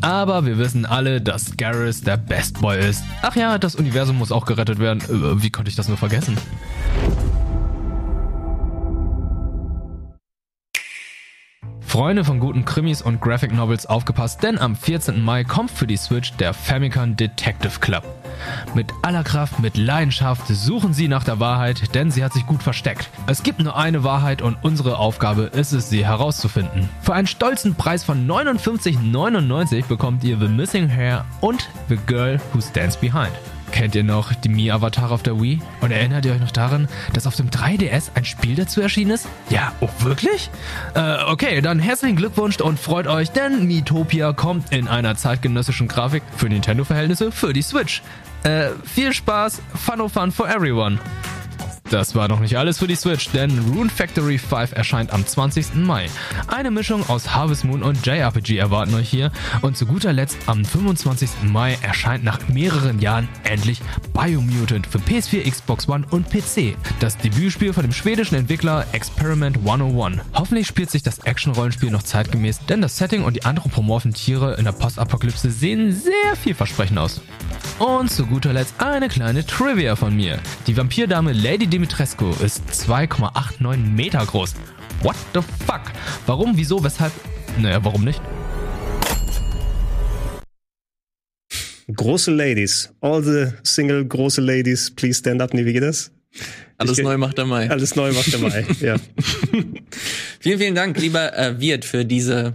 [0.00, 3.02] Aber wir wissen alle, dass Garrus der Best Boy ist.
[3.22, 5.00] Ach ja, das Universum muss auch gerettet werden.
[5.02, 6.36] Äh, Wie konnte ich das nur vergessen?
[12.00, 15.22] Freunde von guten Krimis und Graphic Novels aufgepasst, denn am 14.
[15.22, 18.04] Mai kommt für die Switch der Famicom Detective Club.
[18.74, 22.62] Mit aller Kraft, mit Leidenschaft suchen sie nach der Wahrheit, denn sie hat sich gut
[22.62, 23.10] versteckt.
[23.26, 26.88] Es gibt nur eine Wahrheit und unsere Aufgabe ist es, sie herauszufinden.
[27.02, 32.62] Für einen stolzen Preis von 59,99 bekommt ihr The Missing Hair und The Girl Who
[32.62, 33.32] Stands Behind.
[33.72, 35.60] Kennt ihr noch die Mi-Avatar auf der Wii?
[35.80, 39.28] Und erinnert ihr euch noch daran, dass auf dem 3DS ein Spiel dazu erschienen ist?
[39.48, 40.50] Ja, oh wirklich?
[40.94, 46.22] Äh, okay, dann herzlichen Glückwunsch und freut euch, denn Miitopia kommt in einer zeitgenössischen Grafik
[46.36, 48.02] für Nintendo-Verhältnisse für die Switch.
[48.42, 50.98] Äh, viel Spaß, Fun of Fun for everyone.
[51.90, 55.74] Das war noch nicht alles für die Switch, denn Rune Factory 5 erscheint am 20.
[55.74, 56.06] Mai.
[56.46, 59.32] Eine Mischung aus Harvest Moon und JRPG erwarten euch hier.
[59.60, 61.30] Und zu guter Letzt am 25.
[61.50, 63.82] Mai erscheint nach mehreren Jahren endlich
[64.12, 66.76] Biomutant für PS4, Xbox One und PC.
[67.00, 70.22] Das Debütspiel von dem schwedischen Entwickler Experiment 101.
[70.32, 74.64] Hoffentlich spielt sich das Action-Rollenspiel noch zeitgemäß, denn das Setting und die anthropomorphen Tiere in
[74.64, 77.20] der Postapokalypse sehen sehr vielversprechend aus.
[77.80, 80.38] Und zu guter Letzt eine kleine Trivia von mir.
[80.66, 84.54] Die Vampirdame Lady Dimitrescu ist 2,89 Meter groß.
[85.02, 85.80] What the fuck?
[86.26, 87.12] Warum, wieso, weshalb?
[87.58, 88.20] Naja, warum nicht?
[91.92, 92.92] Große Ladies.
[93.00, 95.54] All the single große Ladies, please stand up.
[95.54, 96.12] Nee, wie geht das?
[96.76, 97.68] Alles Ich- neu macht der Mai.
[97.70, 98.66] Alles neu macht der Mai.
[98.80, 98.96] ja.
[100.40, 102.54] Vielen, vielen Dank, lieber äh, Wirt, für diese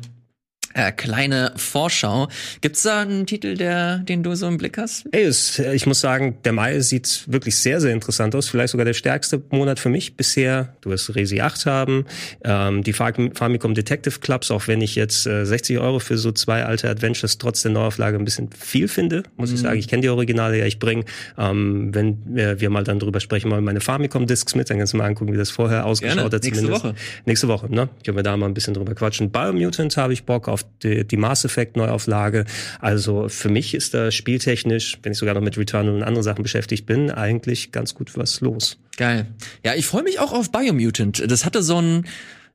[0.76, 2.28] äh, kleine Vorschau.
[2.62, 5.06] Gibt's da einen Titel, der, den du so im Blick hast?
[5.12, 8.50] Ey, es, ich muss sagen, der Mai sieht wirklich sehr, sehr interessant aus.
[8.50, 10.76] Vielleicht sogar der stärkste Monat für mich bisher.
[10.82, 12.06] Du wirst Resi 8 haben,
[12.44, 16.32] ähm, die Fam- Famicom Detective Clubs, auch wenn ich jetzt äh, 60 Euro für so
[16.34, 19.80] zwei alte Adventures trotz der Neuauflage ein bisschen viel finde, muss ich sagen.
[19.80, 21.06] Ich kenne die Originale ja, ich bringe,
[21.38, 24.92] ähm, wenn wir, wir mal dann drüber sprechen, mal meine Famicom Discs mit, dann kannst
[24.94, 26.26] du mal angucken, wie das vorher ausgeschaut Gerne.
[26.36, 26.44] hat.
[26.44, 26.84] Nächste zumindest.
[26.84, 26.96] Woche.
[27.26, 27.88] Nächste Woche, ne?
[28.04, 29.32] Können wir da mal ein bisschen drüber quatschen.
[29.32, 32.46] Biomutant habe ich Bock auf die, die Mass Effect Neuauflage.
[32.80, 36.44] Also für mich ist da spieltechnisch, wenn ich sogar noch mit Returnal und anderen Sachen
[36.44, 38.78] beschäftigt bin, eigentlich ganz gut was los.
[38.98, 39.28] Geil.
[39.64, 41.30] Ja, ich freue mich auch auf Biomutant.
[41.30, 42.06] Das hatte so einen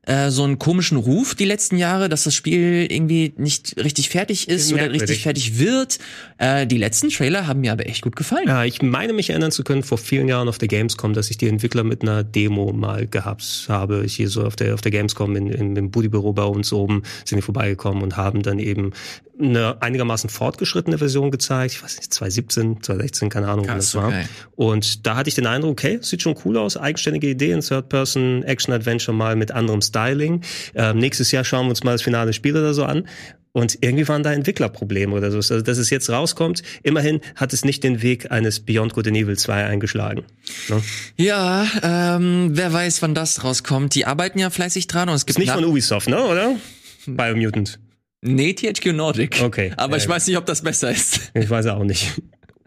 [0.03, 4.49] äh, so einen komischen Ruf die letzten Jahre, dass das Spiel irgendwie nicht richtig fertig
[4.49, 5.99] ist oder richtig fertig wird.
[6.39, 8.47] Äh, die letzten Trailer haben mir aber echt gut gefallen.
[8.47, 11.37] Ja, ich meine mich erinnern zu können, vor vielen Jahren auf der Gamescom, dass ich
[11.37, 14.03] die Entwickler mit einer Demo mal gehabt habe.
[14.03, 17.03] Ich hier so auf der, auf der Gamescom in, in, im Buddy-Büro bei uns oben
[17.23, 18.93] sind die vorbeigekommen und haben dann eben
[19.41, 21.73] eine einigermaßen fortgeschrittene Version gezeigt.
[21.73, 24.07] Ich weiß nicht, 2017, 2016, keine Ahnung, Krass, das war.
[24.07, 24.25] okay.
[24.55, 29.15] Und da hatte ich den Eindruck, okay, sieht schon cool aus, eigenständige Idee, ein Third-Person-Action-Adventure
[29.15, 30.41] mal mit anderem Styling.
[30.75, 33.07] Ähm, nächstes Jahr schauen wir uns mal das finale Spiel oder so an.
[33.53, 35.37] Und irgendwie waren da Entwicklerprobleme oder so.
[35.37, 39.17] Also, dass es jetzt rauskommt, immerhin hat es nicht den Weg eines Beyond Good and
[39.17, 40.23] Evil 2 eingeschlagen.
[40.69, 40.81] Ne?
[41.17, 43.93] Ja, ähm, wer weiß, wann das rauskommt.
[43.95, 46.55] Die arbeiten ja fleißig dran und es gibt Ist nicht von Ubisoft, ne, oder?
[47.05, 47.79] Biomutant.
[48.21, 49.41] Nee, THQ Nordic.
[49.41, 49.73] Okay.
[49.77, 51.31] Aber ich Äh, weiß nicht, ob das besser ist.
[51.33, 52.21] Ich weiß auch nicht.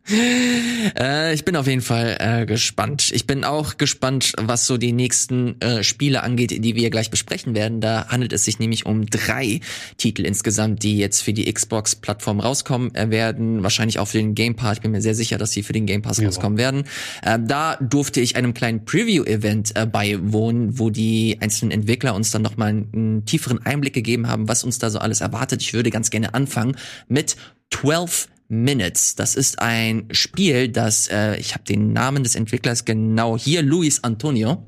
[0.07, 3.11] Äh, ich bin auf jeden Fall äh, gespannt.
[3.13, 7.55] Ich bin auch gespannt, was so die nächsten äh, Spiele angeht, die wir gleich besprechen
[7.55, 7.81] werden.
[7.81, 9.61] Da handelt es sich nämlich um drei
[9.97, 13.63] Titel insgesamt, die jetzt für die Xbox-Plattform rauskommen äh, werden.
[13.63, 14.77] Wahrscheinlich auch für den Game Pass.
[14.77, 16.85] Ich bin mir sehr sicher, dass sie für den Game Pass rauskommen werden.
[17.23, 22.43] Äh, da durfte ich einem kleinen Preview-Event äh, beiwohnen, wo die einzelnen Entwickler uns dann
[22.43, 25.63] nochmal einen, einen tieferen Einblick gegeben haben, was uns da so alles erwartet.
[25.63, 26.77] Ich würde ganz gerne anfangen
[27.09, 27.37] mit
[27.71, 28.29] 12
[28.63, 29.15] Minutes.
[29.17, 34.03] Das ist ein Spiel, das, äh, ich habe den Namen des Entwicklers genau hier, Luis
[34.05, 34.65] Antonio.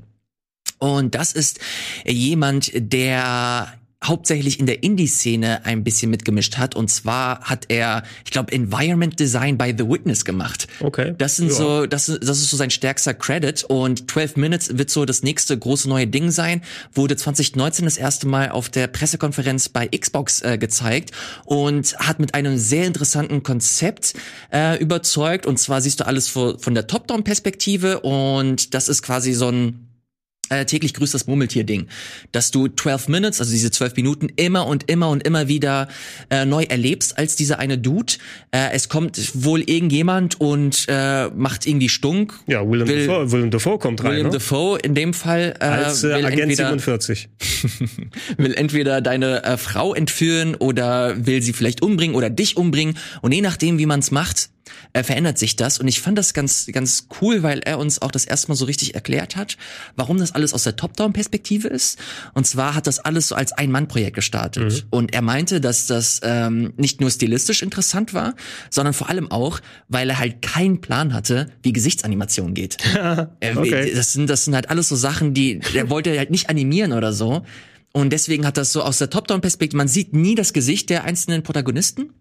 [0.79, 1.59] Und das ist
[2.05, 3.73] jemand, der
[4.03, 6.75] hauptsächlich in der Indie-Szene ein bisschen mitgemischt hat.
[6.75, 10.67] Und zwar hat er, ich glaube, Environment Design bei The Witness gemacht.
[10.81, 11.15] Okay.
[11.17, 11.55] Das sind Ja.
[11.55, 13.63] so, das, das ist so sein stärkster Credit.
[13.63, 16.61] Und 12 Minutes wird so das nächste große neue Ding sein.
[16.93, 21.11] Wurde 2019 das erste Mal auf der Pressekonferenz bei Xbox äh, gezeigt
[21.45, 24.13] und hat mit einem sehr interessanten Konzept
[24.53, 25.45] äh, überzeugt.
[25.47, 29.86] Und zwar siehst du alles von, von der Top-Down-Perspektive und das ist quasi so ein
[30.49, 31.87] äh, täglich grüßt das Murmeltier-Ding,
[32.31, 35.87] dass du 12 Minutes, also diese 12 Minuten, immer und immer und immer wieder
[36.29, 38.13] äh, neu erlebst als dieser eine Dude.
[38.51, 42.33] Äh, es kommt wohl irgendjemand und äh, macht irgendwie stunk.
[42.47, 44.33] Ja, Willem, Will- Dafoe, Willem Dafoe kommt rein, William ne?
[44.33, 47.29] Dafoe in dem Fall äh, Als äh, Agent entweder, 47.
[48.37, 52.97] will entweder deine äh, Frau entführen oder will sie vielleicht umbringen oder dich umbringen.
[53.21, 54.49] Und je nachdem, wie man es macht,
[54.93, 55.79] äh, verändert sich das.
[55.79, 58.65] Und ich fand das ganz, ganz cool, weil er uns auch das erste Mal so
[58.65, 59.57] richtig erklärt hat,
[59.95, 61.99] warum das alles aus der Top-Down-Perspektive ist.
[62.33, 64.85] Und zwar hat das alles so als Ein-Mann-Projekt gestartet.
[64.89, 68.35] Und er meinte, dass das ähm, nicht nur stilistisch interessant war,
[68.69, 72.77] sondern vor allem auch, weil er halt keinen Plan hatte, wie Gesichtsanimation geht.
[73.57, 73.93] Okay.
[73.95, 77.13] Das sind, das sind halt alles so Sachen, die, der wollte halt nicht animieren oder
[77.13, 77.43] so.
[77.93, 81.43] Und deswegen hat das so aus der Top-Down-Perspektive, man sieht nie das Gesicht der einzelnen
[81.43, 82.13] Protagonisten.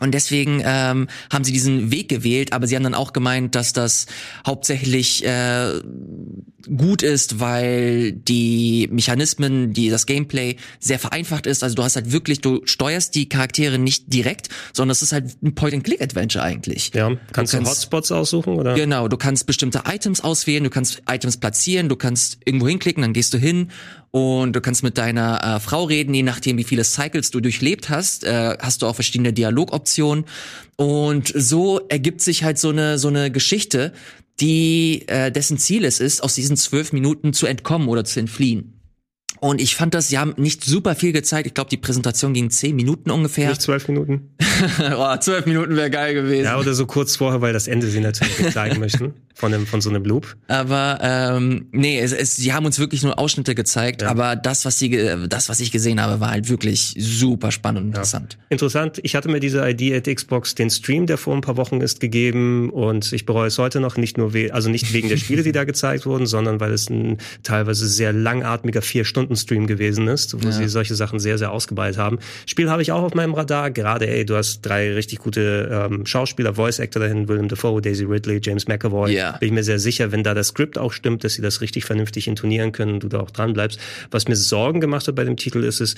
[0.00, 3.72] Und deswegen ähm, haben sie diesen Weg gewählt, aber sie haben dann auch gemeint, dass
[3.72, 4.06] das
[4.46, 5.80] hauptsächlich äh,
[6.76, 11.62] gut ist, weil die Mechanismen, die das Gameplay sehr vereinfacht ist.
[11.62, 15.42] Also du hast halt wirklich, du steuerst die Charaktere nicht direkt, sondern es ist halt
[15.42, 16.90] ein Point-and-Click-Adventure eigentlich.
[16.94, 18.74] Ja, kannst du, kannst- Hotspots aussuchen oder?
[18.74, 23.12] Genau, du kannst bestimmte Items auswählen, du kannst Items platzieren, du kannst irgendwo hinklicken, dann
[23.12, 23.70] gehst du hin
[24.14, 27.88] und du kannst mit deiner äh, Frau reden, je nachdem, wie viele Cycles du durchlebt
[27.88, 30.24] hast, äh, hast du auch verschiedene Dialogoptionen
[30.76, 33.92] und so ergibt sich halt so eine so eine Geschichte,
[34.38, 38.74] die äh, dessen Ziel es ist, aus diesen zwölf Minuten zu entkommen oder zu entfliehen.
[39.40, 41.48] Und ich fand das, sie haben nicht super viel gezeigt.
[41.48, 43.48] Ich glaube, die Präsentation ging zehn Minuten ungefähr.
[43.48, 44.36] Nicht zwölf Minuten?
[44.96, 46.44] oh, zwölf Minuten wäre geil gewesen.
[46.44, 49.12] Ja, oder so kurz vorher, weil das Ende sie natürlich nicht zeigen möchten.
[49.36, 50.36] Von, dem, von so einem Loop.
[50.46, 54.78] Aber ähm, nee, es, es, sie haben uns wirklich nur Ausschnitte gezeigt, aber das, was
[54.78, 54.90] sie,
[55.28, 58.38] das, was ich gesehen habe, war halt wirklich super spannend und interessant.
[58.48, 59.00] Interessant.
[59.02, 61.98] Ich hatte mir diese Idee at Xbox, den Stream, der vor ein paar Wochen ist,
[61.98, 65.42] gegeben und ich bereue es heute noch, nicht nur, we also nicht wegen der Spiele,
[65.42, 70.50] die da gezeigt wurden, sondern weil es ein teilweise sehr langatmiger Vier-Stunden-Stream gewesen ist, wo
[70.52, 72.20] sie solche Sachen sehr, sehr ausgeballt haben.
[72.46, 73.72] Spiel habe ich auch auf meinem Radar.
[73.72, 78.40] Gerade, ey, du hast drei richtig gute ähm, Schauspieler, Voice-Actor dahin, Willem Dafoe, Daisy Ridley,
[78.40, 79.12] James McAvoy.
[79.12, 79.33] Ja.
[79.40, 81.84] Bin ich mir sehr sicher, wenn da das Skript auch stimmt, dass sie das richtig
[81.84, 83.80] vernünftig intonieren können und du da auch dran bleibst.
[84.10, 85.94] Was mir Sorgen gemacht hat bei dem Titel ist es,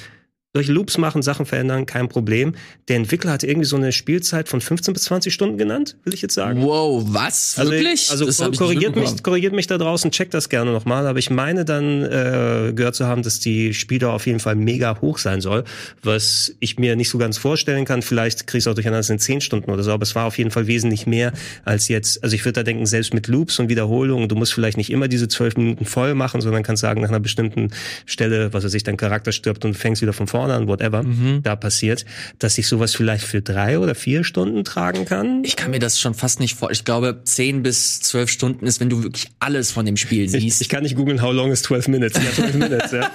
[0.56, 2.54] solche Loops machen, Sachen verändern, kein Problem.
[2.88, 6.22] Der Entwickler hat irgendwie so eine Spielzeit von 15 bis 20 Stunden genannt, will ich
[6.22, 6.62] jetzt sagen.
[6.62, 7.58] Wow, was?
[7.58, 8.10] Also, Wirklich?
[8.10, 11.06] Also Das korrigiert mich, korrigiert mich da draußen, checkt das gerne nochmal.
[11.06, 14.98] Aber ich meine dann äh, gehört zu haben, dass die Spieler auf jeden Fall mega
[15.02, 15.64] hoch sein soll,
[16.02, 18.00] was ich mir nicht so ganz vorstellen kann.
[18.00, 20.38] Vielleicht kriegst du auch durcheinander, es sind 10 Stunden oder so, aber es war auf
[20.38, 21.34] jeden Fall wesentlich mehr
[21.66, 22.24] als jetzt.
[22.24, 25.06] Also ich würde da denken, selbst mit Loops und Wiederholungen, du musst vielleicht nicht immer
[25.06, 27.72] diese 12 Minuten voll machen, sondern kannst sagen, nach einer bestimmten
[28.06, 31.42] Stelle, was weiß ich, dein Charakter stirbt und fängst wieder von vorne an, whatever Mhm.
[31.42, 32.04] da passiert,
[32.38, 35.42] dass sich sowas vielleicht für drei oder vier Stunden tragen kann.
[35.44, 36.70] Ich kann mir das schon fast nicht vor.
[36.70, 40.30] Ich glaube, 10 bis 12 Stunden ist, wenn du wirklich alles von dem Spiel Ich,
[40.32, 40.60] siehst.
[40.60, 42.22] ich kann nicht googeln, how long is 12 minutes?
[42.22, 43.10] Ja, 12 minutes, ja.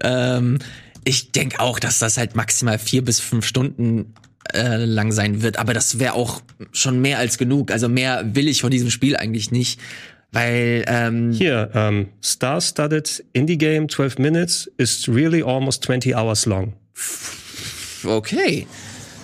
[0.02, 0.58] ähm,
[1.04, 4.14] ich denke auch, dass das halt maximal vier bis fünf Stunden
[4.52, 5.58] äh, lang sein wird.
[5.58, 7.70] Aber das wäre auch schon mehr als genug.
[7.70, 9.80] Also mehr will ich von diesem Spiel eigentlich nicht.
[10.34, 16.74] Weil, ähm, Hier, ähm, Star-Studded Indie Game 12 minutes is really almost 20 hours long.
[18.04, 18.66] okay.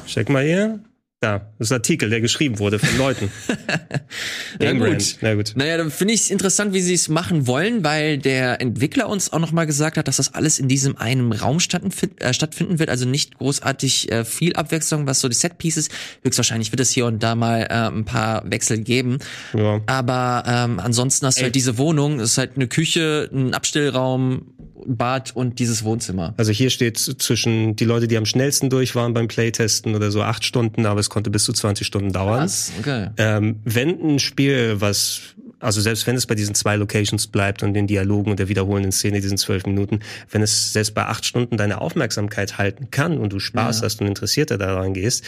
[0.06, 0.80] Check mal hier.
[1.22, 3.30] Da, das ist ein Artikel, der geschrieben wurde von Leuten.
[4.58, 5.18] Na Game gut.
[5.20, 5.52] Na gut.
[5.54, 9.30] Naja, dann finde ich es interessant, wie sie es machen wollen, weil der Entwickler uns
[9.30, 12.88] auch nochmal gesagt hat, dass das alles in diesem einen Raum stattfinden, äh, stattfinden wird.
[12.88, 15.90] Also nicht großartig äh, viel Abwechslung, was so die Set-Pieces.
[16.22, 19.18] Höchstwahrscheinlich wird es hier und da mal äh, ein paar Wechsel geben.
[19.52, 19.82] Ja.
[19.84, 24.54] Aber ähm, ansonsten hast du halt diese Wohnung, es ist halt eine Küche, ein Abstellraum,
[24.86, 26.32] ein Bad und dieses Wohnzimmer.
[26.38, 30.22] Also hier steht zwischen die Leute, die am schnellsten durch waren beim Playtesten oder so
[30.22, 32.44] acht Stunden, aber es konnte bis zu 20 Stunden dauern.
[32.44, 32.72] Was?
[32.80, 33.08] Okay.
[33.18, 35.20] Ähm, wenn ein Spiel, was,
[35.58, 38.92] also selbst wenn es bei diesen zwei Locations bleibt und den Dialogen und der wiederholenden
[38.92, 40.00] Szene, diesen zwölf Minuten,
[40.30, 43.84] wenn es selbst bei acht Stunden deine Aufmerksamkeit halten kann und du Spaß Ja.
[43.84, 45.24] hast und interessierter daran gehst,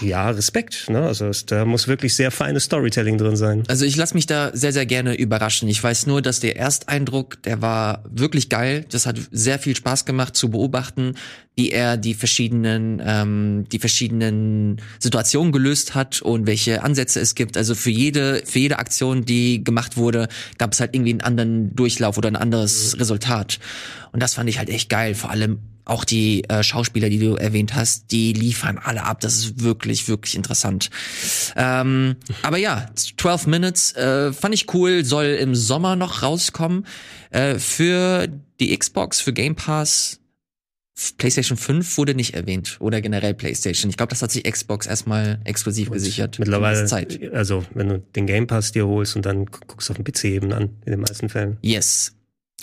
[0.00, 0.88] Ja, Respekt.
[0.88, 1.00] Ne?
[1.00, 3.64] Also es, da muss wirklich sehr feines Storytelling drin sein.
[3.68, 5.68] Also ich lasse mich da sehr, sehr gerne überraschen.
[5.68, 8.84] Ich weiß nur, dass der Ersteindruck, der war wirklich geil.
[8.90, 11.14] Das hat sehr viel Spaß gemacht zu beobachten,
[11.56, 17.56] wie er die verschiedenen, ähm, die verschiedenen Situationen gelöst hat und welche Ansätze es gibt.
[17.56, 21.74] Also für jede, für jede Aktion, die gemacht wurde, gab es halt irgendwie einen anderen
[21.74, 23.00] Durchlauf oder ein anderes Mhm.
[23.00, 23.58] Resultat.
[24.12, 25.14] Und das fand ich halt echt geil.
[25.14, 25.58] Vor allem
[25.88, 29.20] auch die äh, Schauspieler, die du erwähnt hast, die liefern alle ab.
[29.20, 30.90] Das ist wirklich, wirklich interessant.
[31.56, 36.86] Ähm, aber ja, 12 Minutes äh, fand ich cool, soll im Sommer noch rauskommen.
[37.30, 38.28] Äh, für
[38.60, 40.20] die Xbox, für Game Pass,
[41.16, 43.88] PlayStation 5 wurde nicht erwähnt oder generell PlayStation.
[43.88, 46.38] Ich glaube, das hat sich Xbox erstmal exklusiv gesichert.
[46.40, 47.32] Mittlerweile, Zeit.
[47.32, 50.04] also wenn du den Game Pass dir holst und dann gu- guckst du auf dem
[50.04, 51.56] PC eben an, in den meisten Fällen.
[51.62, 52.14] Yes.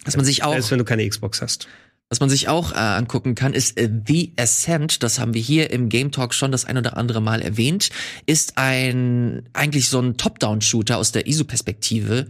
[0.04, 1.68] Was man sich auch Selbst wenn du keine Xbox hast.
[2.10, 5.02] Was man sich auch äh, angucken kann, ist äh, The Ascent.
[5.02, 7.90] Das haben wir hier im Game Talk schon das ein oder andere Mal erwähnt.
[8.28, 12.28] Ist ein eigentlich so ein Top-Down-Shooter aus der ISO-Perspektive.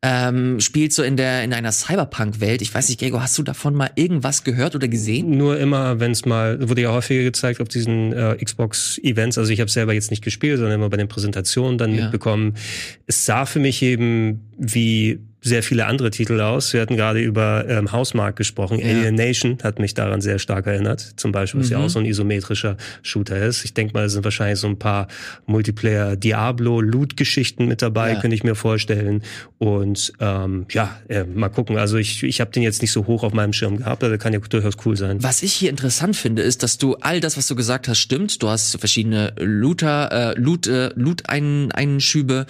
[0.00, 2.62] Ähm, spielt so in der in einer Cyberpunk-Welt.
[2.62, 5.36] Ich weiß nicht, Gregor, hast du davon mal irgendwas gehört oder gesehen?
[5.36, 9.58] Nur immer, wenn es mal, wurde ja häufiger gezeigt auf diesen äh, Xbox-Events, also ich
[9.58, 12.04] habe selber jetzt nicht gespielt, sondern immer bei den Präsentationen dann Ja.
[12.04, 12.54] mitbekommen.
[13.08, 16.72] Es sah für mich eben wie sehr viele andere Titel aus.
[16.72, 18.78] Wir hatten gerade über ähm, Hausmark gesprochen.
[18.80, 18.86] Ja.
[18.86, 21.00] Alienation hat mich daran sehr stark erinnert.
[21.16, 21.84] Zum Beispiel, was ja Mhm.
[21.84, 23.64] auch so ein isometrischer Shooter ist.
[23.64, 25.06] Ich denke mal, es sind wahrscheinlich so ein paar
[25.46, 28.20] Multiplayer Diablo Loot-Geschichten mit dabei, Ja.
[28.20, 29.22] könnte ich mir vorstellen.
[29.58, 31.78] Und ähm, ja, äh, mal gucken.
[31.78, 34.18] Also ich, ich habe den jetzt nicht so hoch auf meinem Schirm gehabt, aber der
[34.18, 35.22] kann ja durchaus cool sein.
[35.22, 38.42] Was ich hier interessant finde, ist, dass du all das, was du gesagt hast, stimmt.
[38.42, 42.46] Du hast verschiedene Looter, äh, Loot, äh, Loot-Einschübe.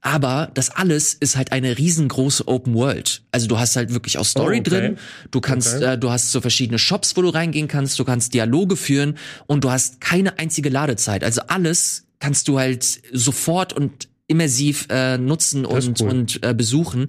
[0.00, 3.22] Aber das alles ist halt eine riesengroße Open World.
[3.32, 4.70] Also du hast halt wirklich auch Story Oh, okay.
[4.70, 4.98] drin.
[5.32, 5.94] Du kannst, Okay.
[5.94, 7.98] äh, du hast so verschiedene Shops, wo du reingehen kannst.
[7.98, 11.24] Du kannst Dialoge führen und du hast keine einzige Ladezeit.
[11.24, 16.08] Also alles kannst du halt sofort und immersiv äh, nutzen und, cool.
[16.10, 17.06] und äh, besuchen.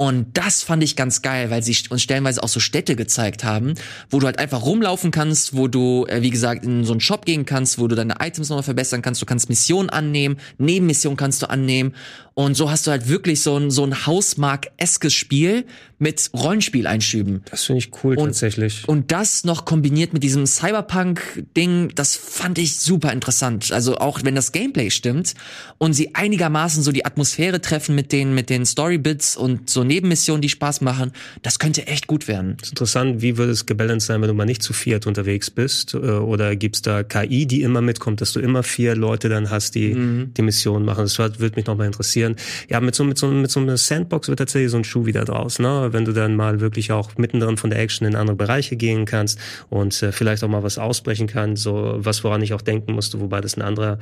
[0.00, 3.74] Und das fand ich ganz geil, weil sie uns stellenweise auch so Städte gezeigt haben,
[4.10, 7.24] wo du halt einfach rumlaufen kannst, wo du, äh, wie gesagt, in so einen Shop
[7.26, 9.20] gehen kannst, wo du deine Items nochmal verbessern kannst.
[9.20, 11.96] Du kannst Missionen annehmen, Nebenmissionen kannst du annehmen.
[12.34, 15.64] Und so hast du halt wirklich so ein, so ein Hausmark-eskes Spiel
[15.98, 17.42] mit Rollenspieleinschüben.
[17.50, 18.86] Das finde ich cool Und- tatsächlich.
[18.86, 23.72] Und das noch kombiniert mit diesem Cyberpunk-Ding, das fand ich super interessant.
[23.72, 25.34] Also auch wenn das Gameplay stimmt
[25.78, 30.40] und sie einigermaßen so die Atmosphäre treffen mit den, mit den Storybits und so Nebenmissionen,
[30.40, 31.10] die Spaß machen,
[31.42, 32.56] das könnte echt gut werden.
[32.62, 35.94] ist interessant, wie würde es gebalanced sein, wenn du mal nicht zu viert unterwegs bist?
[35.94, 39.74] Äh, Oder gibt's da KI, die immer mitkommt, dass du immer vier Leute dann hast,
[39.74, 40.34] die Mhm.
[40.36, 41.02] die Mission machen?
[41.04, 42.36] Das würde mich nochmal interessieren.
[42.70, 45.24] Ja, mit so, mit, so, mit so einer Sandbox wird tatsächlich so ein Schuh wieder
[45.24, 45.88] draus, ne?
[45.90, 49.38] Wenn du dann mal wirklich auch mittendrin von der Action in andere Bereiche gehen kannst
[49.70, 53.18] und äh, vielleicht auch mal was ausbrechen kannst, so was, woran ich auch denken musste,
[53.20, 53.98] wobei das ein anderer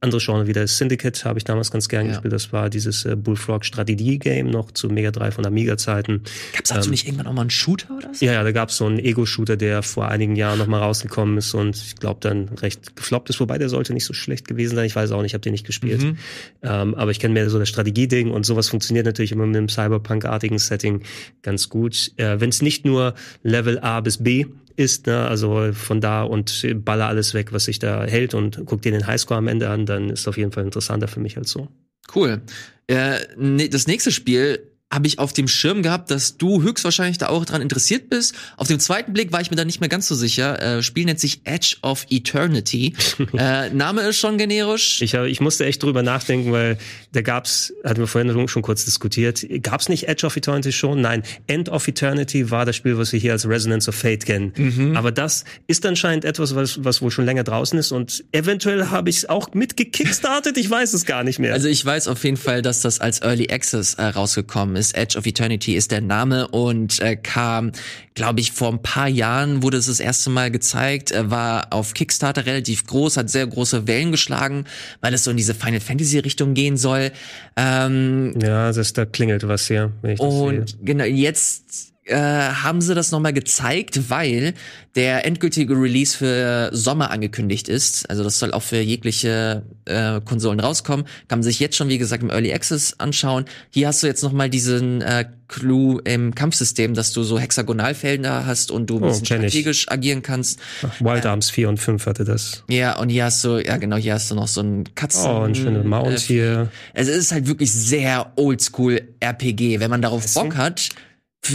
[0.00, 0.78] andere Genre wieder ist.
[0.78, 2.12] Syndicate habe ich damals ganz gern Ja.
[2.12, 2.32] gespielt.
[2.32, 6.22] Das war dieses äh, Bullfrog Strategie-Game noch zu Mega Drive und Amiga-Zeiten.
[6.54, 8.24] Gab's dazu nicht irgendwann auch mal einen Shooter oder so?
[8.24, 11.76] Ja, ja, da gab's so einen Ego-Shooter, der vor einigen Jahren nochmal rausgekommen ist und
[11.76, 14.86] ich glaube dann recht gefloppt ist, wobei der sollte nicht so schlecht gewesen sein.
[14.86, 16.02] Ich weiß auch nicht, ich habe den nicht gespielt.
[16.02, 16.18] Mhm.
[16.62, 19.68] Ähm, aber ich kenne mehr so das Strategieding und sowas funktioniert natürlich immer mit einem
[19.68, 21.02] Cyberpunk-artigen Setting
[21.42, 22.12] ganz gut.
[22.16, 26.64] Äh, Wenn es nicht nur Level A bis B ist, ne, also von da und
[26.84, 29.86] baller alles weg, was sich da hält und guck dir den Highscore am Ende an,
[29.86, 31.68] dann ist auf jeden Fall interessanter für mich als so.
[32.14, 32.40] Cool.
[32.86, 34.60] Äh, ne, das nächste Spiel
[34.92, 38.34] habe ich auf dem Schirm gehabt, dass du höchstwahrscheinlich da auch dran interessiert bist.
[38.56, 40.78] Auf dem zweiten Blick war ich mir da nicht mehr ganz so sicher.
[40.78, 42.94] Äh, Spiel nennt sich Edge of Eternity.
[43.38, 45.02] äh, Name ist schon generisch.
[45.02, 46.78] Ich, hab- ich musste echt drüber nachdenken, weil
[47.12, 51.02] da gab's, hatten wir vorhin schon kurz diskutiert, gab's nicht Edge of Eternity schon?
[51.02, 54.54] Nein, End of Eternity war das Spiel, was wir hier als Resonance of Fate kennen.
[54.56, 54.96] Mhm.
[54.96, 59.10] Aber das ist anscheinend etwas, was, was wohl schon länger draußen ist und eventuell habe
[59.10, 61.52] ich es auch mit gekickstartet, ich weiß es gar nicht mehr.
[61.52, 64.77] Also ich weiß auf jeden Fall, dass das als Early Access äh, rausgekommen ist.
[64.92, 67.72] Edge of Eternity ist der Name und äh, kam,
[68.14, 71.94] glaube ich, vor ein paar Jahren wurde es das erste Mal gezeigt, äh, war auf
[71.94, 74.64] Kickstarter relativ groß, hat sehr große Wellen geschlagen,
[75.00, 77.12] weil es so in diese Final Fantasy Richtung gehen soll.
[77.56, 80.42] Ähm, ja, das, da klingelt was hier, wenn ich das sehe.
[80.42, 84.54] und genau, jetzt äh, haben sie das nochmal gezeigt, weil
[84.96, 88.08] der endgültige Release für Sommer angekündigt ist.
[88.10, 91.06] Also das soll auch für jegliche äh, Konsolen rauskommen.
[91.28, 93.44] Kann man sich jetzt schon, wie gesagt, im Early Access anschauen.
[93.70, 98.70] Hier hast du jetzt nochmal diesen äh, Clou im Kampfsystem, dass du so Hexagonalfelder hast
[98.70, 99.28] und du ein Oh, bisschen ich.
[99.52, 100.58] strategisch agieren kannst.
[101.00, 102.64] Wild Arms 4 und 5 hatte das.
[102.68, 105.30] Ja, und hier hast du, ja genau, hier hast du noch so einen Katzen.
[105.30, 106.68] Oh, ein schöner Mount äh, hier.
[106.94, 109.80] Also es ist halt wirklich sehr oldschool RPG.
[109.80, 110.88] Wenn man darauf Bock hat,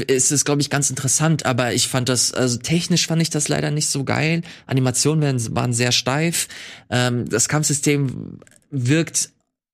[0.08, 3.48] ist es, glaube ich, ganz interessant, aber ich fand das, also technisch fand ich das
[3.48, 4.42] leider nicht so geil.
[4.66, 6.48] Animationen waren, sehr steif.
[6.90, 8.40] Ähm, das Kampfsystem
[8.72, 9.30] wirkt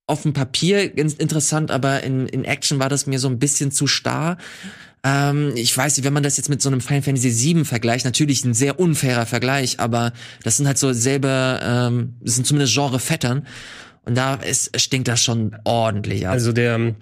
[0.07, 3.71] auf dem Papier ganz interessant, aber in, in Action war das mir so ein bisschen
[3.71, 4.37] zu starr.
[5.03, 8.05] Ähm, ich weiß nicht, wenn man das jetzt mit so einem Final Fantasy VII vergleicht,
[8.05, 10.11] natürlich ein sehr unfairer Vergleich, aber
[10.43, 13.47] das sind halt so selber, ähm, das sind zumindest Genre-Vettern.
[14.05, 16.33] Und da ist, stinkt das schon ordentlich ab.
[16.33, 16.95] Also der,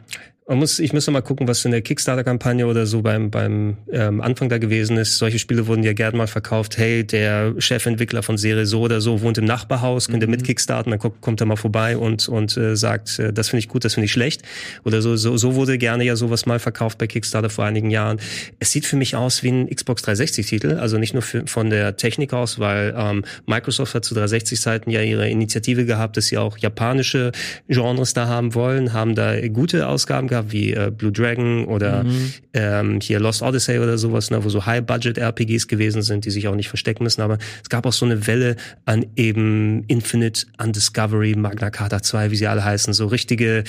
[0.48, 4.22] man muss, ich müsste mal gucken, was in der Kickstarter-Kampagne oder so beim, beim ähm,
[4.22, 5.18] Anfang da gewesen ist.
[5.18, 6.78] Solche Spiele wurden ja gern mal verkauft.
[6.78, 10.92] Hey, der Chefentwickler von Serie so oder so wohnt im Nachbarhaus, könnt ihr mit Kickstarten,
[10.92, 13.84] dann kommt, kommt er mal vorbei und, und äh, sagt, äh, das finde ich gut,
[13.84, 14.44] das finde ich schlecht.
[14.86, 18.22] Oder so, so, so wurde gerne ja sowas mal verkauft bei Kickstarter vor einigen Jahren.
[18.60, 21.98] Es sieht für mich aus wie ein Xbox 360-Titel, also nicht nur für, von der
[21.98, 26.58] Technik aus, weil ähm, Microsoft hat zu 360-Zeiten ja ihre Initiative gehabt, dass sie auch
[26.58, 27.34] japanische
[27.68, 32.06] Genres da haben wollen, haben da gute Ausgaben gehabt, wie äh, Blue Dragon oder
[32.54, 36.56] ähm, hier Lost Odyssey oder sowas, ne, wo so High-Budget-RPGs gewesen sind, die sich auch
[36.56, 37.22] nicht verstecken müssen.
[37.22, 42.36] Aber es gab auch so eine Welle an eben Infinite, Undiscovery, Magna Carta 2, wie
[42.36, 43.64] sie alle heißen, so richtige,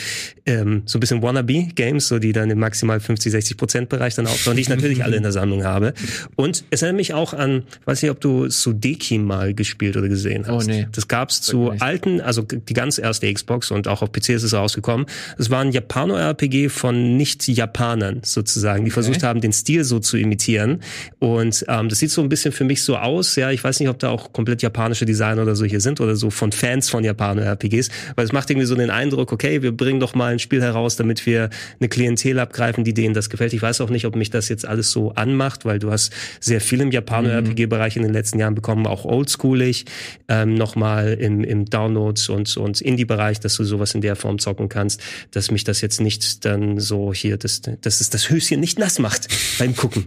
[0.47, 4.27] ähm, so ein bisschen Wannabe-Games, so die dann im maximal 50, 60 Prozent Bereich dann
[4.27, 5.95] aufbauen, die ich natürlich alle in der Sammlung habe.
[6.37, 10.47] Und es erinnert mich auch an, weiß nicht, ob du Sudeki mal gespielt oder gesehen
[10.47, 10.67] hast.
[10.67, 10.87] Oh, nee.
[10.93, 14.55] Das gab's zu alten, also die ganz erste Xbox und auch auf PC ist es
[14.55, 15.07] rausgekommen.
[15.39, 20.81] Es war ein Japano-RPG von Nicht-Japanern sozusagen, die versucht haben, den Stil so zu imitieren.
[21.21, 23.37] Und ähm, das sieht so ein bisschen für mich so aus.
[23.37, 26.17] Ja, ich weiß nicht, ob da auch komplett japanische Designer oder so hier sind oder
[26.17, 30.01] so von Fans von Japano-RPGs, weil es macht irgendwie so den Eindruck, okay, wir bringen
[30.01, 33.53] doch mal ein Spiel heraus, damit wir eine Klientel abgreifen, die denen das gefällt.
[33.53, 36.61] Ich weiß auch nicht, ob mich das jetzt alles so anmacht, weil du hast sehr
[36.61, 39.85] viel im Japano-RPG-Bereich in den letzten Jahren bekommen, auch oldschoolig,
[40.29, 44.69] ähm, nochmal im, im Downloads und, und Indie-Bereich, dass du sowas in der Form zocken
[44.69, 45.01] kannst,
[45.31, 48.99] dass mich das jetzt nicht dann so hier, dass, dass es das Höschen nicht nass
[48.99, 49.29] macht
[49.59, 50.07] beim Gucken.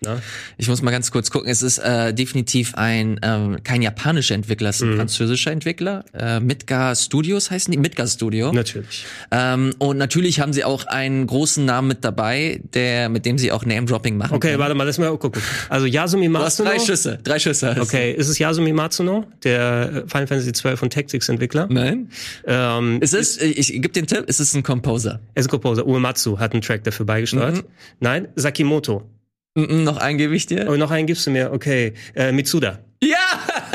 [0.00, 0.20] Na?
[0.58, 1.50] Ich muss mal ganz kurz gucken.
[1.50, 6.04] Es ist äh, definitiv ein ähm, kein japanischer Entwickler, es ist ein französischer Entwickler.
[6.14, 8.52] Äh, Midgar Studios heißen die, Midgar Studio.
[8.52, 9.04] Natürlich.
[9.32, 13.50] Ähm, und natürlich haben sie auch einen großen Namen mit dabei, der mit dem sie
[13.50, 14.34] auch Name-Dropping machen.
[14.36, 14.60] Okay, können.
[14.60, 15.42] warte mal, lass mal gucken.
[15.68, 16.70] Also Yasumi Du hast Matsuno.
[16.70, 17.68] drei Schüsse, drei Schüsse.
[17.70, 17.82] hast du.
[17.82, 21.66] Okay, ist es Yasumi Matsuno, der äh, Final Fantasy 12 und Tactics Entwickler?
[21.70, 22.10] Nein.
[22.46, 25.18] Ähm, Es ist, ich, ich gebe den Tipp, es ist ein Composer.
[25.34, 25.77] er ist ein Composer.
[25.86, 27.56] Uematsu hat einen Track dafür beigesteuert.
[27.56, 27.64] Mhm.
[28.00, 29.02] Nein, Sakimoto.
[29.54, 30.66] Mm, noch ein gebe ich dir.
[30.68, 31.52] Oh, noch einen gibst du mir.
[31.52, 32.78] Okay, äh, Mitsuda.
[33.02, 33.16] Ja!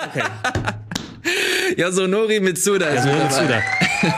[0.09, 0.23] Okay.
[1.77, 3.23] Ja, Sonori Mitsuda Also dabei.
[3.23, 3.61] Mitsuda.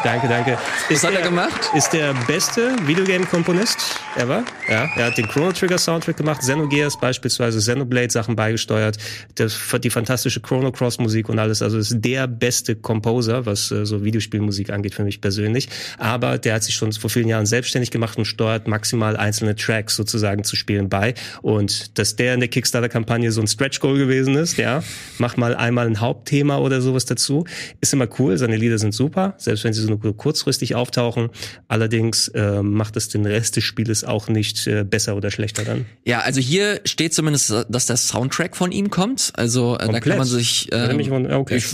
[0.04, 0.58] Danke, danke.
[0.90, 1.70] Ist hat er der- gemacht?
[1.76, 3.78] Ist der beste Videogame-Komponist
[4.18, 4.44] ever.
[4.70, 8.98] Ja, er hat den Chrono Trigger Soundtrack gemacht, Xenogears beispielsweise, Xenoblade Sachen beigesteuert,
[9.36, 11.62] das, die fantastische Chrono Cross Musik und alles.
[11.62, 15.70] Also ist der beste Composer, was äh, so Videospielmusik angeht für mich persönlich.
[15.98, 19.96] Aber der hat sich schon vor vielen Jahren selbstständig gemacht und steuert maximal einzelne Tracks
[19.96, 21.14] sozusagen zu spielen bei.
[21.42, 24.84] Und dass der in der Kickstarter-Kampagne so ein Stretch Goal gewesen ist, ja,
[25.18, 27.46] mach mal einmal ein Hauptthema oder sowas dazu,
[27.82, 28.38] ist immer cool.
[28.38, 31.30] Seine Lieder sind super, selbst wenn sie so nur kurzfristig auftauchen.
[31.68, 35.86] Allerdings äh, macht es den Rest des Spieles auch nicht äh, besser oder schlechter dann.
[36.06, 39.34] Ja, also hier steht zumindest, dass der Soundtrack von ihm kommt.
[39.36, 41.32] Also äh, da kann man sich, ähm, wundern.
[41.32, 41.58] Ja, okay.
[41.58, 41.66] ich,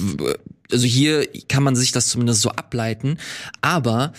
[0.71, 3.17] also hier kann man sich das zumindest so ableiten.
[3.61, 4.13] Aber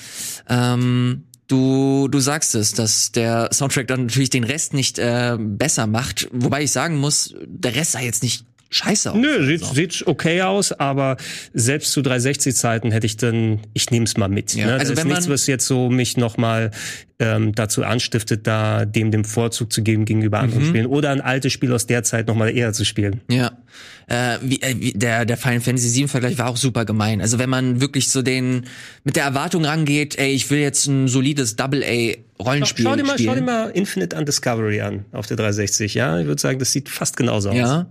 [0.48, 5.86] ähm, du du sagst es, dass der Soundtrack dann natürlich den Rest nicht äh, besser
[5.86, 6.28] macht.
[6.32, 9.18] Wobei ich sagen muss, der Rest sah jetzt nicht scheiße aus.
[9.18, 9.74] Nö, sieht, So.
[9.74, 11.16] sieht okay aus, aber
[11.54, 14.54] selbst zu 360-Zeiten hätte ich dann, ich nehme es mal mit.
[14.54, 14.72] Ja, ne?
[14.74, 16.70] also das ist nichts, was jetzt so mich nochmal
[17.18, 20.44] ähm, dazu anstiftet, da dem den Vorzug zu geben gegenüber Mhm.
[20.44, 23.20] anderen Spielen oder ein altes Spiel aus der Zeit nochmal eher zu spielen.
[23.30, 23.52] Ja.
[24.08, 27.20] Äh, wie, äh, wie, der, der Final Fantasy VII Vergleich war auch super gemein.
[27.20, 28.66] Also wenn man wirklich so den,
[29.04, 33.16] mit der Erwartung rangeht, ey, ich will jetzt ein solides Double-A-Rollenspiel Schau dir, mal, schau
[33.18, 33.34] spielen.
[33.36, 36.18] dir mal Infinite Undiscovery an auf der 360, ja?
[36.18, 37.56] Ich würde sagen, das sieht fast genauso aus.
[37.56, 37.86] Ja.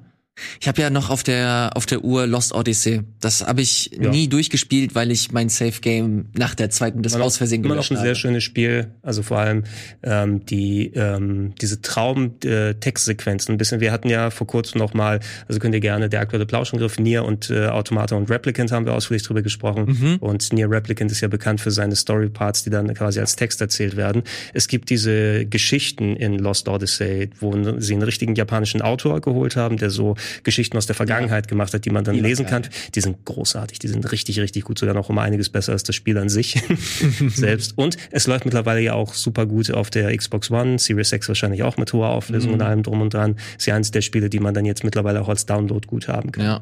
[0.61, 3.01] Ich habe ja noch auf der auf der Uhr Lost Odyssey.
[3.19, 4.09] Das habe ich Ja.
[4.09, 7.87] nie durchgespielt, weil ich mein Safe Game nach der zweiten noch- aus Versehen immer noch
[7.87, 8.15] gelöscht ein sehr habe.
[8.15, 8.95] schönes Spiel.
[9.01, 9.65] Also vor allem
[10.03, 13.53] ähm, die ähm, diese Traum-Textsequenzen.
[13.53, 13.81] Ein bisschen.
[13.81, 17.25] Wir hatten ja vor kurzem noch mal, also könnt ihr gerne der aktuelle Plauschangriff Nier
[17.25, 19.97] und äh, Automata und Replicant haben wir ausführlich drüber gesprochen.
[19.99, 20.15] Mhm.
[20.21, 23.95] Und Nier Replicant ist ja bekannt für seine Story-Parts, die dann quasi als Text erzählt
[23.97, 24.23] werden.
[24.53, 29.77] Es gibt diese Geschichten in Lost Odyssey, wo sie einen richtigen japanischen Autor geholt haben,
[29.77, 32.63] der so Geschichten aus der Vergangenheit gemacht hat, die man dann lesen kann.
[32.95, 35.95] Die sind großartig, die sind richtig, richtig gut, sogar noch um einiges besser als das
[35.95, 36.61] Spiel an sich
[37.27, 37.77] selbst.
[37.77, 41.63] Und es läuft mittlerweile ja auch super gut auf der Xbox One, Series X wahrscheinlich
[41.63, 43.35] auch mit hoher Auflösung und allem drum und dran.
[43.57, 46.31] Ist ja eines der Spiele, die man dann jetzt mittlerweile auch als Download gut haben
[46.31, 46.43] kann.
[46.43, 46.61] Ja.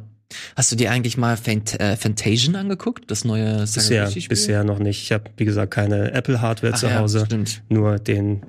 [0.55, 3.09] Hast du dir eigentlich mal Phant äh, Phantasian angeguckt?
[3.09, 4.29] Das neue Bisher, Sakaguchi-Spiel?
[4.29, 5.01] bisher noch nicht.
[5.01, 7.25] Ich habe, wie gesagt, keine Apple-Hardware zu ja, Hause.
[7.25, 7.63] stimmt.
[7.69, 8.43] Nur den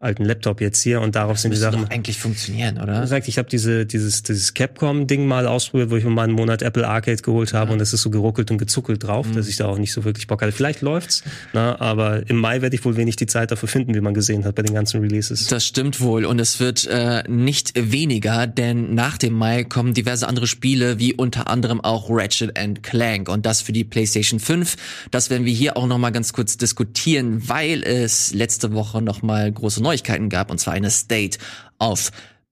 [0.00, 1.82] alten Laptop jetzt hier und darauf sind die Sachen.
[1.82, 3.02] doch eigentlich funktionieren, oder?
[3.02, 6.62] gesagt, ich habe diese, dieses, dieses Capcom-Ding mal ausprobiert, wo ich mir mal einen Monat
[6.62, 9.34] Apple Arcade geholt habe und es ist so geruckelt und gezuckelt drauf, Mhm.
[9.34, 10.52] dass ich da auch nicht so wirklich Bock hatte.
[10.52, 11.22] Vielleicht läuft's,
[11.52, 14.46] na, aber im Mai werde ich wohl wenig die Zeit dafür finden, wie man gesehen
[14.46, 15.46] hat bei den ganzen Releases.
[15.48, 20.26] Das stimmt wohl und es wird äh, nicht weniger, denn nach dem Mai kommen diverse
[20.26, 24.76] andere Spiele, wie unter anderem auch Ratchet and Clank und das für die PlayStation 5.
[25.10, 29.20] Das werden wir hier auch noch mal ganz kurz diskutieren, weil es letzte Woche noch
[29.20, 29.89] mal große Neuigkeiten
[30.28, 31.38] gab und zwar eine State
[31.78, 32.10] of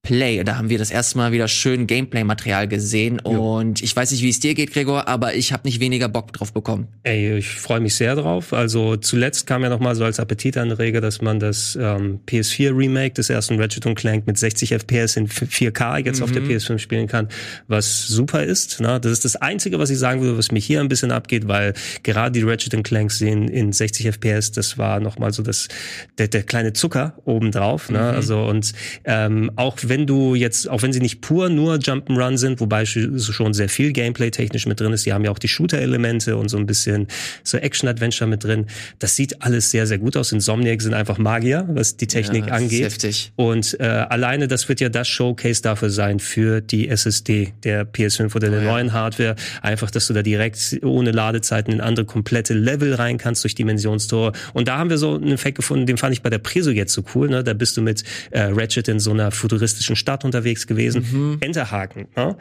[0.08, 0.42] Play.
[0.42, 4.30] Da haben wir das erste Mal wieder schön Gameplay-Material gesehen und ich weiß nicht, wie
[4.30, 6.88] es dir geht, Gregor, aber ich habe nicht weniger Bock drauf bekommen.
[7.02, 8.54] Ey, ich freue mich sehr drauf.
[8.54, 13.12] Also zuletzt kam ja noch mal so als Appetitanreger, dass man das ähm, PS4 Remake
[13.12, 17.28] des ersten Ratchet Clank mit 60 FPS in 4K jetzt auf der PS5 spielen kann,
[17.66, 18.80] was super ist.
[18.80, 18.98] Ne?
[19.00, 21.74] Das ist das Einzige, was ich sagen würde, was mich hier ein bisschen abgeht, weil
[22.02, 25.68] gerade die Ratchet Clank sehen in 60 FPS, das war noch mal so das
[26.16, 27.90] der, der kleine Zucker obendrauf.
[27.90, 28.00] Ne?
[28.00, 28.72] Also und
[29.04, 33.32] ähm, auch wenn du jetzt, auch wenn sie nicht pur nur Jump'n'Run sind, wobei sch-
[33.32, 36.48] schon sehr viel Gameplay technisch mit drin ist, die haben ja auch die Shooter-Elemente und
[36.48, 37.06] so ein bisschen
[37.44, 38.66] so Action-Adventure mit drin.
[38.98, 40.32] Das sieht alles sehr, sehr gut aus.
[40.32, 42.84] Insomniac sind einfach Magier, was die Technik Ja, angeht.
[42.84, 43.32] heftig.
[43.36, 48.34] Und äh, alleine das wird ja das Showcase dafür sein für die SSD der PS5
[48.36, 48.70] oder der Oh ja.
[48.72, 49.36] neuen Hardware.
[49.62, 54.32] Einfach, dass du da direkt ohne Ladezeiten in andere komplette Level rein kannst durch Dimensionstore.
[54.54, 56.92] Und da haben wir so einen Effekt gefunden, den fand ich bei der Preso jetzt
[56.92, 57.28] so cool.
[57.28, 57.44] Ne?
[57.44, 61.06] Da bist du mit äh, Ratchet in so einer futuristischen Stadt unterwegs gewesen.
[61.10, 61.36] Mhm.
[61.40, 62.06] Enterhaken.
[62.16, 62.36] Ne?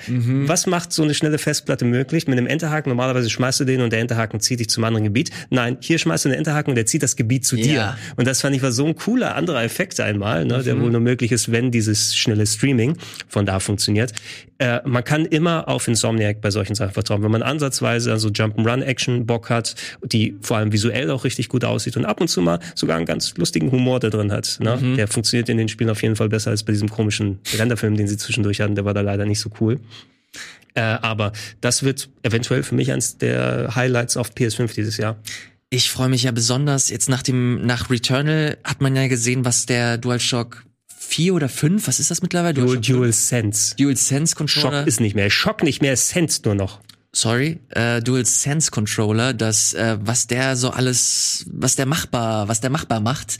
[0.47, 2.27] Was macht so eine schnelle Festplatte möglich?
[2.27, 5.31] Mit einem Enterhaken, normalerweise schmeißt du den und der Enterhaken zieht dich zum anderen Gebiet.
[5.49, 7.73] Nein, hier schmeißt du einen Enterhaken und der zieht das Gebiet zu dir.
[7.73, 7.97] Ja.
[8.15, 11.01] Und das fand ich war so ein cooler anderer Effekt einmal, ne, der wohl nur
[11.01, 14.13] möglich ist, wenn dieses schnelle Streaming von da funktioniert.
[14.59, 17.21] Äh, man kann immer auf Insomniac bei solchen Sachen vertrauen.
[17.23, 21.95] Wenn man ansatzweise also Jump'n'Run-Action Bock hat, die vor allem visuell auch richtig gut aussieht
[21.95, 24.57] und ab und zu mal sogar einen ganz lustigen Humor da drin hat.
[24.59, 24.95] Ne?
[24.97, 28.07] Der funktioniert in den Spielen auf jeden Fall besser als bei diesem komischen Renderfilm, den
[28.07, 28.75] sie zwischendurch hatten.
[28.75, 29.79] Der war da leider nicht so cool.
[30.73, 31.31] Äh, aber
[31.61, 35.17] das wird eventuell für mich eines der Highlights auf PS5 dieses Jahr.
[35.69, 39.65] Ich freue mich ja besonders, jetzt nach dem, nach Returnal hat man ja gesehen, was
[39.65, 40.63] der DualShock
[41.07, 42.53] 4 oder 5, was ist das mittlerweile?
[42.55, 43.75] Dual, DualShock Dual Sense.
[43.77, 44.79] Dual Sense Controller.
[44.79, 45.29] Schock ist nicht mehr.
[45.29, 46.81] Schock nicht mehr, Sense nur noch.
[47.13, 52.61] sorry, äh, Dual Sense Controller, das, äh, was der so alles, was der machbar, was
[52.61, 53.37] der machbar macht,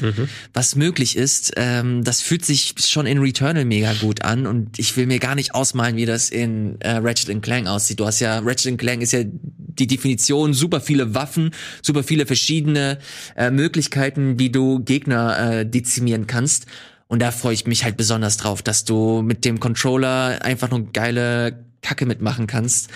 [0.54, 4.96] was möglich ist, ähm, das fühlt sich schon in Returnal mega gut an und ich
[4.98, 8.00] will mir gar nicht ausmalen, wie das in äh, Ratchet Clank aussieht.
[8.00, 11.52] Du hast ja, Ratchet Clank ist ja die Definition, super viele Waffen,
[11.84, 12.98] super viele verschiedene
[13.36, 16.66] äh, Möglichkeiten, wie du Gegner äh, dezimieren kannst.
[17.08, 20.92] Und da freue ich mich halt besonders drauf, dass du mit dem Controller einfach nur
[20.92, 22.90] geile Kacke mitmachen kannst.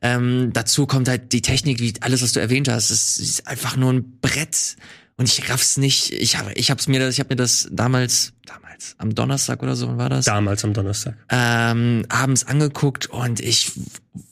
[0.00, 2.90] Ähm, dazu kommt halt die Technik, wie alles, was du erwähnt hast.
[2.90, 4.76] Es ist einfach nur ein Brett.
[5.18, 6.12] Und ich raff's nicht.
[6.12, 9.74] Ich habe, ich hab's mir, das- ich habe mir das damals, damals am Donnerstag oder
[9.74, 10.24] so, wann war das?
[10.26, 11.16] Damals am Donnerstag.
[11.28, 13.72] ähm, abends angeguckt und ich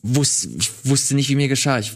[0.03, 1.78] wusste, ich wusste nicht, wie mir geschah.
[1.80, 1.93] Ich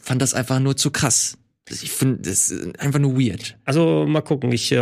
[0.00, 1.36] fand das einfach nur zu krass.
[1.70, 3.56] Ich finde das ist einfach nur weird.
[3.64, 4.52] Also mal gucken.
[4.52, 4.76] Ich, äh,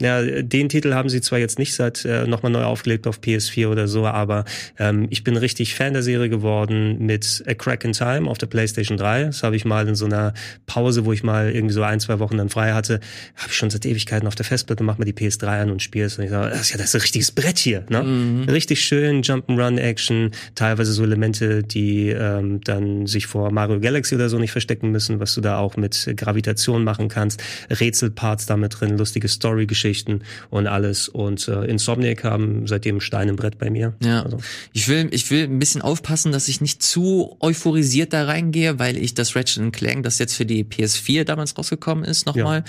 [0.00, 3.68] ja, den Titel haben sie zwar jetzt nicht seit äh, nochmal neu aufgelegt auf PS4
[3.68, 4.44] oder so, aber
[4.78, 8.46] ähm, ich bin richtig Fan der Serie geworden mit A Crack in Time auf der
[8.46, 9.24] PlayStation 3.
[9.24, 10.34] Das habe ich mal in so einer
[10.66, 13.00] Pause, wo ich mal irgendwie so ein, zwei Wochen dann frei hatte,
[13.36, 16.18] habe ich schon seit Ewigkeiten auf der Festplatte, mach mal die PS3 an und spiel's.
[16.18, 17.84] Und ich sage, das ist ja das ist ein richtiges Brett hier.
[17.88, 18.46] Ne?
[18.50, 24.38] Richtig schön, Jump'n'Run-Action, teilweise so Elemente, die ähm, dann sich vor Mario Galaxy oder so
[24.38, 29.28] nicht verstecken müssen, was du da auch mit Gravitation machen kannst, Rätselparts damit drin, lustige
[29.28, 30.20] Story-Geschichten
[30.50, 31.08] und alles.
[31.08, 33.94] Und äh, Insomniac haben seitdem Stein im Brett bei mir.
[34.02, 34.22] Ja.
[34.24, 34.38] Also,
[34.74, 38.98] Ich will, ich will ein bisschen aufpassen, dass ich nicht zu euphorisiert da reingehe, weil
[38.98, 42.62] ich das Ratchet Clank, das jetzt für die PS4 damals rausgekommen ist, nochmal.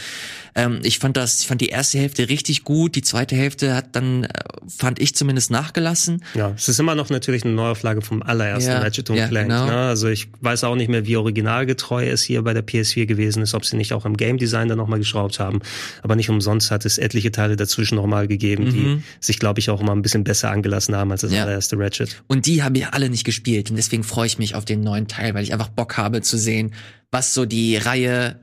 [0.55, 3.93] Ähm, ich fand das, ich fand die erste Hälfte richtig gut, die zweite Hälfte hat
[3.95, 4.29] dann, äh,
[4.67, 6.23] fand ich zumindest nachgelassen.
[6.33, 9.49] ja, es ist immer noch natürlich eine Neuauflage vom allerersten Ja, Ratchet ja, Clank.
[9.49, 9.65] genau.
[9.65, 9.75] Ne?
[9.77, 13.48] Also ich weiß auch nicht mehr, wie originalgetreu es hier bei der PS4 gewesen ist,
[13.53, 15.59] ob sie nicht auch im Game Design da nochmal geschraubt haben.
[16.03, 19.81] Aber nicht umsonst hat es etliche Teile dazwischen nochmal gegeben, die sich, glaube ich, auch
[19.81, 21.37] immer ein bisschen besser angelassen haben als das Mhm.
[21.37, 21.43] Ja.
[21.43, 22.21] allererste Ratchet.
[22.27, 23.69] Und die habe ich alle nicht gespielt.
[23.69, 26.37] Und deswegen freue ich mich auf den neuen Teil, weil ich einfach Bock habe zu
[26.37, 26.73] sehen,
[27.11, 28.39] was so die Reihe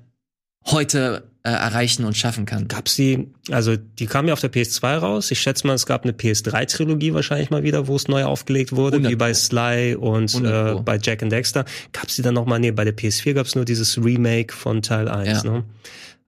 [0.66, 2.66] heute äh, erreichen und schaffen kann.
[2.68, 5.30] Gab's die, also die kam ja auf der PS2 raus.
[5.30, 8.96] Ich schätze mal, es gab eine PS3-Trilogie wahrscheinlich mal wieder, wo es neu aufgelegt wurde,
[8.96, 9.32] 100 wie bei.
[9.34, 11.64] Sly und 100 äh, bei Jack and Dexter.
[11.92, 15.08] Gab's die dann noch mal, nee, bei der PS4 gab's nur dieses Remake von Teil
[15.08, 15.50] 1, Ja.
[15.50, 15.64] ne?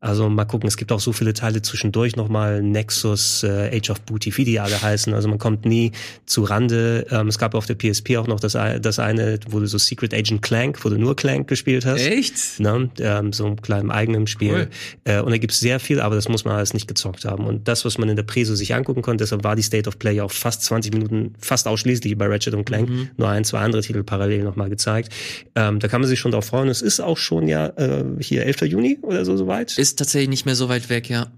[0.01, 4.01] Also mal gucken, es gibt auch so viele Teile zwischendurch nochmal, Nexus, äh, Age of
[4.03, 5.13] Booty, wie die alle heißen.
[5.13, 5.91] Also man kommt nie
[6.25, 7.05] zu Rande.
[7.11, 10.15] Ähm, es gab auf der PSP auch noch das, das eine, wo du so Secret
[10.15, 12.07] Agent Clank, wo du nur Clank gespielt hast.
[12.07, 12.61] Echt?
[12.61, 12.91] Ne?
[13.01, 14.69] Ähm, so einem kleinen eigenen Spiel.
[15.05, 15.13] Cool.
[15.13, 17.45] Äh, und da gibt's sehr viel, aber das muss man alles nicht gezockt haben.
[17.45, 19.99] Und das, was man in der Preso sich angucken konnte, deshalb war die State of
[19.99, 23.09] Play ja auch fast 20 Minuten, fast ausschließlich bei Ratchet und Clank, Mhm.
[23.17, 25.13] nur ein, zwei andere Titel parallel nochmal gezeigt.
[25.57, 26.69] Ähm, da kann man sich schon drauf freuen.
[26.69, 28.63] Es ist auch schon ja äh, hier 11.
[28.63, 29.77] Juni oder so soweit.
[29.77, 31.31] Ist tatsächlich nicht mehr so weit weg, ja.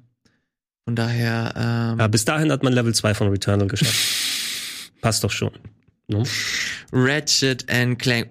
[0.85, 4.93] Von daher, ähm, Ja, bis dahin hat man Level 2 von Returnal geschafft.
[5.01, 5.53] Passt doch schon.
[6.09, 6.25] Ne?
[6.93, 8.29] Ratchet and Clank.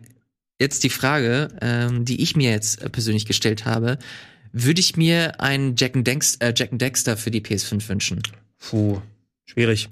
[0.60, 3.98] Jetzt die Frage, ähm, die ich mir jetzt äh, persönlich gestellt habe.
[4.52, 8.22] Würde ich mir einen Jack and, Dex äh, Jack and Dexter für die PS5 wünschen?
[8.58, 9.02] Puh,
[9.46, 9.90] schwierig.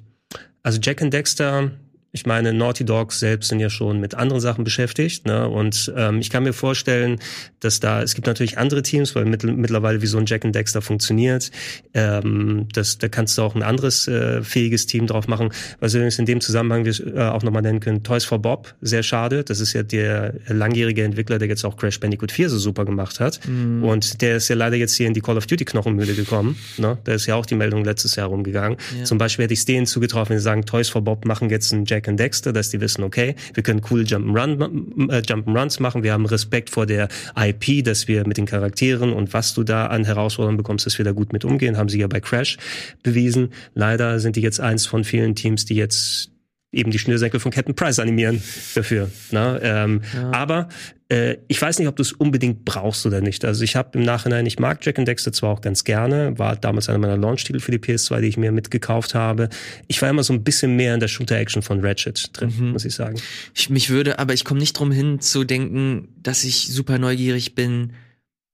[0.64, 1.72] Also Jack and Dexter,
[2.12, 5.26] ich meine, Naughty Dogs selbst sind ja schon mit anderen Sachen beschäftigt.
[5.26, 5.48] Ne?
[5.48, 7.20] Und ähm, ich kann mir vorstellen,
[7.60, 10.56] dass da, es gibt natürlich andere Teams, weil mittl mittlerweile wie so ein Jack and
[10.56, 11.52] Dexter funktioniert.
[11.94, 15.52] Ähm, das, da kannst du auch ein anderes äh, fähiges Team drauf machen.
[15.80, 18.74] Was wir übrigens in dem Zusammenhang wir, äh, auch nochmal nennen können, Toys for Bob,
[18.82, 19.44] sehr schade.
[19.44, 23.20] Das ist ja der langjährige Entwickler, der jetzt auch Crash Bandicoot 4 so super gemacht
[23.20, 23.40] hat.
[23.48, 26.58] Und der ist ja leider jetzt hier in die Call of Duty Knochenmühle gekommen.
[26.78, 26.98] Ne?
[27.04, 28.78] Da ist ja auch die Meldung letztes Jahr rumgegangen.
[28.98, 29.04] Ja.
[29.04, 31.74] Zum Beispiel hätte ich es denen zugetraut, wenn sie sagen, Toys for Bob machen jetzt
[31.74, 36.04] einen Jack and Dexter, dass die wissen, okay, wir können coole Jump'n'Run, äh, Jump'n'Runs machen,
[36.04, 39.88] wir haben Respekt vor der IP, dass wir mit den Charakteren und was du da
[39.88, 42.58] an Herausforderungen bekommst, dass wir da gut mit umgehen, haben sie ja bei Crash
[43.04, 43.50] bewiesen.
[43.74, 46.32] Leider sind die jetzt eins von vielen Teams, die jetzt
[46.78, 48.42] eben die Schnürsenkel von Captain Price animieren
[48.76, 49.10] dafür.
[49.32, 49.60] Ne?
[49.64, 50.02] Ähm,
[50.32, 50.70] Aber
[51.10, 53.46] äh, ich weiß nicht, ob du es unbedingt brauchst oder nicht.
[53.46, 56.56] Also ich habe im Nachhinein, ich mag Jack and Dexter zwar auch ganz gerne, war
[56.56, 59.50] damals einer meiner Launch-Titel für die PS2, die ich mir mitgekauft habe.
[59.88, 62.96] Ich war immer so ein bisschen mehr in der Shooter-Action von Ratchet drin, muss ich
[62.96, 63.20] sagen.
[63.54, 67.56] Ich, mich würde, aber ich komme nicht drum hin zu denken, dass ich super neugierig
[67.56, 67.94] bin,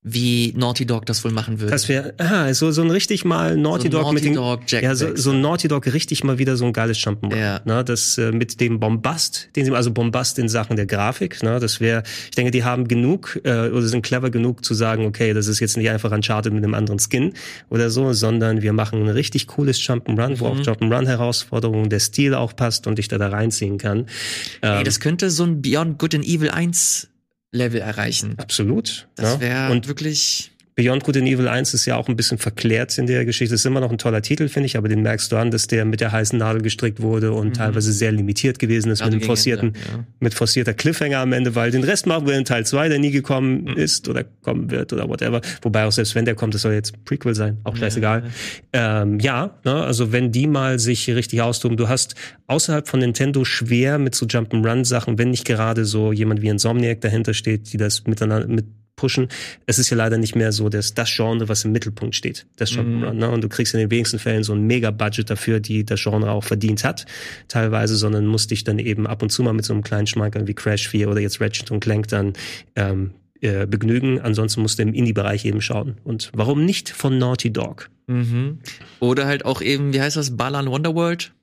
[0.06, 1.72] wie Naughty Dog das wohl machen würde.
[1.72, 4.60] Das wäre, ah, so, so ein richtig mal Naughty So Dog Naughty mit dem, Dog,
[4.68, 7.36] Jack ja, so, so ein Naughty Dog richtig mal wieder so ein geiles Jump'n'Run.
[7.38, 7.62] Ja.
[7.64, 11.58] Ne, das äh, mit dem Bombast, den sie, also Bombast in Sachen der Grafik, ne,
[11.60, 15.34] das wäre, ich denke, die haben genug äh, oder sind clever genug zu sagen, okay,
[15.34, 17.34] das ist jetzt nicht einfach Uncharted mit einem anderen Skin
[17.70, 20.62] oder so, sondern wir machen ein richtig cooles Jump'n'Run, wo auch Mhm.
[20.64, 24.06] Jump'n'Run-Herausforderungen der Stil auch passt und ich da da reinziehen kann.
[24.62, 27.08] Ey, Ähm, das könnte so ein Beyond Good and Evil 1
[27.54, 28.36] Level erreichen.
[28.38, 29.08] absolut.
[29.16, 30.52] Das wäre und wirklich.
[30.76, 33.54] Beyond Good and Evil 1 ist ja auch ein bisschen verklärt in der Geschichte.
[33.54, 35.86] Ist immer noch ein toller Titel, finde ich, aber den merkst du an, dass der
[35.86, 39.04] mit der heißen Nadel gestrickt wurde und teilweise sehr limitiert gewesen ist Mhm.
[39.04, 40.06] Gerade mit gegen forcierten, ja.
[40.20, 43.12] mit forcierter Cliffhanger am Ende, weil den Rest machen wir in Teil 2, der nie
[43.12, 43.78] gekommen Mhm.
[43.78, 45.42] ist oder kommen wird oder whatever.
[45.62, 48.24] Wobei auch selbst wenn der kommt, das soll jetzt Prequel sein, auch scheißegal.
[48.74, 52.16] Ja, ähm, ja ne, also wenn die mal sich richtig austoben, du hast
[52.48, 57.34] außerhalb von Nintendo schwer mit so Jump'n'Run-Sachen, wenn nicht gerade so jemand wie Insomniac dahinter
[57.34, 58.66] steht, die das miteinander mit
[58.96, 59.28] pushen.
[59.66, 62.72] Es ist ja leider nicht mehr so das, das Genre, was im Mittelpunkt steht, das
[62.72, 63.14] Jump'n'Run.
[63.14, 63.30] Ne?
[63.30, 66.44] Und du kriegst in den wenigsten Fällen so ein Mega-Budget dafür, die das Genre auch
[66.44, 67.06] verdient hat,
[67.48, 70.48] teilweise, sondern musst dich dann eben ab und zu mal mit so einem kleinen Schmankerl
[70.48, 72.34] wie Crash 4 oder jetzt Ratchet und Clank dann
[72.76, 74.22] ähm, äh, begnügen.
[74.22, 75.98] Ansonsten musst du im Indie-Bereich eben schauen.
[76.04, 77.90] Und warum nicht von Naughty Dog?
[78.08, 78.60] Mhm.
[79.00, 81.34] Oder halt auch eben, wie heißt das, Balan Wonderworld?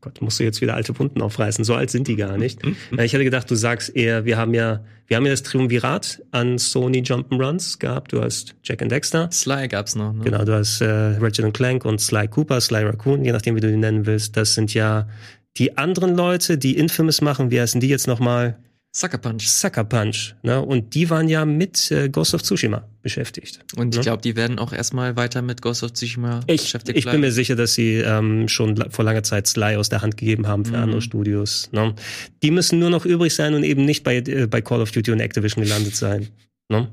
[0.00, 1.64] Gott, musst du jetzt wieder alte Wunden aufreißen.
[1.64, 2.60] So alt sind die gar nicht.
[2.96, 6.22] Ja, Ich hätte gedacht, du sagst eher, wir haben ja, wir haben ja das Triumvirat
[6.30, 8.12] an Sony Jump'n'Runs gehabt.
[8.12, 9.28] Du hast Jack and Dexter.
[9.32, 10.24] Sly gab's noch, ne?
[10.24, 13.60] Genau, du hast äh, Ratchet and Clank und Sly Cooper, Sly Raccoon, je nachdem, wie
[13.60, 14.36] du die nennen willst.
[14.36, 15.08] Das sind ja
[15.56, 17.50] die anderen Leute, die Infamous machen.
[17.50, 18.58] Wie heißen die jetzt nochmal?
[18.90, 19.46] Sucker Punch.
[19.46, 20.34] Sucker Punch.
[20.42, 20.60] Ne?
[20.60, 23.60] Und die waren ja mit äh, Ghost of Tsushima beschäftigt.
[23.76, 24.02] Und ich Ja.
[24.02, 27.20] glaube, die werden auch erstmal weiter mit Ghost of Tsushima Ich, beschäftigt ich bin bleiben.
[27.20, 30.64] mir sicher, dass sie ähm, schon vor langer Zeit Sly aus der Hand gegeben haben
[30.64, 30.82] für Mhm.
[30.82, 31.68] andere Studios.
[31.72, 31.94] Ne?
[32.42, 35.12] Die müssen nur noch übrig sein und eben nicht bei, äh, bei Call of Duty
[35.12, 36.28] und Activision gelandet sein.
[36.70, 36.88] Ne?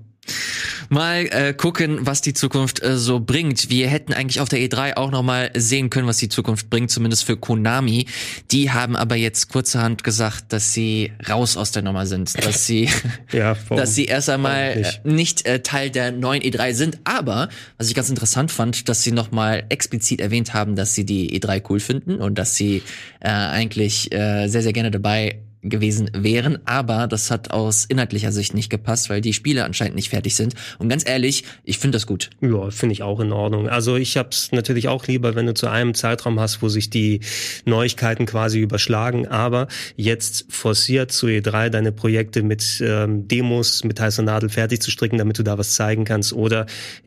[0.90, 3.70] Mal äh, gucken, was die Zukunft äh, so bringt.
[3.70, 6.92] Wir hätten eigentlich auf der E3 auch noch mal sehen können, was die Zukunft bringt,
[6.92, 8.06] zumindest für Konami.
[8.52, 12.90] Die haben aber jetzt kurzerhand gesagt, dass sie raus aus der Nummer sind, dass sie
[13.32, 15.06] Ja, dass sie erst einmal nicht, nicht?
[15.06, 17.00] äh, nicht äh, Teil der neuen E3 sind.
[17.04, 21.06] Aber was ich ganz interessant fand, dass sie noch mal explizit erwähnt haben, dass sie
[21.06, 22.84] die E3 cool finden und dass sie
[23.20, 25.40] äh, eigentlich äh, sehr sehr gerne dabei
[25.70, 30.10] gewesen wären, aber das hat aus inhaltlicher Sicht nicht gepasst, weil die Spiele anscheinend nicht
[30.10, 30.54] fertig sind.
[30.78, 32.30] Und ganz ehrlich, ich finde das gut.
[32.42, 33.70] Ja, finde ich auch in Ordnung.
[33.70, 37.22] Also ich hab's natürlich auch lieber, wenn du zu einem Zeitraum hast, wo sich die
[37.66, 44.24] Neuigkeiten quasi überschlagen, aber jetzt forciert zu E3 deine Projekte mit ähm, Demos mit heißer
[44.24, 46.34] Nadel fertig zu stricken, damit du da was zeigen kannst.
[46.34, 46.66] Oder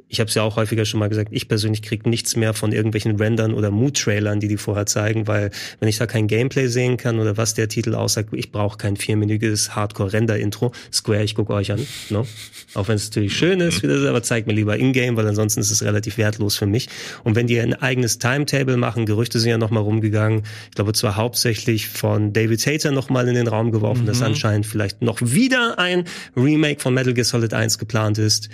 [0.08, 2.72] ich habe es ja auch häufiger schon mal gesagt, ich persönlich krieg nichts mehr von
[2.72, 5.50] irgendwelchen Rendern oder Mood-Trailern, die die vorher zeigen, weil
[5.80, 8.78] wenn ich da kein Gameplay sehen kann oder was der Titel aussagt, ich ich brauche
[8.78, 10.72] kein vierminütiges Hardcore-Render-Intro.
[10.90, 11.86] Square, ich gucke euch an.
[12.08, 12.26] No?
[12.72, 15.82] Auch wenn es natürlich schön ist, aber zeigt mir lieber in-game, weil ansonsten ist es
[15.82, 16.88] relativ wertlos für mich.
[17.24, 21.16] Und wenn die ein eigenes Timetable machen, Gerüchte sind ja nochmal rumgegangen, ich glaube zwar
[21.16, 26.04] hauptsächlich von David Hater nochmal in den Raum geworfen, dass anscheinend vielleicht noch wieder ein
[26.34, 28.48] Remake von Metal Gear Solid 1 geplant ist.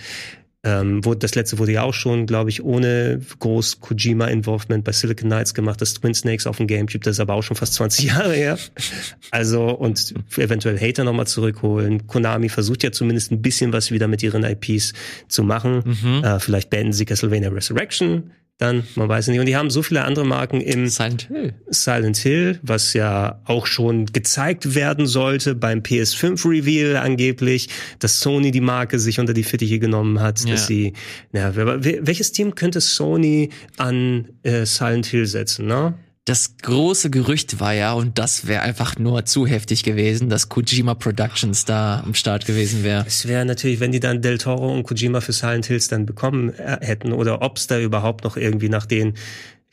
[0.65, 5.29] Ähm, wurde, das letzte wurde ja auch schon, glaube ich, ohne groß Kojima-Involvement bei Silicon
[5.29, 8.05] Knights gemacht, das Twin Snakes auf dem Gamecube, das ist aber auch schon fast 20
[8.11, 8.59] Jahre her.
[9.31, 12.07] Also, und eventuell Hater nochmal zurückholen.
[12.07, 14.95] Konami versucht ja zumindest ein bisschen was wieder mit ihren IPs
[15.29, 15.83] zu machen.
[16.25, 18.31] Äh, vielleicht beenden sie Castlevania Resurrection.
[18.59, 19.41] Dann, man weiß es nicht.
[19.41, 21.55] Und die haben so viele andere Marken im Silent Hill.
[21.71, 28.53] Silent Hill, was ja auch schon gezeigt werden sollte beim PS5 Reveal angeblich, dass Sony
[28.53, 30.53] die Marke sich unter die Fittiche genommen hat, Ja.
[30.53, 30.93] dass sie,
[31.33, 35.95] ja, welches Team könnte Sony an äh, Silent Hill setzen, ne?
[36.27, 40.95] Das große Gerücht war ja, und das wäre einfach nur zu heftig gewesen, dass Kojima
[40.95, 43.05] Productions da am Start gewesen wäre.
[43.07, 46.55] Es wäre natürlich, wenn die dann Del Toro und Kojima für Silent Hills dann bekommen
[46.55, 49.15] äh, hätten oder ob's da überhaupt noch irgendwie nach den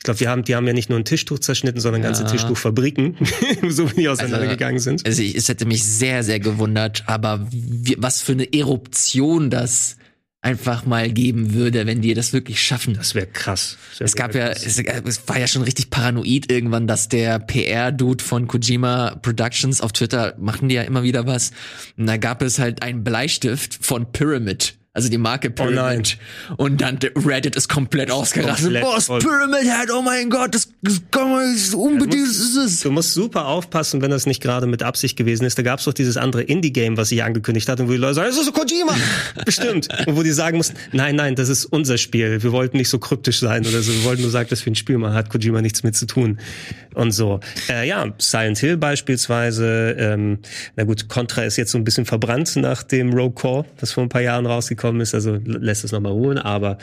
[0.02, 2.28] ich glaube, die haben, die haben ja nicht nur ein Tischtuch zerschnitten, sondern ganze Ja.
[2.28, 3.14] Tischtuchfabriken,
[3.68, 5.06] so wie die auseinandergegangen sind.
[5.06, 9.96] Also ich, es hätte mich sehr, sehr gewundert, aber wie, was für eine Eruption das
[10.42, 12.94] einfach mal geben würde, wenn die das wirklich schaffen.
[12.94, 13.78] Das wäre krass.
[13.96, 18.22] Wär Es gab ja, es, es war ja schon richtig paranoid irgendwann, dass der PR-Dude
[18.22, 21.52] von Kojima Productions auf Twitter machen die ja immer wieder was.
[21.96, 24.74] Und da gab es halt einen Bleistift von Pyramid.
[24.94, 25.76] Also die Marke Pyramid.
[25.76, 26.56] nein.
[26.58, 28.64] Und dann der Reddit ist komplett ausgerastet.
[28.64, 29.20] Komplett ist voll.
[29.20, 32.80] Pyramid Head, oh mein Gott, das, das kann man das unbedingt das ist es.
[32.80, 35.56] Du musst super aufpassen, wenn das nicht gerade mit Absicht gewesen ist.
[35.56, 38.28] Da gab's doch dieses andere Indie-Game, was ich angekündigt hatte, und wo die Leute sagen,
[38.28, 38.94] das ist so Kojima!
[39.46, 39.88] Bestimmt.
[40.06, 42.42] Und wo die sagen mussten, nein, nein, das ist unser Spiel.
[42.42, 43.94] Wir wollten nicht so kryptisch sein oder so.
[43.94, 45.14] Wir wollten nur sagen, dass wir ein Spiel machen.
[45.14, 46.38] Hat Kojima nichts mit zu tun.
[46.92, 47.40] Und so.
[47.70, 49.96] Äh, ja, Silent Hill beispielsweise.
[49.98, 50.40] Ähm,
[50.76, 54.02] na gut, Contra ist jetzt so ein bisschen verbrannt nach dem Rogue Core, das vor
[54.02, 55.14] ein paar Jahren rausgekommen ist.
[55.14, 56.38] Also lässt es nochmal ruhen.
[56.38, 56.78] Aber,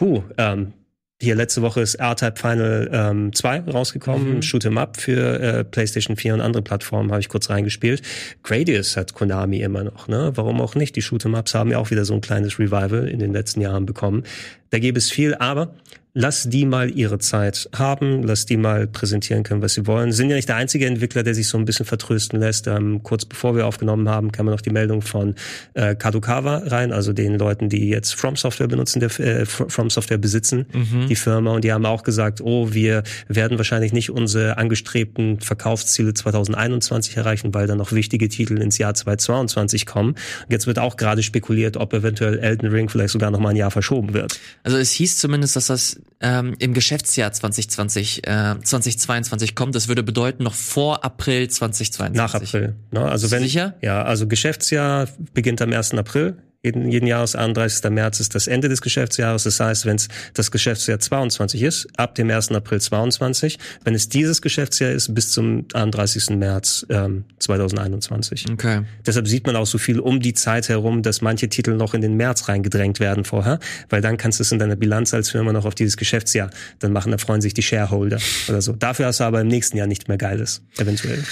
[0.00, 0.72] hu, ähm,
[1.20, 6.16] hier letzte Woche ist R-Type Final ähm, 2 rausgekommen, Shoot 'em Up für äh, PlayStation
[6.16, 8.02] 4 und andere Plattformen, habe ich kurz reingespielt.
[8.44, 10.30] Gradius hat Konami immer noch, ne?
[10.36, 10.94] Warum auch nicht?
[10.94, 13.60] Die Shoot 'em Ups haben ja auch wieder so ein kleines Revival in den letzten
[13.60, 14.22] Jahren bekommen.
[14.70, 15.74] Da gäbe es viel, aber
[16.14, 20.12] lass die mal ihre Zeit haben, lass die mal präsentieren können, was sie wollen.
[20.12, 22.66] Sind ja nicht der einzige Entwickler, der sich so ein bisschen vertrösten lässt.
[22.66, 25.34] Ähm, kurz bevor wir aufgenommen haben, kam noch die Meldung von
[25.74, 30.18] äh, Kadokawa rein, also den Leuten, die jetzt From Software benutzen, der äh, From Software
[30.18, 30.66] besitzen,
[31.08, 31.52] die Firma.
[31.52, 37.54] Und die haben auch gesagt, oh, wir werden wahrscheinlich nicht unsere angestrebten Verkaufsziele 2021 erreichen,
[37.54, 40.10] weil dann noch wichtige Titel ins Jahr 2022 kommen.
[40.10, 43.56] Und jetzt wird auch gerade spekuliert, ob eventuell Elden Ring vielleicht sogar noch mal ein
[43.56, 44.40] Jahr verschoben wird.
[44.62, 49.74] Also es hieß zumindest, dass das ähm, im Geschäftsjahr 2020, äh, 2022 kommt.
[49.74, 52.16] Das würde bedeuten noch vor April 2022.
[52.16, 52.74] Nach April.
[52.90, 53.00] Ne?
[53.00, 53.74] Also wenn, Sicher?
[53.82, 55.94] Ja, also Geschäftsjahr beginnt am 1.
[55.94, 56.36] April.
[56.64, 57.88] Jeden, jeden Jahres 31.
[57.88, 59.44] März ist das Ende des Geschäftsjahres.
[59.44, 62.50] Das heißt, wenn es das Geschäftsjahr 22 ist, ab dem 1.
[62.50, 66.30] April 22, wenn es dieses Geschäftsjahr ist, bis zum 31.
[66.30, 68.46] März ähm, 2021.
[68.50, 68.82] Okay.
[69.06, 72.00] Deshalb sieht man auch so viel um die Zeit herum, dass manche Titel noch in
[72.00, 75.52] den März reingedrängt werden vorher, weil dann kannst du es in deiner Bilanz als Firma
[75.52, 77.12] noch auf dieses Geschäftsjahr dann machen.
[77.12, 78.18] Da freuen sich die Shareholder
[78.48, 78.72] oder so.
[78.72, 81.22] Dafür hast du aber im nächsten Jahr nicht mehr Geiles, eventuell.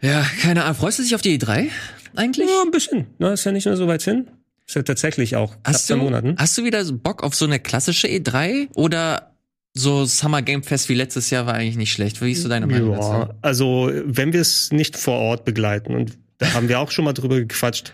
[0.00, 0.76] Ja, keine Ahnung.
[0.76, 1.70] Freust du dich auf die E3
[2.14, 2.48] eigentlich?
[2.48, 3.06] Ja, ein bisschen.
[3.18, 4.28] Na, ist ja nicht mehr so weit hin.
[4.74, 6.34] Ja tatsächlich auch Hast du, Monaten.
[6.38, 9.34] hast du wieder Bock auf so eine klassische E3 oder
[9.72, 12.20] so Summer Game Fest wie letztes Jahr war eigentlich nicht schlecht?
[12.22, 13.08] Wie ist so deine Meinung dazu?
[13.08, 17.04] Ja, also wenn wir es nicht vor Ort begleiten und da haben wir auch schon
[17.04, 17.92] mal drüber gequatscht.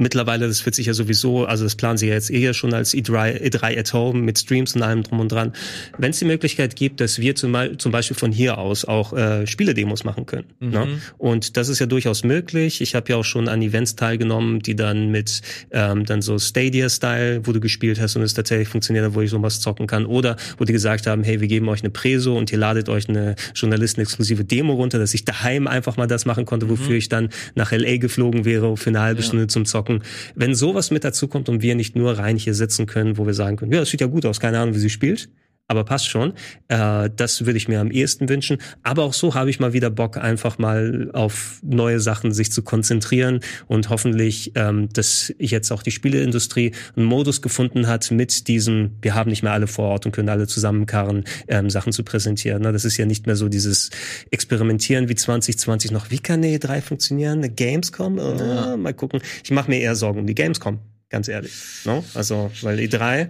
[0.00, 2.94] Mittlerweile, das wird sich ja sowieso, also das planen sie ja jetzt eher schon als
[2.94, 5.52] E3, E3 at Home mit Streams und allem drum und dran.
[5.98, 9.44] Wenn es die Möglichkeit gibt, dass wir zum, zum Beispiel von hier aus auch äh,
[9.48, 10.46] Spiele-Demos machen können.
[10.60, 11.00] Ne?
[11.18, 12.80] Und das ist ja durchaus möglich.
[12.80, 15.42] Ich habe ja auch schon an Events teilgenommen, die dann mit
[15.72, 19.58] ähm, dann so Stadia-Style, wo du gespielt hast und es tatsächlich funktioniert, wo ich sowas
[19.58, 20.06] zocken kann.
[20.06, 23.08] Oder wo die gesagt haben, hey, wir geben euch eine Preso und ihr ladet euch
[23.08, 27.30] eine journalistenexklusive Demo runter, dass ich daheim einfach mal das machen konnte, wofür ich dann
[27.56, 29.87] nach LA geflogen wäre für eine halbe Stunde zum Zocken.
[30.34, 33.34] Wenn sowas mit dazu kommt und wir nicht nur rein hier sitzen können, wo wir
[33.34, 35.28] sagen können, ja, das sieht ja gut aus, keine Ahnung, wie sie spielt,
[35.68, 36.32] aber passt schon.
[36.68, 38.58] Äh, das würde ich mir am ehesten wünschen.
[38.82, 42.62] Aber auch so habe ich mal wieder Bock, einfach mal auf neue Sachen sich zu
[42.62, 48.92] konzentrieren und hoffentlich, ähm, dass jetzt auch die Spieleindustrie einen Modus gefunden hat mit diesem,
[49.02, 52.62] wir haben nicht mehr alle vor Ort und können alle zusammenkarren, ähm, Sachen zu präsentieren.
[52.62, 52.72] Ne?
[52.72, 53.90] Das ist ja nicht mehr so dieses
[54.30, 56.10] Experimentieren wie 2020 noch.
[56.10, 57.38] Wie kann eine E3 funktionieren?
[57.38, 58.18] Eine Gamescom?
[58.18, 59.20] Äh, Mal gucken.
[59.44, 60.78] Ich mache mir eher Sorgen um die Gamescom,
[61.10, 61.52] ganz ehrlich.
[61.84, 62.02] No?
[62.14, 63.28] Also, weil E3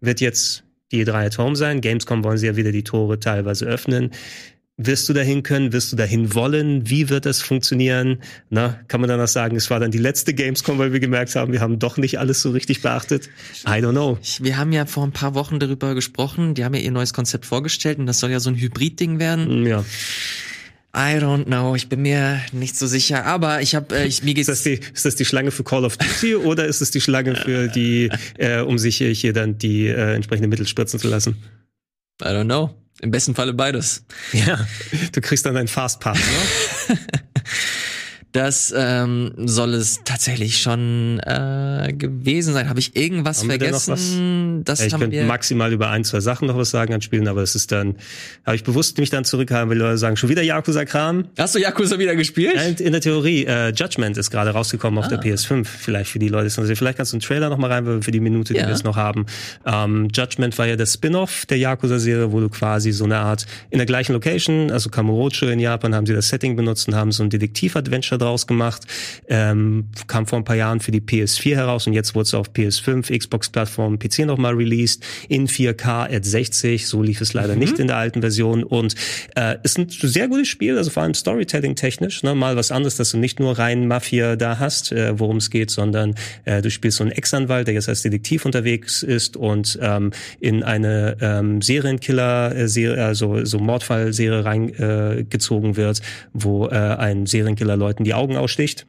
[0.00, 1.80] wird jetzt die E3 at Home sein.
[1.80, 4.10] Gamescom wollen sie ja wieder die Tore teilweise öffnen.
[4.80, 5.72] Wirst du dahin können?
[5.72, 6.88] Wirst du dahin wollen?
[6.88, 8.22] Wie wird das funktionieren?
[8.48, 11.52] Na, kann man danach sagen, es war dann die letzte Gamescom, weil wir gemerkt haben,
[11.52, 13.28] wir haben doch nicht alles so richtig beachtet?
[13.66, 14.18] I don't know.
[14.40, 16.54] Wir haben ja vor ein paar Wochen darüber gesprochen.
[16.54, 19.66] Die haben ja ihr neues Konzept vorgestellt und das soll ja so ein Hybrid-Ding werden.
[19.66, 19.84] Ja.
[20.98, 24.30] I don't know, ich bin mir nicht so sicher, aber ich habe, äh, ich, mir
[24.30, 26.90] Ist geht's das, die, ist das die Schlange für Call of Duty oder ist es
[26.90, 30.98] die Schlange für die, äh, um sich hier, hier dann die äh, entsprechenden Mittel spritzen
[30.98, 31.36] zu lassen?
[32.20, 32.74] I don't know.
[33.00, 34.04] Im besten Falle beides.
[34.32, 34.66] Ja.
[35.12, 36.98] Du kriegst dann einen Fastpass, ne?
[38.32, 42.68] Das ähm, soll es tatsächlich schon äh, gewesen sein.
[42.68, 44.62] Habe ich irgendwas Haben vergessen?
[44.64, 47.42] Das Ja, ich könnte maximal über ein, zwei Sachen noch was sagen an Spielen, aber
[47.42, 47.96] es ist dann,
[48.44, 51.24] habe ich bewusst mich dann zurückgehalten, weil Leute sagen, schon wieder Yakuza-Kram.
[51.38, 52.54] Hast du Yakuza wieder gespielt?
[52.54, 55.16] Ja, in- der Theorie, äh, Judgment ist gerade rausgekommen auf Ah.
[55.16, 55.64] der PS5.
[55.66, 56.76] Vielleicht für die Leute, sehen.
[56.76, 58.66] vielleicht kannst du einen Trailer noch mal reinwerfen für die Minute, die Ja.
[58.66, 59.24] wir es noch haben.
[59.64, 63.78] Ähm, Judgment war ja der Spin-off der Yakuza-Serie, wo du quasi so eine Art in
[63.78, 67.22] der gleichen Location, also Kamurocho in Japan, haben sie das Setting benutzt und haben so
[67.22, 68.82] ein Detektiv-Adventure draus gemacht.
[69.28, 72.50] Ähm, kam vor ein paar Jahren für die PS4 heraus und jetzt wurde es auf
[72.50, 76.86] PS5, Xbox-Plattform, PC noch mal released in 4K at 60.
[76.86, 78.94] So lief es leider nicht in der alten Version und
[79.36, 82.22] äh, ist ein sehr gutes Spiel, also vor allem Storytelling-technisch.
[82.22, 82.34] Ne?
[82.34, 85.70] Mal was anderes, dass du nicht nur rein Mafia da hast, äh, worum es geht,
[85.70, 86.14] sondern
[86.44, 90.62] äh, du spielst so einen Ex-Anwalt, der jetzt als Detektiv unterwegs ist und ähm, in
[90.62, 96.00] eine ähm, Serienkiller-Serie, also so Mordfall-Serie reingezogen äh, wird,
[96.32, 98.86] wo äh, ein Serienkiller Leuten die Augen aussticht.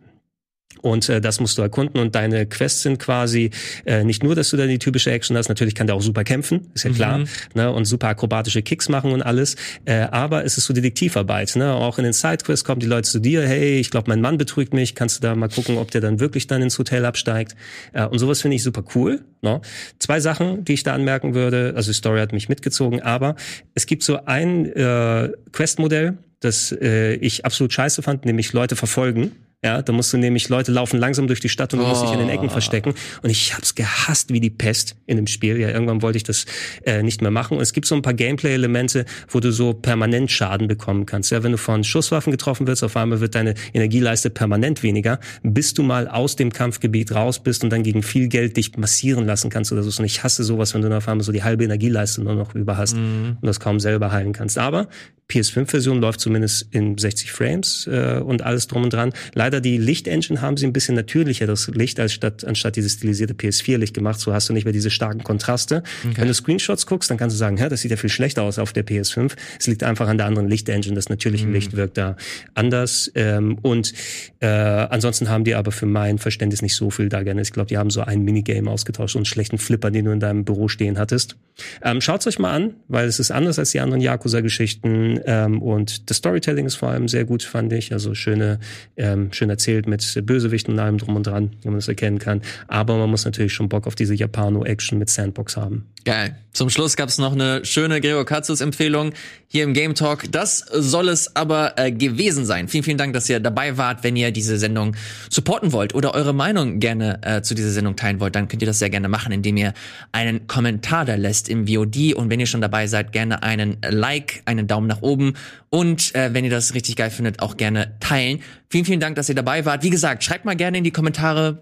[0.82, 2.00] Und äh, das musst du erkunden.
[2.00, 3.50] Und deine Quests sind quasi
[3.86, 5.50] äh, nicht nur, dass du da die typische Action hast.
[5.50, 7.24] Natürlich kann der auch super kämpfen, ist ja klar.
[7.54, 7.72] Ne?
[7.72, 9.56] Und super akrobatische Kicks machen und alles.
[9.86, 11.56] Äh, aber es ist so Detektivarbeit.
[11.56, 11.74] Ne?
[11.74, 13.46] Auch in den Sidequests kommen die Leute zu dir.
[13.46, 14.96] Hey, ich glaube, mein Mann betrügt mich.
[14.96, 17.56] Kannst du da mal gucken, ob der dann wirklich dann ins Hotel absteigt?
[17.92, 19.22] Äh, und sowas finde ich super cool.
[19.42, 19.62] Ne?
[20.00, 21.74] Zwei Sachen, die ich da anmerken würde.
[21.76, 23.02] Also die Story hat mich mitgezogen.
[23.02, 23.36] Aber
[23.74, 29.32] es gibt so ein äh, Questmodell, das äh, ich absolut scheiße fand, nämlich Leute verfolgen.
[29.62, 32.14] Ja, da musst du nämlich, Leute laufen langsam durch die Stadt und du musst dich
[32.14, 32.94] in den Ecken verstecken.
[33.22, 35.60] Und ich hab's gehasst wie die Pest in dem Spiel.
[35.60, 36.46] Ja, irgendwann wollte ich das
[36.86, 37.58] äh, nicht mehr machen.
[37.58, 41.32] Und es gibt so ein paar Gameplay-Elemente, wo du so permanent Schaden bekommen kannst.
[41.32, 45.74] Ja, wenn du von Schusswaffen getroffen wirst, auf einmal wird deine Energieleiste permanent weniger, bis
[45.74, 49.50] du mal aus dem Kampfgebiet raus bist und dann gegen viel Geld dich massieren lassen
[49.50, 49.90] kannst oder so.
[50.00, 52.56] Und ich hasse sowas, wenn du dann auf einmal so die halbe Energieleiste nur noch
[52.56, 54.58] über hast und das kaum selber heilen kannst.
[54.58, 54.88] Aber
[55.30, 59.14] PS5-Version läuft zumindest in 60 Frames äh, und alles drum und dran.
[59.34, 63.94] Leider die Lichtengine haben sie ein bisschen natürlicheres Licht als statt, anstatt dieses stilisierte PS4-Licht
[63.94, 64.20] gemacht.
[64.20, 65.84] So hast du nicht mehr diese starken Kontraste.
[66.16, 68.60] Wenn du Screenshots guckst, dann kannst du sagen, Hä, das sieht ja viel schlechter aus
[68.60, 69.34] auf der PS5.
[69.60, 70.96] Es liegt einfach an der anderen Lichtengine.
[70.96, 72.16] Das natürliche Licht wirkt da
[72.54, 73.12] anders.
[73.16, 73.94] Ähm, und
[74.40, 77.42] äh, ansonsten haben die aber für mein Verständnis nicht so viel da gerne.
[77.42, 80.20] Ich glaube, die haben so ein Minigame ausgetauscht und einen schlechten Flipper, den du in
[80.20, 81.36] deinem Büro stehen hattest.
[81.82, 86.10] Ähm, Schaut's euch mal an, weil es ist anders als die anderen Yakuza-Geschichten ähm, und
[86.10, 87.94] das Storytelling ist vor allem sehr gut, fand ich.
[87.94, 88.60] Also schöne,
[88.98, 92.42] ähm, schön erzählt mit Bösewichten und allem drum und dran, wie man das erkennen kann.
[92.68, 95.88] Aber man muss natürlich schon Bock auf diese Japano-Action mit Sandbox haben.
[96.06, 96.38] Geil.
[96.54, 99.14] Zum Schluss gab's noch eine schöne Gregor Katzus Empfehlung
[99.48, 100.32] hier im Game Talk.
[100.32, 102.68] Das soll es aber äh, gewesen sein.
[102.68, 104.04] Vielen, vielen Dank, dass ihr dabei wart.
[104.04, 104.96] Wenn ihr diese Sendung
[105.30, 108.66] supporten wollt oder eure Meinung gerne äh, zu dieser Sendung teilen wollt, dann könnt ihr
[108.66, 109.74] das sehr gerne machen, indem ihr
[110.12, 112.14] einen Kommentar da lässt im VOD.
[112.16, 115.34] Und wenn ihr schon dabei seid, gerne einen Like, einen Daumen nach oben.
[115.70, 118.42] Und äh, wenn ihr das richtig geil findet, auch gerne teilen.
[118.70, 119.84] Vielen, vielen Dank, dass ihr dabei wart.
[119.84, 121.62] Wie gesagt, schreibt mal gerne in die Kommentare,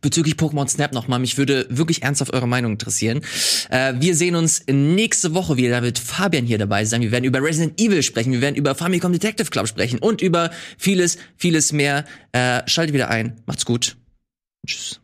[0.00, 1.18] bezüglich Pokémon Snap nochmal.
[1.18, 3.22] Mich würde wirklich ernsthaft eure Meinung interessieren.
[3.70, 5.70] Äh, wir sehen uns nächste Woche wieder.
[5.70, 7.00] Da wird Fabian hier dabei sein.
[7.00, 8.32] Wir werden über Resident Evil sprechen.
[8.32, 12.04] Wir werden über Famicom Detective Club sprechen und über vieles, vieles mehr.
[12.32, 13.40] Äh, schaltet wieder ein.
[13.46, 13.96] Macht's gut.
[14.66, 15.00] Tschüss.